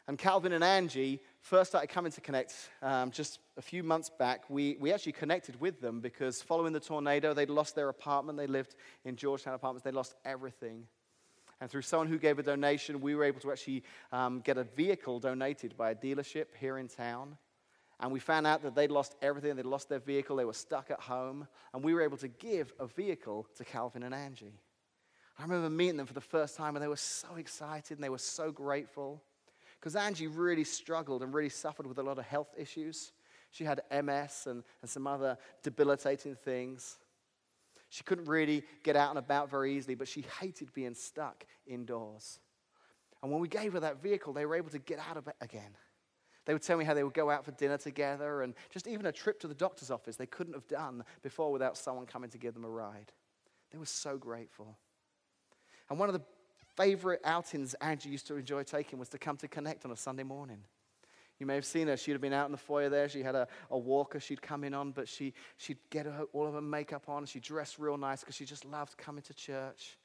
And 0.08 0.18
Calvin 0.18 0.52
and 0.52 0.62
Angie 0.62 1.20
first 1.40 1.70
started 1.70 1.88
coming 1.88 2.12
to 2.12 2.20
connect 2.20 2.54
um, 2.82 3.10
just 3.10 3.40
a 3.56 3.62
few 3.62 3.82
months 3.82 4.08
back. 4.08 4.48
We, 4.48 4.76
we 4.78 4.92
actually 4.92 5.12
connected 5.12 5.60
with 5.60 5.80
them 5.80 6.00
because 6.00 6.42
following 6.42 6.72
the 6.72 6.80
tornado, 6.80 7.34
they'd 7.34 7.50
lost 7.50 7.74
their 7.74 7.88
apartment. 7.88 8.38
They 8.38 8.46
lived 8.46 8.76
in 9.04 9.16
Georgetown 9.16 9.54
apartments. 9.54 9.84
They 9.84 9.90
lost 9.90 10.14
everything. 10.24 10.84
And 11.60 11.70
through 11.70 11.82
someone 11.82 12.08
who 12.08 12.18
gave 12.18 12.38
a 12.38 12.42
donation, 12.42 13.00
we 13.00 13.14
were 13.14 13.24
able 13.24 13.40
to 13.40 13.50
actually 13.50 13.82
um, 14.12 14.40
get 14.40 14.58
a 14.58 14.64
vehicle 14.64 15.18
donated 15.18 15.76
by 15.76 15.90
a 15.90 15.94
dealership 15.94 16.46
here 16.60 16.78
in 16.78 16.86
town. 16.88 17.36
And 18.00 18.12
we 18.12 18.20
found 18.20 18.46
out 18.46 18.62
that 18.62 18.74
they'd 18.74 18.90
lost 18.90 19.14
everything. 19.22 19.56
They'd 19.56 19.64
lost 19.64 19.88
their 19.88 19.98
vehicle. 19.98 20.36
They 20.36 20.44
were 20.44 20.52
stuck 20.52 20.90
at 20.90 21.00
home. 21.00 21.48
And 21.72 21.82
we 21.82 21.94
were 21.94 22.02
able 22.02 22.18
to 22.18 22.28
give 22.28 22.72
a 22.78 22.86
vehicle 22.86 23.46
to 23.56 23.64
Calvin 23.64 24.02
and 24.02 24.14
Angie. 24.14 24.60
I 25.38 25.42
remember 25.42 25.70
meeting 25.70 25.96
them 25.96 26.06
for 26.06 26.14
the 26.14 26.20
first 26.20 26.56
time, 26.56 26.76
and 26.76 26.82
they 26.82 26.88
were 26.88 26.96
so 26.96 27.36
excited 27.36 27.96
and 27.96 28.04
they 28.04 28.08
were 28.08 28.18
so 28.18 28.50
grateful. 28.50 29.22
Because 29.78 29.96
Angie 29.96 30.26
really 30.26 30.64
struggled 30.64 31.22
and 31.22 31.32
really 31.32 31.48
suffered 31.50 31.86
with 31.86 31.98
a 31.98 32.02
lot 32.02 32.18
of 32.18 32.24
health 32.24 32.48
issues. 32.56 33.12
She 33.50 33.64
had 33.64 33.82
MS 33.90 34.46
and, 34.46 34.62
and 34.82 34.90
some 34.90 35.06
other 35.06 35.38
debilitating 35.62 36.34
things. 36.34 36.98
She 37.88 38.02
couldn't 38.02 38.26
really 38.26 38.64
get 38.82 38.96
out 38.96 39.10
and 39.10 39.18
about 39.18 39.50
very 39.50 39.76
easily, 39.76 39.94
but 39.94 40.08
she 40.08 40.24
hated 40.40 40.72
being 40.72 40.94
stuck 40.94 41.46
indoors. 41.66 42.40
And 43.22 43.30
when 43.30 43.40
we 43.40 43.48
gave 43.48 43.72
her 43.74 43.80
that 43.80 44.02
vehicle, 44.02 44.32
they 44.32 44.44
were 44.44 44.56
able 44.56 44.70
to 44.70 44.78
get 44.78 44.98
out 44.98 45.16
of 45.16 45.28
it 45.28 45.36
again. 45.40 45.76
They 46.46 46.52
would 46.52 46.62
tell 46.62 46.78
me 46.78 46.84
how 46.84 46.94
they 46.94 47.04
would 47.04 47.12
go 47.12 47.28
out 47.28 47.44
for 47.44 47.50
dinner 47.50 47.76
together 47.76 48.42
and 48.42 48.54
just 48.70 48.86
even 48.86 49.06
a 49.06 49.12
trip 49.12 49.40
to 49.40 49.48
the 49.48 49.54
doctor's 49.54 49.90
office 49.90 50.16
they 50.16 50.26
couldn't 50.26 50.54
have 50.54 50.66
done 50.68 51.04
before 51.22 51.52
without 51.52 51.76
someone 51.76 52.06
coming 52.06 52.30
to 52.30 52.38
give 52.38 52.54
them 52.54 52.64
a 52.64 52.70
ride. 52.70 53.12
They 53.72 53.78
were 53.78 53.84
so 53.84 54.16
grateful. 54.16 54.78
And 55.90 55.98
one 55.98 56.08
of 56.08 56.12
the 56.14 56.22
favorite 56.76 57.20
outings 57.24 57.74
Angie 57.74 58.10
used 58.10 58.28
to 58.28 58.36
enjoy 58.36 58.62
taking 58.62 58.98
was 58.98 59.08
to 59.10 59.18
come 59.18 59.36
to 59.38 59.48
Connect 59.48 59.84
on 59.84 59.90
a 59.90 59.96
Sunday 59.96 60.22
morning. 60.22 60.58
You 61.38 61.46
may 61.46 61.54
have 61.54 61.66
seen 61.66 61.88
her. 61.88 61.96
She'd 61.96 62.12
have 62.12 62.20
been 62.20 62.32
out 62.32 62.46
in 62.46 62.52
the 62.52 62.58
foyer 62.58 62.88
there. 62.88 63.08
She 63.08 63.22
had 63.22 63.34
a, 63.34 63.46
a 63.70 63.76
walker 63.76 64.20
she'd 64.20 64.40
come 64.40 64.64
in 64.64 64.72
on, 64.72 64.92
but 64.92 65.08
she, 65.08 65.34
she'd 65.58 65.78
get 65.90 66.06
her, 66.06 66.24
all 66.32 66.46
of 66.46 66.54
her 66.54 66.62
makeup 66.62 67.08
on. 67.08 67.26
She 67.26 67.40
dressed 67.40 67.78
real 67.78 67.98
nice 67.98 68.20
because 68.20 68.36
she 68.36 68.44
just 68.44 68.64
loved 68.64 68.96
coming 68.96 69.22
to 69.22 69.34
church. 69.34 69.98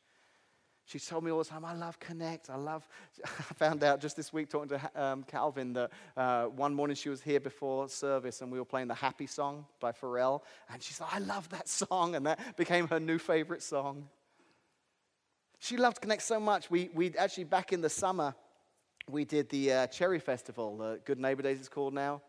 She 0.86 1.00
told 1.00 1.24
me 1.24 1.32
all 1.32 1.39
the 1.39 1.46
time, 1.46 1.63
I 1.63 1.74
love 1.74 2.00
Connect. 2.00 2.50
I 2.50 2.56
love. 2.56 2.88
I 3.26 3.54
found 3.54 3.84
out 3.84 4.02
just 4.02 4.15
this 4.15 4.34
week 4.34 4.50
talking 4.50 4.70
to 4.70 4.91
um, 4.96 5.24
Calvin 5.24 5.74
that 5.74 5.91
uh, 6.17 6.46
one 6.46 6.74
morning 6.74 6.96
she 6.96 7.10
was 7.10 7.22
here 7.22 7.39
before 7.39 7.88
service 7.88 8.41
and 8.41 8.52
we 8.52 8.60
were 8.60 8.65
playing 8.65 8.88
the 8.88 8.96
Happy 8.96 9.28
song 9.28 9.65
by 9.80 9.91
Pharrell. 9.91 10.41
And 10.72 10.82
she's 10.82 11.00
like, 11.00 11.13
I 11.15 11.20
love 11.20 11.48
that 11.50 11.70
song. 11.70 12.15
And 12.15 12.26
that 12.26 12.58
became 12.58 12.88
her 12.88 13.00
new 13.00 13.20
favorite 13.20 13.63
song. 13.63 14.10
She 15.60 15.78
loved 15.78 16.02
Connect 16.02 16.24
so 16.24 16.39
much. 16.39 16.72
We, 16.72 16.89
we 16.94 17.13
actually, 17.17 17.44
back 17.44 17.72
in 17.72 17.82
the 17.82 17.89
summer, 17.89 18.34
we 19.08 19.26
did 19.26 19.50
the 19.50 19.72
uh, 19.72 19.88
Cherry 19.88 20.20
Festival. 20.20 20.82
Uh, 20.82 20.96
Good 21.06 21.20
Neighbor 21.20 21.44
Days, 21.44 21.60
it's 21.60 21.70
called 21.70 21.94
now. 21.94 22.22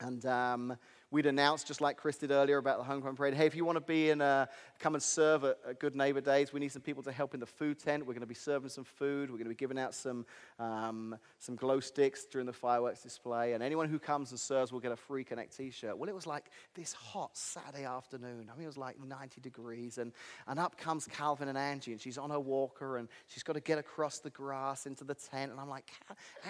And 0.00 0.26
um, 0.26 0.76
We'd 1.12 1.26
announced, 1.26 1.68
just 1.68 1.80
like 1.80 1.96
Chris 1.96 2.16
did 2.16 2.32
earlier 2.32 2.56
about 2.56 2.78
the 2.78 2.84
Homecoming 2.84 3.14
Parade, 3.14 3.34
hey, 3.34 3.46
if 3.46 3.54
you 3.54 3.64
want 3.64 3.76
to 3.76 3.80
be 3.80 4.10
in 4.10 4.20
a, 4.20 4.48
come 4.80 4.94
and 4.94 5.02
serve 5.02 5.44
at, 5.44 5.56
at, 5.68 5.78
Good 5.78 5.94
Neighbor 5.94 6.20
Days, 6.20 6.52
we 6.52 6.58
need 6.58 6.72
some 6.72 6.82
people 6.82 7.04
to 7.04 7.12
help 7.12 7.32
in 7.32 7.38
the 7.38 7.46
food 7.46 7.78
tent. 7.78 8.04
We're 8.04 8.14
going 8.14 8.22
to 8.22 8.26
be 8.26 8.34
serving 8.34 8.70
some 8.70 8.82
food. 8.82 9.30
We're 9.30 9.36
going 9.36 9.44
to 9.44 9.50
be 9.50 9.54
giving 9.54 9.78
out 9.78 9.94
some, 9.94 10.26
um, 10.58 11.16
some 11.38 11.54
glow 11.54 11.78
sticks 11.78 12.24
during 12.24 12.44
the 12.44 12.52
fireworks 12.52 13.02
display. 13.02 13.52
And 13.52 13.62
anyone 13.62 13.88
who 13.88 14.00
comes 14.00 14.32
and 14.32 14.40
serves 14.40 14.72
will 14.72 14.80
get 14.80 14.90
a 14.90 14.96
free 14.96 15.22
Connect 15.22 15.56
t 15.56 15.70
shirt. 15.70 15.96
Well, 15.96 16.08
it 16.08 16.14
was 16.14 16.26
like 16.26 16.50
this 16.74 16.92
hot 16.92 17.36
Saturday 17.36 17.84
afternoon. 17.84 18.50
I 18.52 18.56
mean, 18.56 18.64
it 18.64 18.66
was 18.66 18.76
like 18.76 18.98
90 19.00 19.40
degrees. 19.40 19.98
And, 19.98 20.12
and 20.48 20.58
up 20.58 20.76
comes 20.76 21.06
Calvin 21.06 21.46
and 21.46 21.56
Angie, 21.56 21.92
and 21.92 22.00
she's 22.00 22.18
on 22.18 22.30
her 22.30 22.40
walker, 22.40 22.96
and 22.96 23.08
she's 23.28 23.44
got 23.44 23.52
to 23.52 23.60
get 23.60 23.78
across 23.78 24.18
the 24.18 24.30
grass 24.30 24.86
into 24.86 25.04
the 25.04 25.14
tent. 25.14 25.52
And 25.52 25.60
I'm 25.60 25.68
like, 25.68 25.88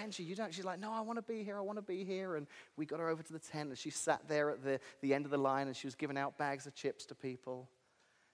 Angie, 0.01 0.23
you 0.23 0.33
don't. 0.33 0.51
She's 0.51 0.65
like, 0.65 0.79
no, 0.79 0.91
I 0.91 1.01
want 1.01 1.17
to 1.17 1.31
be 1.31 1.43
here. 1.43 1.59
I 1.59 1.61
want 1.61 1.77
to 1.77 1.83
be 1.83 2.03
here. 2.03 2.37
And 2.37 2.47
we 2.75 2.87
got 2.87 2.99
her 2.99 3.07
over 3.07 3.21
to 3.21 3.33
the 3.33 3.39
tent, 3.39 3.69
and 3.69 3.77
she 3.77 3.91
sat 3.91 4.27
there 4.27 4.46
at 4.51 4.63
the, 4.63 4.79
the 5.01 5.13
end 5.13 5.25
of 5.25 5.31
the 5.31 5.37
line 5.37 5.67
and 5.67 5.75
she 5.75 5.87
was 5.87 5.95
giving 5.95 6.17
out 6.17 6.37
bags 6.37 6.67
of 6.67 6.75
chips 6.75 7.05
to 7.07 7.15
people. 7.15 7.69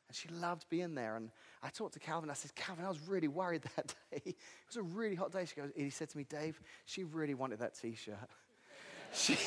And 0.07 0.15
she 0.15 0.29
loved 0.29 0.65
being 0.69 0.95
there. 0.95 1.15
And 1.15 1.31
I 1.61 1.69
talked 1.69 1.93
to 1.93 1.99
Calvin. 1.99 2.29
I 2.29 2.33
said, 2.33 2.53
Calvin, 2.55 2.85
I 2.85 2.89
was 2.89 2.99
really 3.07 3.27
worried 3.27 3.63
that 3.75 3.95
day. 4.11 4.21
It 4.25 4.35
was 4.67 4.77
a 4.77 4.83
really 4.83 5.15
hot 5.15 5.31
day. 5.31 5.45
She 5.45 5.55
goes, 5.55 5.71
he 5.75 5.89
said 5.89 6.09
to 6.09 6.17
me, 6.17 6.25
Dave, 6.25 6.61
she 6.85 7.03
really 7.03 7.33
wanted 7.33 7.59
that 7.59 7.75
t 7.79 7.95
shirt. 7.95 8.17
she, 9.13 9.37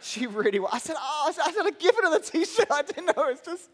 she 0.00 0.26
really 0.26 0.58
wanted 0.58 0.76
I 0.76 0.78
said, 0.78 0.96
oh, 0.98 1.26
I 1.28 1.52
said, 1.52 1.66
I'd 1.66 1.78
given 1.78 2.04
her 2.04 2.18
the 2.18 2.24
t 2.24 2.44
shirt. 2.44 2.68
I 2.70 2.82
didn't 2.82 3.16
know. 3.16 3.28
It's 3.28 3.42
just. 3.42 3.70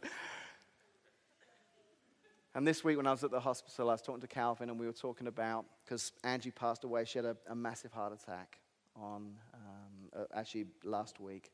And 2.54 2.66
this 2.66 2.82
week, 2.82 2.96
when 2.96 3.06
I 3.06 3.10
was 3.10 3.22
at 3.22 3.30
the 3.30 3.38
hospital, 3.38 3.90
I 3.90 3.92
was 3.92 4.00
talking 4.00 4.22
to 4.22 4.26
Calvin, 4.26 4.70
and 4.70 4.80
we 4.80 4.86
were 4.86 4.92
talking 4.92 5.26
about 5.26 5.66
because 5.84 6.12
Angie 6.24 6.50
passed 6.50 6.84
away. 6.84 7.04
She 7.04 7.18
had 7.18 7.26
a, 7.26 7.36
a 7.50 7.54
massive 7.54 7.92
heart 7.92 8.14
attack 8.14 8.58
on 8.96 9.34
um, 9.52 9.60
uh, 10.16 10.24
actually 10.34 10.64
last 10.82 11.20
week. 11.20 11.52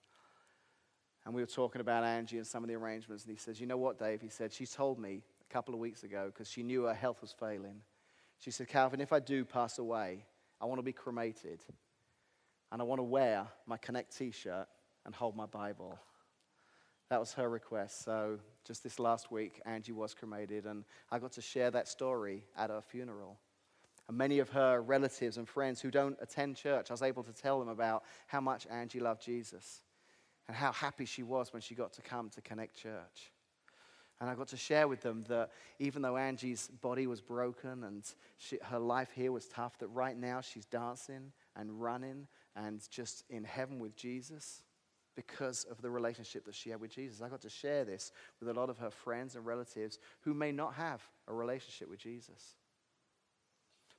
And 1.24 1.34
we 1.34 1.40
were 1.40 1.46
talking 1.46 1.80
about 1.80 2.04
Angie 2.04 2.38
and 2.38 2.46
some 2.46 2.64
of 2.64 2.68
the 2.68 2.74
arrangements. 2.74 3.24
And 3.24 3.32
he 3.32 3.38
says, 3.38 3.60
You 3.60 3.66
know 3.66 3.76
what, 3.76 3.98
Dave? 3.98 4.20
He 4.20 4.28
said, 4.28 4.52
She 4.52 4.66
told 4.66 4.98
me 4.98 5.22
a 5.48 5.52
couple 5.52 5.72
of 5.72 5.80
weeks 5.80 6.02
ago 6.02 6.26
because 6.26 6.50
she 6.50 6.62
knew 6.62 6.84
her 6.84 6.94
health 6.94 7.20
was 7.20 7.32
failing. 7.32 7.80
She 8.38 8.50
said, 8.50 8.68
Calvin, 8.68 9.00
if 9.00 9.12
I 9.12 9.20
do 9.20 9.44
pass 9.44 9.78
away, 9.78 10.24
I 10.60 10.64
want 10.64 10.78
to 10.78 10.82
be 10.82 10.92
cremated. 10.92 11.60
And 12.72 12.80
I 12.80 12.84
want 12.84 12.98
to 12.98 13.04
wear 13.04 13.46
my 13.66 13.76
Connect 13.76 14.16
t 14.16 14.30
shirt 14.30 14.66
and 15.06 15.14
hold 15.14 15.36
my 15.36 15.46
Bible. 15.46 15.98
That 17.08 17.20
was 17.20 17.34
her 17.34 17.48
request. 17.48 18.02
So 18.04 18.38
just 18.64 18.82
this 18.82 18.98
last 18.98 19.30
week, 19.30 19.60
Angie 19.64 19.92
was 19.92 20.14
cremated. 20.14 20.66
And 20.66 20.84
I 21.10 21.18
got 21.20 21.32
to 21.32 21.42
share 21.42 21.70
that 21.70 21.86
story 21.86 22.44
at 22.56 22.70
her 22.70 22.80
funeral. 22.80 23.38
And 24.08 24.16
many 24.16 24.40
of 24.40 24.48
her 24.50 24.80
relatives 24.80 25.36
and 25.36 25.48
friends 25.48 25.80
who 25.80 25.90
don't 25.92 26.16
attend 26.20 26.56
church, 26.56 26.90
I 26.90 26.94
was 26.94 27.02
able 27.02 27.22
to 27.22 27.32
tell 27.32 27.60
them 27.60 27.68
about 27.68 28.02
how 28.26 28.40
much 28.40 28.66
Angie 28.68 28.98
loved 28.98 29.22
Jesus 29.22 29.82
and 30.48 30.56
how 30.56 30.72
happy 30.72 31.04
she 31.04 31.22
was 31.22 31.52
when 31.52 31.62
she 31.62 31.74
got 31.74 31.92
to 31.94 32.02
come 32.02 32.30
to 32.30 32.40
Connect 32.40 32.76
Church. 32.76 33.32
And 34.20 34.30
I 34.30 34.34
got 34.34 34.48
to 34.48 34.56
share 34.56 34.86
with 34.86 35.00
them 35.00 35.24
that 35.28 35.50
even 35.80 36.02
though 36.02 36.16
Angie's 36.16 36.68
body 36.80 37.08
was 37.08 37.20
broken 37.20 37.82
and 37.82 38.04
she, 38.38 38.56
her 38.62 38.78
life 38.78 39.10
here 39.14 39.32
was 39.32 39.48
tough, 39.48 39.78
that 39.78 39.88
right 39.88 40.16
now 40.16 40.40
she's 40.40 40.64
dancing 40.64 41.32
and 41.56 41.82
running 41.82 42.28
and 42.54 42.80
just 42.88 43.24
in 43.30 43.42
heaven 43.42 43.80
with 43.80 43.96
Jesus 43.96 44.62
because 45.16 45.64
of 45.64 45.82
the 45.82 45.90
relationship 45.90 46.44
that 46.44 46.54
she 46.54 46.70
had 46.70 46.80
with 46.80 46.94
Jesus. 46.94 47.20
I 47.20 47.28
got 47.28 47.40
to 47.42 47.50
share 47.50 47.84
this 47.84 48.12
with 48.38 48.48
a 48.48 48.54
lot 48.54 48.70
of 48.70 48.78
her 48.78 48.90
friends 48.90 49.34
and 49.34 49.44
relatives 49.44 49.98
who 50.20 50.34
may 50.34 50.52
not 50.52 50.74
have 50.74 51.02
a 51.26 51.34
relationship 51.34 51.90
with 51.90 51.98
Jesus. 51.98 52.56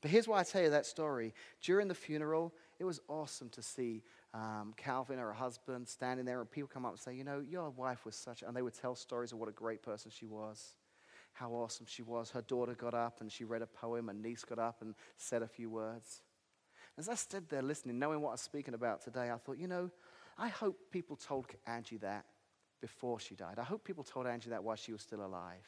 But 0.01 0.11
here's 0.11 0.27
why 0.27 0.39
I 0.39 0.43
tell 0.43 0.61
you 0.61 0.69
that 0.69 0.85
story. 0.85 1.33
During 1.61 1.87
the 1.87 1.95
funeral, 1.95 2.53
it 2.79 2.83
was 2.83 2.99
awesome 3.07 3.49
to 3.49 3.61
see 3.61 4.03
um, 4.33 4.73
Calvin, 4.77 5.19
her 5.19 5.33
husband, 5.33 5.87
standing 5.87 6.25
there, 6.25 6.39
and 6.39 6.49
people 6.49 6.69
come 6.71 6.85
up 6.85 6.91
and 6.91 6.99
say, 6.99 7.13
You 7.13 7.23
know, 7.23 7.39
your 7.39 7.69
wife 7.69 8.05
was 8.05 8.15
such, 8.15 8.41
and 8.41 8.55
they 8.55 8.61
would 8.61 8.73
tell 8.73 8.95
stories 8.95 9.31
of 9.31 9.37
what 9.37 9.49
a 9.49 9.53
great 9.53 9.83
person 9.83 10.09
she 10.09 10.25
was, 10.25 10.75
how 11.33 11.51
awesome 11.51 11.85
she 11.87 12.01
was. 12.01 12.31
Her 12.31 12.41
daughter 12.41 12.73
got 12.73 12.93
up 12.93 13.21
and 13.21 13.31
she 13.31 13.43
read 13.43 13.61
a 13.61 13.67
poem, 13.67 14.09
and 14.09 14.21
niece 14.21 14.43
got 14.43 14.59
up 14.59 14.81
and 14.81 14.95
said 15.17 15.43
a 15.43 15.47
few 15.47 15.69
words. 15.69 16.21
As 16.97 17.09
I 17.09 17.15
stood 17.15 17.49
there 17.49 17.61
listening, 17.61 17.99
knowing 17.99 18.21
what 18.21 18.29
I 18.29 18.33
was 18.33 18.41
speaking 18.41 18.73
about 18.73 19.01
today, 19.01 19.31
I 19.31 19.37
thought, 19.37 19.57
you 19.57 19.67
know, 19.67 19.89
I 20.37 20.47
hope 20.47 20.77
people 20.91 21.15
told 21.15 21.45
Angie 21.65 21.97
that 21.97 22.25
before 22.81 23.19
she 23.19 23.35
died. 23.35 23.59
I 23.59 23.63
hope 23.63 23.83
people 23.83 24.03
told 24.03 24.27
Angie 24.27 24.49
that 24.49 24.63
while 24.63 24.75
she 24.75 24.91
was 24.91 25.01
still 25.01 25.23
alive. 25.25 25.67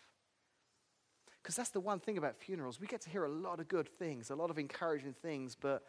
Because 1.41 1.55
that's 1.55 1.69
the 1.69 1.79
one 1.79 1.99
thing 1.99 2.17
about 2.17 2.35
funerals. 2.35 2.79
We 2.79 2.87
get 2.87 3.01
to 3.01 3.09
hear 3.09 3.25
a 3.25 3.29
lot 3.29 3.59
of 3.59 3.67
good 3.67 3.87
things, 3.87 4.31
a 4.31 4.35
lot 4.35 4.49
of 4.49 4.57
encouraging 4.57 5.13
things, 5.13 5.55
but 5.59 5.83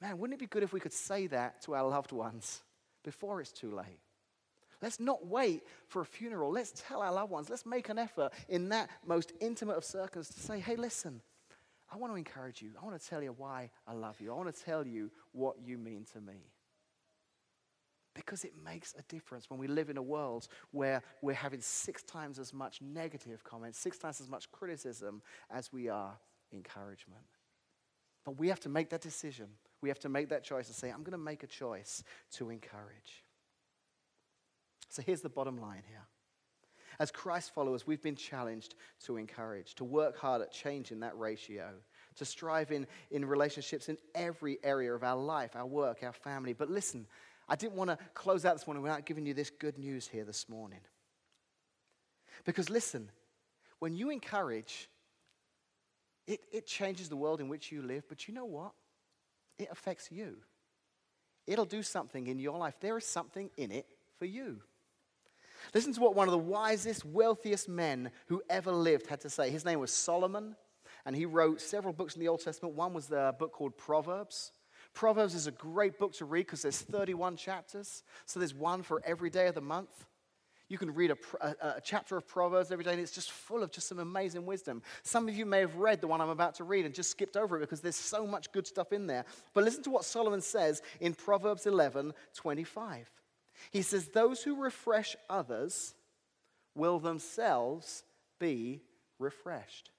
Man, 0.00 0.18
wouldn't 0.18 0.38
it 0.38 0.40
be 0.40 0.46
good 0.46 0.62
if 0.62 0.72
we 0.72 0.80
could 0.80 0.92
say 0.92 1.26
that 1.28 1.62
to 1.62 1.74
our 1.74 1.88
loved 1.88 2.12
ones 2.12 2.62
before 3.04 3.40
it's 3.40 3.52
too 3.52 3.70
late? 3.70 4.00
Let's 4.80 5.00
not 5.00 5.26
wait 5.26 5.64
for 5.88 6.02
a 6.02 6.06
funeral. 6.06 6.52
Let's 6.52 6.72
tell 6.86 7.02
our 7.02 7.12
loved 7.12 7.32
ones. 7.32 7.50
Let's 7.50 7.66
make 7.66 7.88
an 7.88 7.98
effort 7.98 8.32
in 8.48 8.68
that 8.68 8.90
most 9.04 9.32
intimate 9.40 9.76
of 9.76 9.84
circles 9.84 10.28
to 10.28 10.40
say, 10.40 10.60
hey, 10.60 10.76
listen, 10.76 11.20
I 11.92 11.96
want 11.96 12.12
to 12.12 12.16
encourage 12.16 12.62
you. 12.62 12.70
I 12.80 12.84
want 12.84 13.00
to 13.00 13.08
tell 13.08 13.22
you 13.22 13.34
why 13.36 13.70
I 13.86 13.94
love 13.94 14.20
you. 14.20 14.32
I 14.32 14.36
want 14.36 14.54
to 14.54 14.64
tell 14.64 14.86
you 14.86 15.10
what 15.32 15.56
you 15.64 15.78
mean 15.78 16.06
to 16.12 16.20
me. 16.20 16.52
Because 18.14 18.44
it 18.44 18.52
makes 18.64 18.94
a 18.98 19.02
difference 19.02 19.48
when 19.48 19.58
we 19.58 19.66
live 19.66 19.90
in 19.90 19.96
a 19.96 20.02
world 20.02 20.48
where 20.70 21.02
we're 21.22 21.34
having 21.34 21.60
six 21.60 22.02
times 22.02 22.38
as 22.38 22.52
much 22.52 22.80
negative 22.80 23.42
comments, 23.42 23.78
six 23.78 23.98
times 23.98 24.20
as 24.20 24.28
much 24.28 24.50
criticism 24.52 25.22
as 25.50 25.72
we 25.72 25.88
are 25.88 26.18
encouragement. 26.52 27.22
But 28.24 28.38
we 28.38 28.48
have 28.48 28.60
to 28.60 28.68
make 28.68 28.90
that 28.90 29.00
decision 29.00 29.48
we 29.80 29.88
have 29.88 29.98
to 30.00 30.08
make 30.08 30.28
that 30.30 30.44
choice 30.44 30.66
and 30.66 30.76
say, 30.76 30.90
I'm 30.90 31.02
going 31.02 31.12
to 31.12 31.18
make 31.18 31.42
a 31.42 31.46
choice 31.46 32.02
to 32.32 32.50
encourage. 32.50 33.24
So 34.88 35.02
here's 35.02 35.20
the 35.20 35.28
bottom 35.28 35.60
line 35.60 35.82
here. 35.86 36.04
As 37.00 37.12
Christ 37.12 37.54
followers, 37.54 37.86
we've 37.86 38.02
been 38.02 38.16
challenged 38.16 38.74
to 39.04 39.18
encourage, 39.18 39.74
to 39.76 39.84
work 39.84 40.18
hard 40.18 40.42
at 40.42 40.50
changing 40.50 41.00
that 41.00 41.16
ratio, 41.16 41.70
to 42.16 42.24
strive 42.24 42.72
in, 42.72 42.86
in 43.12 43.24
relationships 43.24 43.88
in 43.88 43.96
every 44.14 44.58
area 44.64 44.92
of 44.92 45.04
our 45.04 45.16
life, 45.16 45.54
our 45.54 45.66
work, 45.66 45.98
our 46.02 46.12
family. 46.12 46.52
But 46.52 46.70
listen, 46.70 47.06
I 47.48 47.54
didn't 47.54 47.74
want 47.74 47.90
to 47.90 47.98
close 48.14 48.44
out 48.44 48.56
this 48.56 48.66
morning 48.66 48.82
without 48.82 49.06
giving 49.06 49.24
you 49.26 49.34
this 49.34 49.50
good 49.50 49.78
news 49.78 50.08
here 50.08 50.24
this 50.24 50.48
morning. 50.48 50.80
Because 52.44 52.68
listen, 52.68 53.10
when 53.78 53.94
you 53.94 54.10
encourage, 54.10 54.88
it, 56.26 56.40
it 56.52 56.66
changes 56.66 57.08
the 57.08 57.16
world 57.16 57.40
in 57.40 57.48
which 57.48 57.70
you 57.70 57.80
live. 57.80 58.04
But 58.08 58.26
you 58.26 58.34
know 58.34 58.44
what? 58.44 58.72
It 59.58 59.68
affects 59.70 60.10
you. 60.10 60.36
It'll 61.46 61.64
do 61.64 61.82
something 61.82 62.26
in 62.26 62.38
your 62.38 62.58
life. 62.58 62.74
There 62.80 62.98
is 62.98 63.06
something 63.06 63.50
in 63.56 63.72
it 63.72 63.86
for 64.18 64.26
you. 64.26 64.60
Listen 65.74 65.92
to 65.94 66.00
what 66.00 66.14
one 66.14 66.28
of 66.28 66.32
the 66.32 66.38
wisest, 66.38 67.04
wealthiest 67.04 67.68
men 67.68 68.10
who 68.26 68.42
ever 68.48 68.72
lived 68.72 69.06
had 69.06 69.20
to 69.22 69.30
say. 69.30 69.50
His 69.50 69.64
name 69.64 69.80
was 69.80 69.92
Solomon, 69.92 70.56
and 71.04 71.16
he 71.16 71.26
wrote 71.26 71.60
several 71.60 71.92
books 71.92 72.14
in 72.14 72.20
the 72.20 72.28
Old 72.28 72.44
Testament. 72.44 72.74
One 72.74 72.92
was 72.92 73.06
the 73.06 73.34
book 73.38 73.52
called 73.52 73.76
Proverbs. 73.76 74.52
Proverbs 74.94 75.34
is 75.34 75.46
a 75.46 75.52
great 75.52 75.98
book 75.98 76.12
to 76.14 76.24
read 76.24 76.46
because 76.46 76.62
there's 76.62 76.80
31 76.80 77.36
chapters, 77.36 78.02
so 78.26 78.40
there's 78.40 78.54
one 78.54 78.82
for 78.82 79.02
every 79.04 79.30
day 79.30 79.46
of 79.46 79.54
the 79.54 79.60
month. 79.60 80.06
You 80.68 80.76
can 80.76 80.94
read 80.94 81.10
a, 81.10 81.16
a, 81.40 81.48
a, 81.76 81.80
chapter 81.82 82.16
of 82.16 82.28
Proverbs 82.28 82.70
every 82.70 82.84
day, 82.84 82.92
and 82.92 83.00
it's 83.00 83.12
just 83.12 83.32
full 83.32 83.62
of 83.62 83.70
just 83.70 83.88
some 83.88 83.98
amazing 83.98 84.44
wisdom. 84.44 84.82
Some 85.02 85.26
of 85.26 85.34
you 85.34 85.46
may 85.46 85.60
have 85.60 85.76
read 85.76 86.02
the 86.02 86.06
one 86.06 86.20
I'm 86.20 86.28
about 86.28 86.56
to 86.56 86.64
read 86.64 86.84
and 86.84 86.94
just 86.94 87.10
skipped 87.10 87.38
over 87.38 87.56
it 87.56 87.60
because 87.60 87.80
there's 87.80 87.96
so 87.96 88.26
much 88.26 88.52
good 88.52 88.66
stuff 88.66 88.92
in 88.92 89.06
there. 89.06 89.24
But 89.54 89.64
listen 89.64 89.82
to 89.84 89.90
what 89.90 90.04
Solomon 90.04 90.42
says 90.42 90.82
in 91.00 91.14
Proverbs 91.14 91.66
11 91.66 92.12
25. 92.34 93.10
He 93.70 93.82
says, 93.82 94.08
Those 94.08 94.42
who 94.42 94.62
refresh 94.62 95.16
others 95.30 95.94
will 96.74 96.98
themselves 96.98 98.04
be 98.38 98.82
refreshed. 99.18 99.90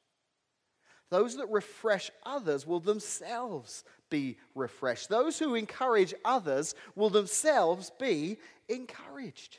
Those 1.09 1.38
that 1.38 1.49
refresh 1.49 2.11
others 2.24 2.67
will 2.67 2.80
themselves 2.80 3.84
be 4.09 4.38
refreshed. 4.53 5.09
Those 5.09 5.39
who 5.39 5.55
encourage 5.55 6.13
others 6.24 6.76
will 6.95 7.09
themselves 7.09 7.91
be 7.99 8.38
encouraged. 8.67 9.57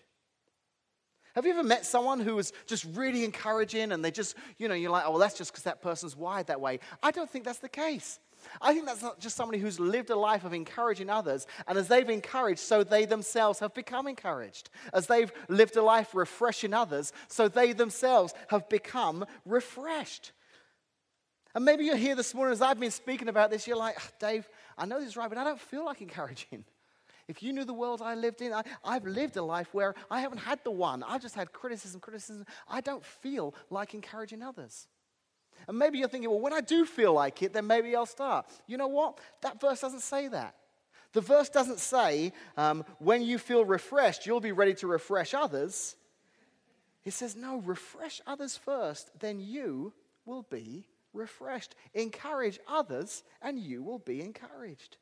Have 1.35 1.47
you 1.47 1.53
ever 1.53 1.63
met 1.63 1.87
someone 1.87 2.21
who 2.21 2.35
was 2.35 2.53
just 2.67 2.85
really 2.95 3.25
encouraging 3.25 3.93
and 3.93 4.05
they 4.05 4.11
just, 4.11 4.37
you 4.59 4.69
know, 4.69 4.75
you're 4.75 4.91
like, 4.91 5.05
oh, 5.07 5.11
well, 5.11 5.19
that's 5.19 5.39
just 5.39 5.53
because 5.53 5.65
that 5.65 5.81
person's 5.81 6.17
wired 6.17 6.49
that 6.49 6.61
way? 6.61 6.81
I 7.03 7.11
don't 7.11 7.31
think 7.31 7.45
that's 7.45 7.59
the 7.59 7.69
case. 7.69 8.19
I 8.61 8.73
think 8.73 8.87
that's 8.87 9.03
not 9.03 9.21
just 9.21 9.37
somebody 9.37 9.59
who's 9.59 9.79
lived 9.79 10.11
a 10.11 10.17
life 10.17 10.45
of 10.45 10.55
encouraging 10.55 11.11
others, 11.11 11.47
and 11.67 11.77
as 11.77 11.89
they've 11.89 12.09
encouraged, 12.09 12.61
so 12.61 12.83
they 12.83 13.05
themselves 13.05 13.59
have 13.59 13.75
become 13.75 14.07
encouraged. 14.07 14.71
As 14.93 15.07
they've 15.07 15.33
lived 15.49 15.77
a 15.77 15.83
life 15.83 16.15
refreshing 16.15 16.75
others, 16.75 17.13
so 17.29 17.49
they 17.49 17.73
themselves 17.73 18.33
have 18.49 18.69
become 18.69 19.27
refreshed. 19.45 20.33
And 21.55 21.65
maybe 21.65 21.85
you're 21.85 21.97
here 21.97 22.15
this 22.15 22.33
morning 22.33 22.53
as 22.53 22.63
I've 22.63 22.79
been 22.79 22.91
speaking 22.91 23.29
about 23.29 23.51
this, 23.51 23.67
you're 23.67 23.77
like, 23.77 23.97
"Ah, 23.99 24.09
Dave, 24.19 24.49
I 24.79 24.87
know 24.87 25.01
this 25.01 25.09
is 25.09 25.17
right, 25.17 25.29
but 25.29 25.39
I 25.39 25.45
don't 25.45 25.61
feel 25.61 25.85
like 25.85 26.01
encouraging. 26.01 26.65
If 27.31 27.45
you 27.45 27.53
knew 27.53 27.65
the 27.65 27.73
world 27.73 28.03
I 28.03 28.17
lived 28.17 28.43
in, 28.43 28.53
I, 28.53 28.65
I've 28.85 29.07
lived 29.07 29.37
a 29.37 29.43
life 29.43 29.73
where 29.73 29.95
I 30.11 30.21
haven't 30.21 30.39
had 30.39 30.59
the 30.65 30.73
one. 30.73 31.05
I've 31.05 31.23
just 31.23 31.37
had 31.37 31.53
criticism, 31.53 32.01
criticism. 32.01 32.45
I 32.69 32.81
don't 32.81 33.05
feel 33.05 33.55
like 33.71 33.95
encouraging 33.95 34.43
others. 34.43 34.89
And 35.69 35.79
maybe 35.79 35.99
you're 35.99 36.09
thinking, 36.09 36.29
well, 36.29 36.41
when 36.41 36.53
I 36.53 36.61
do 36.61 36.85
feel 36.85 37.13
like 37.13 37.41
it, 37.43 37.53
then 37.53 37.69
maybe 37.69 37.95
I'll 37.95 38.05
start. 38.05 38.47
You 38.67 38.79
know 38.79 38.89
what? 38.89 39.21
That 39.43 39.61
verse 39.61 39.81
doesn't 39.81 40.01
say 40.03 40.27
that. 40.27 40.57
The 41.13 41.21
verse 41.21 41.49
doesn't 41.49 41.79
say, 41.79 42.33
um, 42.57 42.85
when 42.99 43.23
you 43.23 43.39
feel 43.39 43.65
refreshed, 43.65 44.27
you'll 44.27 44.41
be 44.41 44.53
ready 44.53 44.75
to 44.75 44.89
refresh 44.89 45.33
others. 45.33 45.95
It 47.05 47.13
says, 47.13 47.37
no, 47.37 47.59
refresh 47.59 48.21
others 48.27 48.57
first, 48.57 49.11
then 49.21 49.39
you 49.39 49.93
will 50.25 50.43
be 50.51 50.87
refreshed. 51.13 51.77
Encourage 51.95 52.59
others, 52.67 53.23
and 53.41 53.57
you 53.57 53.85
will 53.85 54.01
be 54.01 54.21
encouraged. 54.21 54.97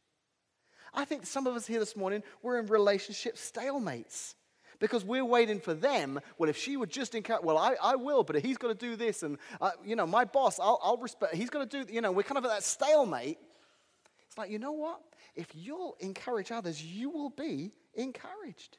I 0.94 1.04
think 1.04 1.26
some 1.26 1.46
of 1.46 1.54
us 1.54 1.66
here 1.66 1.78
this 1.78 1.96
morning, 1.96 2.22
we're 2.42 2.58
in 2.58 2.66
relationship 2.66 3.36
stalemates 3.36 4.34
because 4.78 5.04
we're 5.04 5.24
waiting 5.24 5.60
for 5.60 5.74
them. 5.74 6.20
Well, 6.38 6.48
if 6.48 6.56
she 6.56 6.76
would 6.76 6.90
just 6.90 7.14
encourage, 7.14 7.42
well, 7.42 7.58
I, 7.58 7.76
I 7.82 7.96
will, 7.96 8.22
but 8.22 8.36
he's 8.36 8.58
got 8.58 8.68
to 8.68 8.74
do 8.74 8.96
this. 8.96 9.22
And, 9.22 9.38
uh, 9.60 9.72
you 9.84 9.96
know, 9.96 10.06
my 10.06 10.24
boss, 10.24 10.58
I'll, 10.60 10.80
I'll 10.82 10.96
respect, 10.96 11.34
he's 11.34 11.50
got 11.50 11.68
to 11.70 11.84
do, 11.84 11.92
you 11.92 12.00
know, 12.00 12.12
we're 12.12 12.22
kind 12.22 12.38
of 12.38 12.44
at 12.44 12.50
that 12.50 12.62
stalemate. 12.62 13.38
It's 14.26 14.38
like, 14.38 14.50
you 14.50 14.58
know 14.58 14.72
what? 14.72 15.00
If 15.34 15.48
you'll 15.54 15.96
encourage 16.00 16.50
others, 16.50 16.82
you 16.82 17.10
will 17.10 17.30
be 17.30 17.72
encouraged. 17.94 18.78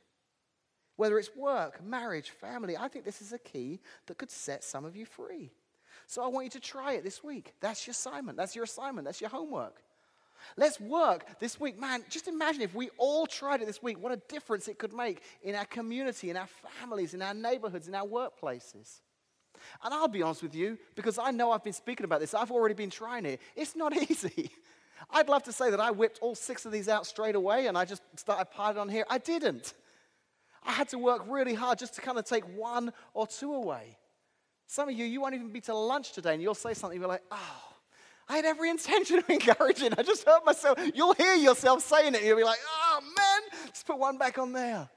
Whether 0.96 1.18
it's 1.18 1.34
work, 1.36 1.84
marriage, 1.84 2.30
family, 2.30 2.76
I 2.76 2.90
think 2.90 3.06
this 3.06 3.22
is 3.22 3.32
a 3.32 3.40
key 3.40 3.80
that 4.08 4.18
could 4.18 4.32
set 4.32 4.64
some 4.64 4.84
of 4.84 4.96
you 4.98 5.06
free. 5.06 5.52
So 6.08 6.24
I 6.24 6.28
want 6.28 6.46
you 6.46 6.50
to 6.52 6.60
try 6.60 6.94
it 6.94 7.04
this 7.04 7.24
week. 7.24 7.54
That's 7.62 7.86
your 7.86 7.92
assignment. 7.92 8.38
That's 8.38 8.56
your 8.56 8.66
assignment. 8.66 9.06
That's 9.06 9.22
your 9.22 9.30
homework. 9.30 9.82
Let's 10.58 10.80
work 10.80 11.40
this 11.40 11.60
week. 11.60 11.80
Man, 11.80 12.04
just 12.10 12.28
imagine 12.28 12.62
if 12.62 12.74
we 12.74 12.90
all 12.98 13.26
tried 13.26 13.62
it 13.62 13.68
this 13.68 13.82
week, 13.82 14.02
what 14.02 14.12
a 14.12 14.18
difference 14.28 14.68
it 14.68 14.78
could 14.78 14.94
make 14.94 15.22
in 15.44 15.56
our 15.56 15.66
community, 15.66 16.30
in 16.30 16.38
our 16.38 16.50
families, 16.80 17.14
in 17.14 17.22
our 17.22 17.34
neighborhoods, 17.34 17.88
in 17.88 17.96
our 17.96 18.06
workplaces. 18.06 19.02
And 19.84 19.94
I'll 19.94 20.08
be 20.08 20.22
honest 20.22 20.44
with 20.44 20.56
you, 20.56 20.78
because 20.96 21.18
I 21.18 21.32
know 21.32 21.52
I've 21.52 21.64
been 21.64 21.74
speaking 21.74 22.06
about 22.06 22.20
this, 22.20 22.34
I've 22.34 22.52
already 22.52 22.76
been 22.76 22.90
trying 22.90 23.26
it. 23.26 23.42
It's 23.56 23.76
not 23.76 23.96
easy. 24.10 24.52
I'd 25.12 25.30
love 25.30 25.44
to 25.44 25.52
say 25.52 25.72
that 25.72 25.80
I 25.80 25.92
whipped 25.92 26.20
all 26.22 26.36
six 26.36 26.66
of 26.66 26.72
these 26.72 26.90
out 26.90 27.06
straight 27.06 27.36
away 27.36 27.68
and 27.68 27.78
I 27.78 27.86
just 27.86 28.02
started 28.16 28.46
piling 28.52 28.78
on 28.78 28.90
here. 28.90 29.06
I 29.10 29.18
didn't. 29.18 29.74
I 30.64 30.72
had 30.72 30.90
to 30.90 30.98
work 30.98 31.24
really 31.28 31.54
hard 31.54 31.80
just 31.80 31.96
to 31.96 32.02
kind 32.02 32.18
of 32.18 32.26
take 32.26 32.44
one 32.56 32.92
or 33.14 33.26
two 33.26 33.54
away. 33.54 33.98
Some 34.68 34.90
of 34.90 34.96
you, 34.96 35.06
you 35.06 35.22
won't 35.22 35.34
even 35.34 35.50
be 35.50 35.62
to 35.62 35.74
lunch 35.74 36.12
today 36.12 36.34
and 36.34 36.42
you'll 36.42 36.54
say 36.54 36.74
something, 36.74 37.00
you're 37.00 37.08
like, 37.08 37.24
oh, 37.32 37.69
I 38.30 38.36
had 38.36 38.46
every 38.46 38.70
intention 38.70 39.18
of 39.18 39.30
encouraging. 39.30 39.94
I 39.98 40.04
just 40.04 40.26
hurt 40.26 40.46
myself. 40.46 40.80
You'll 40.94 41.16
hear 41.16 41.34
yourself 41.34 41.84
saying 41.84 42.14
it. 42.16 42.24
You'll 42.24 42.38
be 42.38 42.44
like, 42.44 42.60
oh, 42.66 43.00
man, 43.02 43.60
let's 43.66 43.84
put 43.84 43.98
one 43.98 44.18
back 44.18 44.38
on 44.38 44.54
there. 44.54 44.88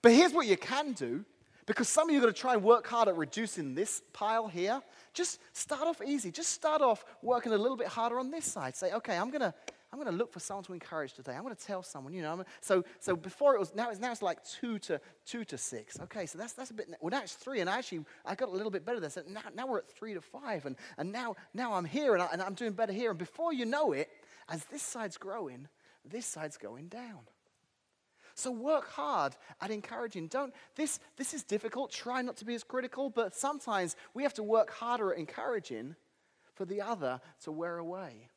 But 0.00 0.12
here's 0.12 0.32
what 0.32 0.46
you 0.46 0.56
can 0.56 0.92
do 0.92 1.24
because 1.66 1.88
some 1.88 2.08
of 2.08 2.12
you 2.12 2.18
are 2.18 2.22
going 2.22 2.34
to 2.34 2.40
try 2.40 2.54
and 2.54 2.62
work 2.62 2.86
hard 2.86 3.08
at 3.08 3.16
reducing 3.16 3.74
this 3.74 4.02
pile 4.12 4.48
here. 4.48 4.80
Just 5.14 5.40
start 5.52 5.82
off 5.82 6.00
easy. 6.04 6.30
Just 6.30 6.50
start 6.50 6.80
off 6.80 7.04
working 7.22 7.52
a 7.52 7.58
little 7.58 7.76
bit 7.76 7.88
harder 7.88 8.18
on 8.18 8.30
this 8.30 8.44
side. 8.44 8.76
Say, 8.76 8.92
okay, 8.92 9.16
I'm 9.16 9.30
going 9.30 9.42
to 9.42 9.54
I'm 9.92 9.98
going 9.98 10.10
to 10.10 10.16
look 10.16 10.32
for 10.32 10.40
someone 10.40 10.64
to 10.64 10.72
encourage 10.72 11.12
today. 11.12 11.32
I'm 11.32 11.42
going 11.42 11.54
to 11.54 11.62
tell 11.66 11.82
someone, 11.82 12.14
you 12.14 12.22
know. 12.22 12.44
so, 12.62 12.82
so 12.98 13.14
before 13.14 13.54
it 13.54 13.60
was 13.60 13.74
now 13.74 13.90
it's 13.90 14.00
now 14.00 14.10
it's 14.10 14.22
like 14.22 14.42
two 14.42 14.78
to 14.80 14.98
two 15.26 15.44
to 15.44 15.58
six. 15.58 16.00
Okay, 16.00 16.24
so 16.24 16.38
that's 16.38 16.54
that's 16.54 16.70
a 16.70 16.74
bit. 16.74 16.88
Well, 17.02 17.10
now 17.10 17.20
it's 17.22 17.34
three, 17.34 17.60
and 17.60 17.68
actually 17.68 18.04
I 18.24 18.34
got 18.34 18.48
a 18.48 18.52
little 18.52 18.70
bit 18.70 18.86
better 18.86 19.00
there. 19.00 19.10
So 19.10 19.22
now, 19.28 19.42
now 19.54 19.66
we're 19.66 19.78
at 19.78 19.90
three 19.90 20.14
to 20.14 20.22
five, 20.22 20.64
and 20.64 20.76
and 20.96 21.12
now 21.12 21.36
now 21.52 21.74
I'm 21.74 21.84
here, 21.84 22.14
and, 22.14 22.22
I, 22.22 22.28
and 22.32 22.40
I'm 22.40 22.54
doing 22.54 22.72
better 22.72 22.92
here. 22.92 23.10
And 23.10 23.18
before 23.18 23.52
you 23.52 23.66
know 23.66 23.92
it, 23.92 24.08
as 24.48 24.64
this 24.64 24.82
side's 24.82 25.18
growing, 25.18 25.68
this 26.04 26.24
side's 26.24 26.56
going 26.56 26.88
down. 26.88 27.20
So 28.34 28.50
work 28.50 28.88
hard 28.88 29.36
at 29.60 29.70
encouraging. 29.70 30.28
Don't 30.28 30.54
this 30.74 31.00
this 31.18 31.34
is 31.34 31.42
difficult. 31.42 31.90
Try 31.92 32.22
not 32.22 32.38
to 32.38 32.46
be 32.46 32.54
as 32.54 32.64
critical, 32.64 33.10
but 33.10 33.34
sometimes 33.34 33.94
we 34.14 34.22
have 34.22 34.34
to 34.34 34.42
work 34.42 34.70
harder 34.70 35.12
at 35.12 35.18
encouraging 35.18 35.96
for 36.54 36.64
the 36.64 36.80
other 36.80 37.20
to 37.42 37.52
wear 37.52 37.76
away. 37.76 38.28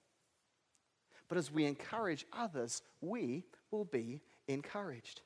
But 1.27 1.37
as 1.37 1.51
we 1.51 1.65
encourage 1.65 2.25
others, 2.33 2.81
we 3.01 3.43
will 3.71 3.85
be 3.85 4.21
encouraged. 4.47 5.21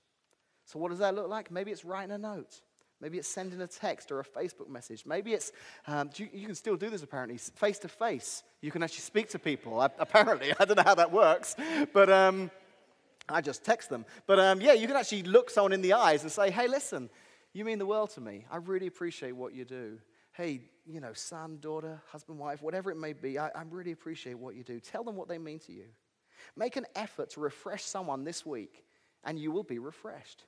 So, 0.65 0.79
what 0.79 0.89
does 0.89 0.99
that 0.99 1.15
look 1.15 1.27
like? 1.27 1.51
Maybe 1.51 1.71
it's 1.71 1.83
writing 1.83 2.11
a 2.11 2.17
note. 2.17 2.61
Maybe 3.01 3.17
it's 3.17 3.29
sending 3.29 3.61
a 3.61 3.67
text 3.67 4.11
or 4.11 4.19
a 4.19 4.25
Facebook 4.25 4.69
message. 4.69 5.05
Maybe 5.05 5.33
it's, 5.33 5.53
um, 5.87 6.09
you, 6.17 6.27
you, 6.33 6.45
can 6.45 6.55
still 6.55 6.75
do 6.75 6.89
this 6.89 7.01
apparently, 7.01 7.37
face 7.37 7.79
to 7.79 7.87
face. 7.87 8.43
You 8.61 8.71
can 8.71 8.83
actually 8.83 9.01
speak 9.01 9.29
to 9.29 9.39
people, 9.39 9.79
I, 9.79 9.89
apparently. 9.99 10.53
I 10.59 10.65
don't 10.65 10.75
know 10.75 10.83
how 10.83 10.95
that 10.95 11.11
works, 11.11 11.55
but 11.93 12.09
um, 12.09 12.51
I 13.29 13.39
just 13.39 13.63
text 13.63 13.89
them. 13.89 14.05
But 14.27 14.39
um, 14.39 14.59
yeah, 14.59 14.73
you 14.73 14.85
can 14.85 14.97
actually 14.97 15.23
look 15.23 15.49
someone 15.49 15.71
in 15.71 15.81
the 15.81 15.93
eyes 15.93 16.23
and 16.23 16.31
say, 16.31 16.51
hey, 16.51 16.67
listen, 16.67 17.09
you 17.53 17.63
mean 17.63 17.79
the 17.79 17.85
world 17.85 18.09
to 18.11 18.21
me. 18.21 18.45
I 18.51 18.57
really 18.57 18.87
appreciate 18.87 19.33
what 19.33 19.53
you 19.53 19.63
do 19.63 19.97
hey, 20.39 20.61
you 20.85 21.01
know, 21.01 21.11
son, 21.11 21.57
daughter, 21.59 22.01
husband, 22.13 22.39
wife, 22.39 22.61
whatever 22.61 22.89
it 22.89 22.95
may 22.95 23.11
be, 23.11 23.37
I, 23.37 23.49
I 23.49 23.63
really 23.69 23.91
appreciate 23.91 24.39
what 24.39 24.55
you 24.55 24.63
do. 24.63 24.79
Tell 24.79 25.03
them 25.03 25.17
what 25.17 25.27
they 25.27 25.37
mean 25.37 25.59
to 25.59 25.73
you. 25.73 25.83
Make 26.55 26.77
an 26.77 26.85
effort 26.95 27.31
to 27.31 27.41
refresh 27.41 27.83
someone 27.83 28.23
this 28.23 28.45
week, 28.45 28.85
and 29.25 29.37
you 29.37 29.51
will 29.51 29.63
be 29.63 29.79
refreshed. 29.79 30.45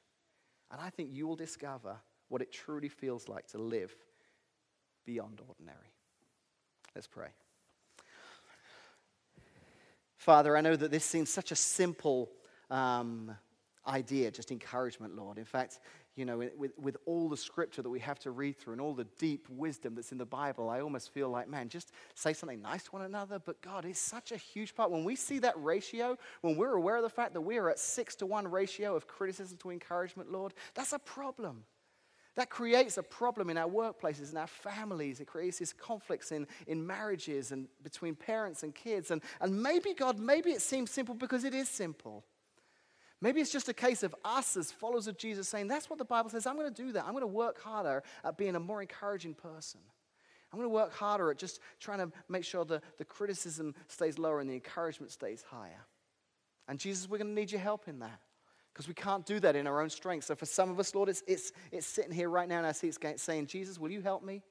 And 0.71 0.79
I 0.79 0.91
think 0.91 1.09
you 1.11 1.27
will 1.27 1.35
discover 1.35 1.97
what 2.29 2.41
it 2.41 2.53
truly 2.53 2.87
feels 2.87 3.27
like 3.27 3.47
to 3.47 3.57
live 3.57 3.93
beyond 5.05 5.41
ordinary. 5.45 5.91
Let's 6.95 7.07
pray. 7.07 7.27
Father, 10.15 10.55
I 10.55 10.61
know 10.61 10.77
that 10.77 10.91
this 10.91 11.03
seems 11.03 11.29
such 11.29 11.51
a 11.51 11.55
simple 11.57 12.31
um, 12.69 13.35
idea, 13.85 14.31
just 14.31 14.51
encouragement, 14.51 15.17
Lord. 15.17 15.37
In 15.37 15.43
fact, 15.43 15.79
you 16.15 16.25
know, 16.25 16.37
with, 16.57 16.71
with 16.77 16.97
all 17.05 17.29
the 17.29 17.37
scripture 17.37 17.81
that 17.81 17.89
we 17.89 17.99
have 17.99 18.19
to 18.19 18.31
read 18.31 18.57
through 18.57 18.73
and 18.73 18.81
all 18.81 18.93
the 18.93 19.07
deep 19.17 19.47
wisdom 19.49 19.95
that's 19.95 20.11
in 20.11 20.17
the 20.17 20.25
Bible, 20.25 20.69
I 20.69 20.81
almost 20.81 21.13
feel 21.13 21.29
like, 21.29 21.47
man, 21.47 21.69
just 21.69 21.91
say 22.15 22.33
something 22.33 22.61
nice 22.61 22.83
to 22.83 22.91
one 22.91 23.03
another. 23.03 23.39
But 23.39 23.61
God, 23.61 23.85
it's 23.85 23.99
such 23.99 24.31
a 24.31 24.37
huge 24.37 24.75
part. 24.75 24.91
When 24.91 25.05
we 25.05 25.15
see 25.15 25.39
that 25.39 25.53
ratio, 25.57 26.17
when 26.41 26.57
we're 26.57 26.73
aware 26.73 26.97
of 26.97 27.03
the 27.03 27.09
fact 27.09 27.33
that 27.33 27.41
we 27.41 27.57
are 27.57 27.69
at 27.69 27.79
six 27.79 28.15
to 28.15 28.25
one 28.25 28.49
ratio 28.49 28.95
of 28.95 29.07
criticism 29.07 29.57
to 29.59 29.71
encouragement, 29.71 30.31
Lord, 30.31 30.53
that's 30.73 30.91
a 30.91 30.99
problem. 30.99 31.63
That 32.35 32.49
creates 32.49 32.97
a 32.97 33.03
problem 33.03 33.49
in 33.49 33.57
our 33.57 33.69
workplaces, 33.69 34.31
in 34.31 34.37
our 34.37 34.47
families. 34.47 35.19
It 35.19 35.27
creates 35.27 35.59
these 35.59 35.73
conflicts 35.73 36.31
in, 36.31 36.47
in 36.67 36.85
marriages 36.85 37.51
and 37.51 37.67
between 37.83 38.15
parents 38.15 38.63
and 38.63 38.73
kids. 38.73 39.11
And, 39.11 39.21
and 39.39 39.61
maybe, 39.61 39.93
God, 39.93 40.17
maybe 40.17 40.51
it 40.51 40.61
seems 40.61 40.91
simple 40.91 41.15
because 41.15 41.43
it 41.43 41.53
is 41.53 41.67
simple. 41.67 42.23
Maybe 43.21 43.39
it's 43.39 43.51
just 43.51 43.69
a 43.69 43.73
case 43.73 44.01
of 44.01 44.15
us 44.25 44.57
as 44.57 44.71
followers 44.71 45.07
of 45.07 45.17
Jesus 45.17 45.47
saying, 45.47 45.67
That's 45.67 45.89
what 45.89 45.99
the 45.99 46.05
Bible 46.05 46.29
says. 46.29 46.47
I'm 46.47 46.55
going 46.55 46.73
to 46.73 46.83
do 46.83 46.91
that. 46.93 47.05
I'm 47.05 47.11
going 47.11 47.21
to 47.21 47.27
work 47.27 47.61
harder 47.61 48.03
at 48.23 48.37
being 48.37 48.55
a 48.55 48.59
more 48.59 48.81
encouraging 48.81 49.35
person. 49.35 49.79
I'm 50.51 50.57
going 50.57 50.69
to 50.69 50.73
work 50.73 50.93
harder 50.93 51.31
at 51.31 51.37
just 51.37 51.61
trying 51.79 51.99
to 51.99 52.11
make 52.27 52.43
sure 52.43 52.65
the, 52.65 52.81
the 52.97 53.05
criticism 53.05 53.73
stays 53.87 54.19
lower 54.19 54.41
and 54.41 54.49
the 54.49 54.55
encouragement 54.55 55.11
stays 55.11 55.45
higher. 55.49 55.85
And 56.67 56.77
Jesus, 56.77 57.09
we're 57.09 57.19
going 57.19 57.33
to 57.33 57.39
need 57.39 57.51
your 57.51 57.61
help 57.61 57.87
in 57.87 57.99
that 57.99 58.19
because 58.73 58.87
we 58.87 58.93
can't 58.93 59.25
do 59.25 59.39
that 59.39 59.55
in 59.55 59.67
our 59.67 59.81
own 59.81 59.89
strength. 59.89 60.25
So 60.25 60.35
for 60.35 60.45
some 60.45 60.69
of 60.69 60.79
us, 60.79 60.93
Lord, 60.93 61.07
it's, 61.07 61.23
it's, 61.27 61.51
it's 61.71 61.87
sitting 61.87 62.11
here 62.11 62.29
right 62.29 62.49
now 62.49 62.59
in 62.59 62.65
our 62.65 62.73
seats 62.73 62.97
saying, 63.17 63.47
Jesus, 63.47 63.79
will 63.79 63.91
you 63.91 64.01
help 64.01 64.23
me? 64.23 64.41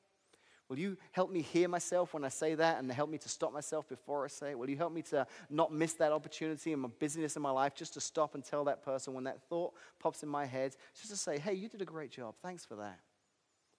Will 0.71 0.79
you 0.79 0.97
help 1.11 1.33
me 1.33 1.43
hear 1.43 1.68
myself 1.68 2.14
when 2.14 2.25
I 2.25 2.29
say 2.29 2.55
that 2.55 2.79
and 2.79 2.91
help 2.93 3.11
me 3.11 3.18
to 3.18 3.29
stop 3.29 3.53
myself 3.53 3.89
before 3.89 4.25
I 4.25 4.29
say 4.29 4.51
it? 4.51 4.59
Will 4.59 4.71
you 4.71 4.77
help 4.77 4.93
me 4.93 5.03
to 5.03 5.27
not 5.51 5.73
miss 5.73 5.95
that 5.95 6.12
opportunity 6.12 6.73
in 6.73 6.79
my 6.79 6.89
busyness 7.01 7.35
in 7.35 7.43
my 7.43 7.51
life 7.51 7.75
just 7.75 7.95
to 7.95 8.01
stop 8.01 8.37
and 8.37 8.45
tell 8.45 8.62
that 8.64 8.85
person 8.85 9.12
when 9.12 9.25
that 9.25 9.43
thought 9.49 9.75
pops 9.99 10.23
in 10.23 10.29
my 10.29 10.47
head, 10.47 10.77
just 10.95 11.11
to 11.11 11.16
say, 11.16 11.41
hey, 11.41 11.55
you 11.55 11.68
did 11.68 11.83
a 11.83 11.85
great 11.85 12.12
job. 12.12 12.37
Thanks 12.41 12.64
for 12.64 12.77
that. 12.77 13.01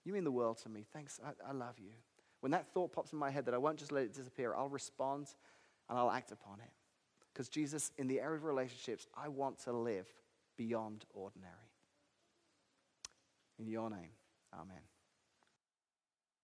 You 0.03 0.11
mean 0.11 0.25
the 0.25 0.31
world 0.31 0.57
to 0.63 0.69
me. 0.69 0.85
Thanks. 0.91 1.17
I, 1.25 1.49
I 1.49 1.53
love 1.53 1.75
you. 1.79 1.91
When 2.41 2.51
that 2.51 2.67
thought 2.73 2.91
pops 2.91 3.13
in 3.13 3.19
my 3.19 3.29
head 3.29 3.45
that 3.45 3.53
I 3.53 3.57
won't 3.57 3.77
just 3.77 3.93
let 3.93 4.03
it 4.03 4.13
disappear, 4.13 4.53
I'll 4.53 4.67
respond 4.67 5.27
and 5.89 5.97
I'll 5.97 6.11
act 6.11 6.33
upon 6.33 6.59
it. 6.59 6.71
Because 7.31 7.47
Jesus, 7.47 7.93
in 7.97 8.09
the 8.09 8.19
area 8.19 8.35
of 8.35 8.43
relationships, 8.43 9.07
I 9.15 9.29
want 9.29 9.59
to 9.59 9.71
live 9.71 10.07
beyond 10.57 11.05
ordinary. 11.13 11.55
In 13.57 13.67
your 13.67 13.89
name, 13.89 14.09
amen. 14.53 14.90